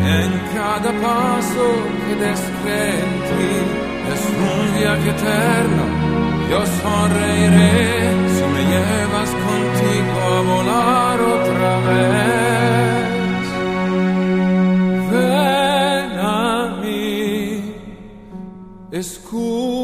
en 0.06 0.32
cada 0.56 0.92
paso 1.02 1.66
que 2.06 2.16
des 2.24 2.42
en 2.66 3.10
ti. 3.28 3.52
Es 4.14 4.24
un 4.52 4.64
viaje 4.80 5.10
eterno, 5.10 5.84
yo 6.50 6.60
sonreiré 6.82 7.78
si 8.34 8.44
me 8.54 8.62
llevas 8.72 9.32
contigo 9.46 10.14
a 10.36 10.42
volar 10.50 11.18
otra 11.22 11.72
vez. 11.88 13.46
Ven 15.12 16.10
a 16.20 16.80
mí, 16.82 17.76
escúchame. 18.92 19.79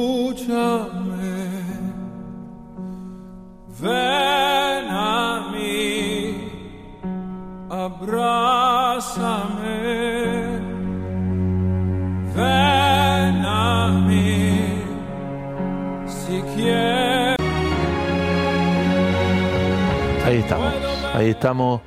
Estamos, 20.45 20.73
ahí 21.13 21.29
estamos. 21.29 21.81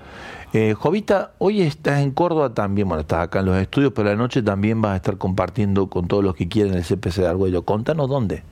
Eh, 0.54 0.74
Jovita, 0.74 1.32
hoy 1.38 1.60
estás 1.62 2.00
en 2.00 2.10
Córdoba 2.10 2.54
también, 2.54 2.88
bueno, 2.88 3.02
estás 3.02 3.20
acá 3.24 3.40
en 3.40 3.46
los 3.46 3.58
estudios, 3.58 3.92
pero 3.94 4.08
la 4.08 4.16
noche 4.16 4.42
también 4.42 4.80
vas 4.80 4.92
a 4.92 4.96
estar 4.96 5.18
compartiendo 5.18 5.88
con 5.88 6.08
todos 6.08 6.24
los 6.24 6.34
que 6.34 6.48
quieren 6.48 6.74
el 6.74 6.84
CPC 6.84 7.16
de 7.22 7.26
Argüello. 7.28 7.62
Contanos 7.64 8.08
dónde. 8.08 8.42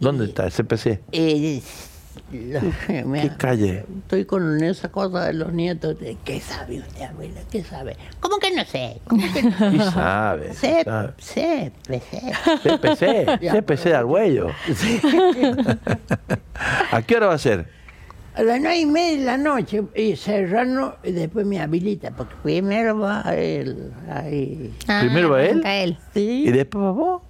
¿Dónde 0.00 0.24
está 0.26 0.46
el 0.46 0.52
CPC? 0.52 1.00
eh, 1.12 1.62
me- 3.06 3.22
¿Qué 3.22 3.30
calle? 3.38 3.84
Estoy 4.02 4.24
con 4.24 4.62
esa 4.62 4.90
cosa 4.90 5.26
de 5.26 5.34
los 5.34 5.52
nietos. 5.52 5.98
De, 6.00 6.16
¿Qué 6.24 6.40
sabe 6.40 6.80
usted, 6.80 7.02
abuela? 7.04 7.40
¿Qué 7.50 7.62
sabe? 7.62 7.96
¿Cómo 8.20 8.38
que 8.38 8.50
no 8.54 8.64
sé? 8.64 9.00
¿Cómo 9.06 9.22
que 9.32 9.42
no 9.44 9.70
Sí 9.70 9.78
sabe, 9.92 10.52
sé? 10.54 10.82
sabe. 10.84 11.12
Sé. 11.18 11.72
CPC, 12.64 13.40
Ya. 13.40 13.52
CPC 13.54 13.84
de 13.84 13.94
Argüello. 13.94 14.48
¿A 16.90 17.02
qué 17.02 17.16
hora 17.16 17.28
va 17.28 17.34
a 17.34 17.38
ser? 17.38 17.77
A 18.38 18.42
las 18.42 18.60
nueve 18.60 18.78
y 18.78 18.86
media 18.86 19.18
de 19.18 19.24
la 19.24 19.36
noche, 19.36 19.82
y 19.96 20.14
Serrano, 20.14 20.94
y 21.02 21.10
después 21.12 21.44
me 21.44 21.60
habilita, 21.60 22.12
porque 22.12 22.34
primero 22.42 22.96
va 22.98 23.22
él. 23.34 23.92
Ahí. 24.08 24.72
Primero 25.00 25.30
va 25.30 25.42
él. 25.42 25.62
él. 25.66 25.98
Sí, 26.14 26.44
¿Y 26.46 26.52
después 26.52 26.84
vas 26.84 26.94
vos? 26.94 27.22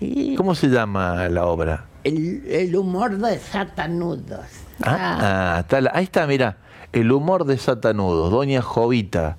sí. 0.00 0.34
¿Cómo 0.36 0.54
se 0.56 0.66
llama 0.68 1.28
la 1.28 1.46
obra? 1.46 1.84
El, 2.02 2.42
el 2.48 2.74
humor 2.74 3.16
de 3.18 3.38
satanudos. 3.38 4.40
Ah, 4.82 5.54
ah, 5.56 5.60
está 5.60 5.80
la- 5.82 5.92
ahí 5.94 6.04
está, 6.04 6.26
mira, 6.26 6.56
el 6.92 7.12
humor 7.12 7.44
de 7.44 7.56
Satanudos, 7.58 8.30
Doña 8.32 8.62
Jovita, 8.62 9.36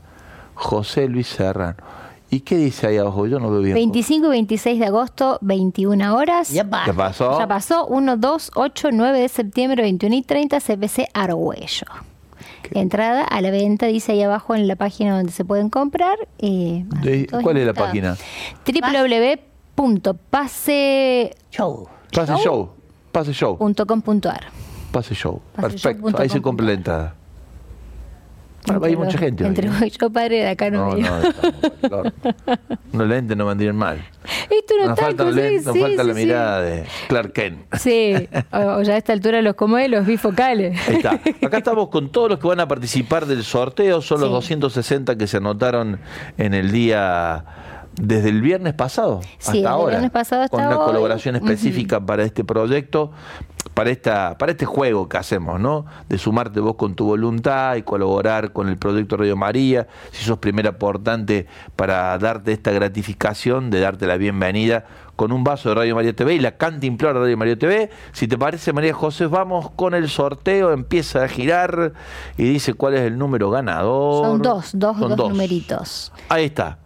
José 0.54 1.08
Luis 1.10 1.28
Serrano. 1.28 1.76
¿Y 2.34 2.40
qué 2.40 2.56
dice 2.58 2.88
ahí 2.88 2.98
abajo? 2.98 3.28
Yo 3.28 3.40
no 3.40 3.52
veo 3.52 3.62
bien. 3.62 3.74
25 3.76 4.28
y 4.28 4.30
26 4.30 4.80
de 4.80 4.86
agosto, 4.86 5.38
21 5.42 6.16
horas. 6.16 6.50
Ya. 6.50 6.66
¿Qué 6.86 6.94
pasó? 6.94 7.38
Ya 7.38 7.46
pasó 7.48 7.86
1, 7.88 8.16
2, 8.18 8.52
8, 8.56 8.90
9 8.94 9.20
de 9.20 9.28
septiembre, 9.28 9.84
21 9.84 10.16
y 10.16 10.22
30, 10.22 10.60
CPC 10.62 11.08
Argüello. 11.14 11.86
Entrada 12.74 13.24
a 13.26 13.42
la 13.42 13.52
venta, 13.52 13.88
dice 13.88 14.14
ahí 14.14 14.24
abajo 14.24 14.56
en 14.56 14.66
la 14.68 14.78
página 14.78 15.18
donde 15.18 15.34
se 15.34 15.44
pueden 15.44 15.70
comprar. 15.70 16.18
eh, 16.40 16.86
De- 17.02 17.26
todos 17.26 17.44
¿cuál 17.44 17.58
es 17.58 17.66
la 17.68 17.74
página? 17.74 18.16
www.pase.com.ar 18.66 21.36
Show. 21.52 21.88
Pase 22.14 22.36
show, 22.44 22.70
pase 23.12 23.34
show, 23.34 23.58
pase 24.92 25.16
show. 25.16 25.42
Perfecto, 25.56 26.18
ahí 26.18 26.30
se 26.30 26.42
compra 26.42 26.66
la 26.66 26.74
entrada. 26.74 27.16
Hay 28.84 28.96
mucha 28.96 29.18
gente. 29.18 29.44
hoy, 29.44 29.50
Entre 29.50 29.68
¿no? 29.68 29.74
vos 29.74 29.84
y 29.84 29.90
yo, 29.92 30.10
padre, 30.10 30.38
de 30.38 30.50
acá 30.50 30.70
no, 30.70 30.92
No, 30.92 30.96
me 30.96 31.02
no. 31.90 32.04
Unos 32.94 33.08
lentes 33.08 33.38
no 33.38 33.46
vendrían 33.46 33.76
mal. 33.76 33.98
Esto 34.50 34.74
no 34.80 34.88
Nos 34.88 35.00
está 35.00 35.06
falta, 35.06 35.24
sí, 35.30 35.32
lentes, 35.36 35.66
nos 35.66 35.74
sí, 35.76 35.82
falta 35.82 36.02
sí, 36.04 36.08
la 36.08 36.14
mirada 36.14 36.62
de 36.62 36.86
Clark 37.08 37.34
Kent. 37.34 37.76
Sí, 37.78 38.30
o, 38.52 38.58
o 38.58 38.82
ya 38.84 38.94
a 38.94 38.98
esta 38.98 39.14
altura 39.14 39.42
los 39.42 39.56
como 39.56 39.78
los 39.80 40.06
bifocales. 40.06 40.78
Ahí 40.88 40.96
está. 40.96 41.12
Acá 41.46 41.58
estamos 41.58 41.90
con 41.90 42.12
todos 42.12 42.30
los 42.30 42.40
que 42.40 42.48
van 42.48 42.60
a 42.60 42.68
participar 42.68 43.26
del 43.26 43.44
sorteo. 43.44 44.02
Son 44.02 44.20
los 44.20 44.30
Sí. 44.30 44.34
260 44.56 45.18
que 45.18 45.28
se 45.28 45.38
anotaron 45.38 46.00
en 46.38 46.54
el 46.54 46.72
día 46.72 47.46
desde 48.00 48.30
el 48.30 48.42
viernes 48.42 48.74
pasado 48.74 49.20
Sí, 49.38 49.58
hasta 49.60 49.70
ahora. 49.70 49.90
viernes 49.92 50.12
pasado 50.12 50.44
hasta 50.44 50.56
con 50.58 50.66
una 50.66 50.80
hoy. 50.80 50.86
colaboración 50.86 51.36
específica 51.36 52.00
para 52.00 52.24
este 52.24 52.44
proyecto, 52.46 53.12
para 53.74 53.90
esta, 53.90 54.38
para 54.38 54.52
este 54.52 54.66
juego 54.66 55.08
que 55.08 55.18
hacemos, 55.18 55.60
¿no? 55.60 55.86
De 56.10 56.18
sumarte 56.18 56.60
vos 56.60 56.76
con 56.76 56.96
tu 56.96 57.06
voluntad 57.06 57.76
y 57.76 57.84
colaborar 57.84 58.52
con 58.52 58.68
el 58.68 58.78
proyecto 58.78 59.18
Radio 59.18 59.36
María. 59.36 59.88
Si 60.12 60.24
sos 60.24 60.38
primer 60.40 60.68
aportante 60.68 61.48
para 61.76 62.18
darte 62.18 62.52
esta 62.52 62.72
gratificación, 62.72 63.70
de 63.70 63.80
darte 63.80 64.08
la 64.08 64.18
bienvenida 64.18 64.86
con 65.16 65.32
un 65.32 65.44
vaso 65.44 65.70
de 65.70 65.76
Radio 65.76 65.96
María 65.96 66.16
TV 66.16 66.34
y 66.36 66.40
la 66.40 66.58
cantimplora 66.58 67.14
de 67.14 67.20
Radio 67.20 67.38
María 67.38 67.58
TV. 67.58 67.90
Si 68.12 68.28
te 68.28 68.38
parece, 68.38 68.74
María 68.74 68.94
José, 68.94 69.28
vamos 69.28 69.70
con 69.72 69.94
el 69.94 70.10
sorteo. 70.10 70.74
Empieza 70.74 71.24
a 71.24 71.28
girar 71.28 71.94
y 72.38 72.44
dice 72.44 72.74
cuál 72.74 72.96
es 72.96 73.02
el 73.02 73.18
número 73.18 73.50
ganador. 73.50 74.26
Son 74.26 74.42
dos, 74.42 74.72
dos, 74.74 74.98
Son 74.98 75.16
dos, 75.16 75.30
numeritos. 75.30 76.12
Ahí 76.28 76.46
está. 76.46 76.80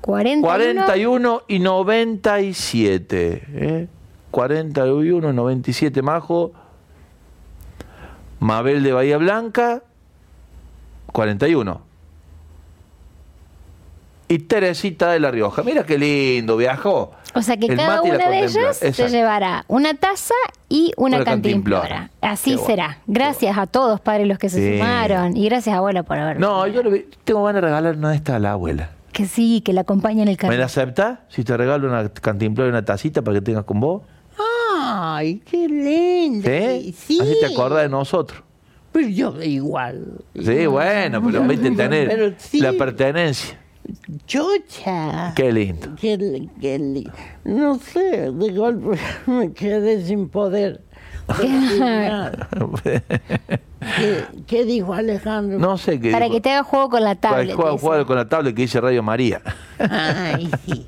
41, 0.00 0.46
41 0.46 1.42
y 1.48 1.58
97. 1.58 3.42
¿eh? 3.48 3.88
41 4.30 5.30
y 5.30 5.32
97, 5.34 6.02
Majo. 6.02 6.52
Mabel 8.38 8.82
de 8.82 8.92
Bahía 8.92 9.18
Blanca, 9.18 9.82
41. 11.12 11.82
Y 14.28 14.38
Teresita 14.38 15.10
de 15.10 15.18
La 15.20 15.30
Rioja. 15.32 15.62
Mira 15.64 15.84
qué 15.84 15.98
lindo, 15.98 16.56
viajó. 16.56 17.10
O 17.34 17.42
sea 17.42 17.56
que 17.56 17.66
El 17.66 17.76
cada 17.76 18.00
una 18.02 18.28
de 18.28 18.44
ellas 18.44 18.76
se 18.78 19.08
llevará 19.08 19.64
una 19.68 19.94
taza 19.94 20.34
y 20.68 20.92
una, 20.96 21.16
Una 21.16 21.24
cantimplora. 21.24 21.80
cantimplora. 21.82 22.10
Así 22.32 22.52
bueno, 22.54 22.66
será. 22.66 22.98
Gracias 23.08 23.58
a 23.58 23.66
todos, 23.66 24.00
padres, 24.00 24.28
los 24.28 24.38
que 24.38 24.48
se 24.48 24.58
Sí. 24.58 24.78
sumaron. 24.78 25.36
Y 25.36 25.46
gracias, 25.48 25.76
abuela, 25.76 26.04
por 26.04 26.16
haber 26.16 26.38
No, 26.38 26.66
yo 26.68 26.82
le- 26.84 27.08
tengo 27.24 27.42
ganas 27.42 27.60
de 27.62 27.68
regalar 27.68 27.96
una 27.96 28.10
de 28.10 28.16
estas 28.16 28.36
a 28.36 28.38
la 28.38 28.52
abuela. 28.52 28.90
Que 29.12 29.26
sí, 29.26 29.60
que 29.62 29.72
la 29.72 29.80
acompañe 29.80 30.22
en 30.22 30.28
el 30.28 30.34
¿Me 30.34 30.38
camino. 30.38 30.60
la 30.60 30.66
aceptás? 30.66 31.18
Si 31.28 31.42
te 31.42 31.56
regalo 31.56 31.88
una 31.88 32.08
cantimplora 32.08 32.68
y 32.68 32.70
una 32.70 32.84
tacita 32.84 33.22
para 33.22 33.36
que 33.38 33.42
tengas 33.42 33.64
con 33.64 33.80
vos. 33.80 34.02
Ay, 34.92 35.42
qué 35.44 35.68
lindo. 35.68 36.48
¿Sí? 36.48 36.94
Sí. 36.98 37.18
Así 37.20 37.34
te 37.40 37.46
acordás 37.46 37.82
de 37.82 37.88
nosotros. 37.88 38.42
Pero 38.92 39.08
yo 39.08 39.42
igual. 39.42 40.18
Sí, 40.34 40.66
bueno, 40.66 41.22
pero 41.24 41.42
viste 41.44 41.70
tener 41.70 42.08
Pero 42.08 42.32
sí. 42.38 42.60
la 42.60 42.72
pertenencia. 42.72 43.56
Chucha. 44.26 45.32
Qué 45.36 45.52
lindo. 45.52 45.88
Qué, 46.00 46.16
li- 46.16 46.50
qué 46.60 46.78
li- 46.78 47.08
No 47.44 47.78
sé, 47.78 48.30
de 48.32 48.52
golpe 48.52 48.98
me 49.26 49.52
quedé 49.52 50.04
sin 50.04 50.28
poder. 50.28 50.82
¿Qué, 53.96 54.24
qué 54.46 54.64
dijo 54.64 54.92
Alejandro? 54.92 55.58
no 55.58 55.78
sé 55.78 56.00
qué. 56.00 56.10
Para 56.12 56.26
dijo. 56.26 56.34
que 56.36 56.40
te 56.40 56.50
haga 56.50 56.62
juego 56.64 56.88
con 56.90 57.04
la 57.04 57.14
Para 57.14 57.36
tablet. 57.36 57.48
que 57.48 57.54
juegue- 57.62 57.72
dice. 57.72 57.86
juegue 57.86 58.04
con 58.06 58.16
la 58.16 58.28
tablet 58.28 58.54
que 58.54 58.62
dice 58.62 58.80
Radio 58.80 59.02
María. 59.02 59.40
Ay, 59.78 60.50
sí. 60.66 60.86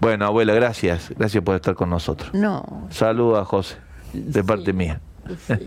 Bueno, 0.00 0.26
abuela, 0.26 0.54
gracias. 0.54 1.10
Gracias 1.16 1.42
por 1.42 1.56
estar 1.56 1.74
con 1.74 1.90
nosotros. 1.90 2.32
No. 2.34 2.86
Saludos 2.90 3.40
a 3.40 3.44
José, 3.44 3.76
de 4.12 4.44
parte 4.44 4.72
mía. 4.72 5.00
sí. 5.46 5.54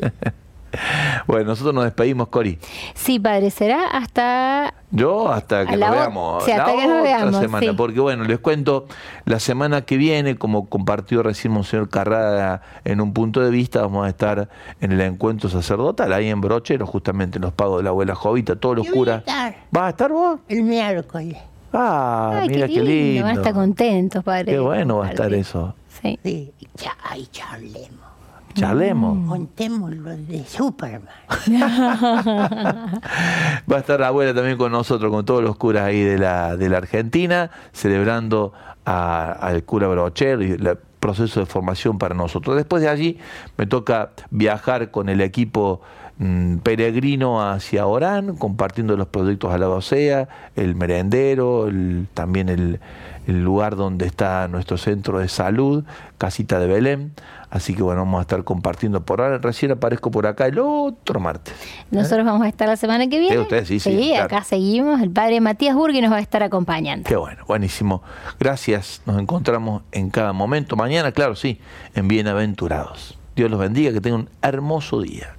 Bueno, 1.28 1.46
nosotros 1.46 1.74
nos 1.74 1.84
despedimos, 1.84 2.28
Cori. 2.28 2.60
Sí, 2.94 3.20
padre, 3.20 3.50
será 3.50 3.88
hasta 3.88 4.74
Yo 4.92 5.32
hasta 5.32 5.66
que 5.66 5.78
nos 5.78 5.92
veamos 5.92 6.44
sí, 6.44 6.52
hasta 6.52 6.68
la 6.68 6.72
que 6.72 6.88
nos 6.88 7.00
otra 7.00 7.02
veamos, 7.04 7.40
semana, 7.40 7.68
sí. 7.68 7.74
porque 7.76 8.00
bueno, 8.00 8.24
les 8.24 8.40
cuento, 8.40 8.88
la 9.26 9.40
semana 9.40 9.82
que 9.82 9.98
viene, 9.98 10.36
como 10.36 10.70
compartió 10.70 11.24
recién 11.24 11.54
Monseñor 11.54 11.90
Carrada 11.90 12.62
en 12.84 13.02
un 13.02 13.14
punto 13.14 13.42
de 13.42 13.50
vista, 13.50 13.82
vamos 13.82 14.06
a 14.06 14.10
estar 14.10 14.50
en 14.80 14.92
el 14.92 15.02
encuentro 15.02 15.50
sacerdotal, 15.50 16.14
ahí 16.14 16.30
en 16.30 16.42
Brochero, 16.42 16.86
justamente 16.86 17.38
en 17.38 17.44
los 17.44 17.54
pagos 17.54 17.78
de 17.78 17.84
la 17.84 17.90
abuela 17.90 18.16
Jovita, 18.16 18.56
todos 18.56 18.78
los 18.78 18.90
curas. 18.90 19.20
estar. 19.20 19.56
¿Vas 19.72 19.84
a 19.84 19.90
estar 19.90 20.12
vos? 20.12 20.40
El 20.48 20.64
miércoles. 20.64 21.38
Ah, 21.74 22.40
Ay, 22.42 22.50
mira 22.50 22.68
qué 22.68 22.74
qué 22.76 22.82
lindo. 22.82 22.92
lindo. 23.04 23.24
Van 23.24 23.32
a 23.32 23.40
estar 23.40 23.54
contentos, 23.54 24.24
padre. 24.24 24.52
Qué 24.54 24.60
bueno 24.60 24.98
va 24.98 25.08
a 25.08 25.10
estar 25.10 25.34
eso. 25.34 25.76
Sí. 26.02 26.20
Sí. 26.24 26.54
Ya, 26.76 26.96
ay, 27.04 27.28
charlemos. 27.32 28.00
Charlemos. 28.56 29.28
Contemos 29.30 29.92
lo 29.96 30.10
de 30.18 30.44
Superman. 30.46 31.08
Va 33.72 33.76
a 33.76 33.80
estar 33.80 34.00
la 34.00 34.08
abuela 34.08 34.34
también 34.34 34.58
con 34.58 34.72
nosotros, 34.72 35.12
con 35.12 35.24
todos 35.26 35.44
los 35.44 35.56
curas 35.56 35.84
ahí 35.84 36.02
de 36.02 36.18
la, 36.18 36.58
de 36.58 36.70
la 36.70 36.78
Argentina, 36.78 37.52
celebrando 37.72 38.54
a- 38.86 39.32
al 39.32 39.64
cura 39.64 39.88
Brocher 39.88 40.42
y 40.42 40.52
el 40.54 40.78
proceso 41.00 41.40
de 41.42 41.46
formación 41.46 41.98
para 41.98 42.16
nosotros. 42.16 42.56
Después 42.56 42.82
de 42.82 42.90
allí 42.90 43.18
me 43.58 43.66
toca 43.68 44.12
viajar 44.32 44.92
con 44.92 45.10
el 45.10 45.22
equipo 45.22 45.82
mm, 45.82 46.09
peregrino 46.64 47.42
hacia 47.50 47.86
Orán, 47.88 48.36
compartiendo 48.36 48.98
los 48.98 49.08
proyectos 49.08 49.54
a 49.54 49.58
la 49.58 49.68
docea, 49.68 50.28
el 50.56 50.76
merendero, 50.76 51.68
el- 51.68 52.08
también 52.14 52.50
el, 52.50 52.80
el 53.28 53.44
lugar 53.44 53.76
donde 53.78 54.06
está 54.06 54.48
nuestro 54.50 54.78
centro 54.78 55.20
de 55.20 55.30
salud, 55.30 55.84
Casita 56.18 56.60
de 56.60 56.68
Belén. 56.68 57.14
Así 57.52 57.74
que 57.74 57.82
bueno, 57.82 58.02
vamos 58.02 58.20
a 58.20 58.22
estar 58.22 58.44
compartiendo 58.44 59.02
por 59.04 59.22
ahora. 59.22 59.40
Recién 59.40 59.72
aparezco 59.72 60.12
por 60.12 60.28
acá 60.28 60.46
el 60.46 60.60
otro 60.60 61.20
martes. 61.20 61.56
Nosotros 61.90 62.24
vamos 62.26 62.44
a 62.44 62.48
estar 62.50 62.68
la 62.68 62.76
semana 62.76 63.08
que 63.08 63.18
viene. 63.18 63.36
Sí, 63.38 63.42
ustedes 63.42 63.68
sí, 63.70 63.80
sí, 63.80 64.10
claro. 64.10 64.26
acá 64.26 64.44
seguimos. 64.44 65.02
El 65.02 65.10
padre 65.10 65.42
Matías 65.42 65.76
Burgui 65.76 66.00
nos 66.02 66.12
va 66.12 66.18
a 66.18 66.22
estar 66.22 66.44
acompañando. 66.44 67.08
Qué 67.08 67.16
bueno, 67.16 67.44
buenísimo. 67.48 68.04
Gracias. 68.40 69.02
Nos 69.08 69.20
encontramos 69.20 69.82
en 69.94 70.12
cada 70.12 70.32
momento. 70.34 70.76
Mañana, 70.76 71.12
claro, 71.12 71.36
sí, 71.36 71.60
en 71.96 72.08
Bienaventurados. 72.08 73.18
Dios 73.36 73.50
los 73.50 73.60
bendiga, 73.60 73.94
que 73.94 74.02
tengan 74.02 74.22
un 74.22 74.30
hermoso 74.44 75.02
día. 75.02 75.34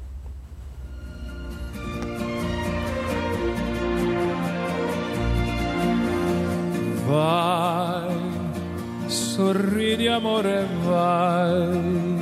Vai, 7.11 8.15
sorridi 9.09 10.07
amore, 10.07 10.65
vai. 10.85 12.19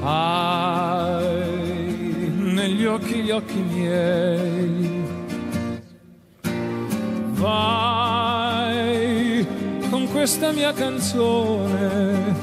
Ai, 0.00 1.20
negli 2.54 2.86
occhi 2.86 3.16
gli 3.16 3.30
occhi 3.30 3.58
miei. 3.58 5.04
Vai 7.34 8.56
con 9.90 10.08
questa 10.10 10.52
mia 10.52 10.72
canzone, 10.72 12.34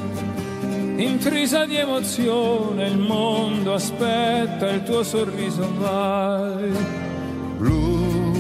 intrisa 0.97 1.65
di 1.65 1.77
emozione, 1.77 2.89
il 2.89 2.99
mondo 2.99 3.73
aspetta 3.73 4.69
il 4.69 4.83
tuo 4.83 5.01
sorriso, 5.01 5.67
vai. 5.79 6.71
Blues 7.57 8.32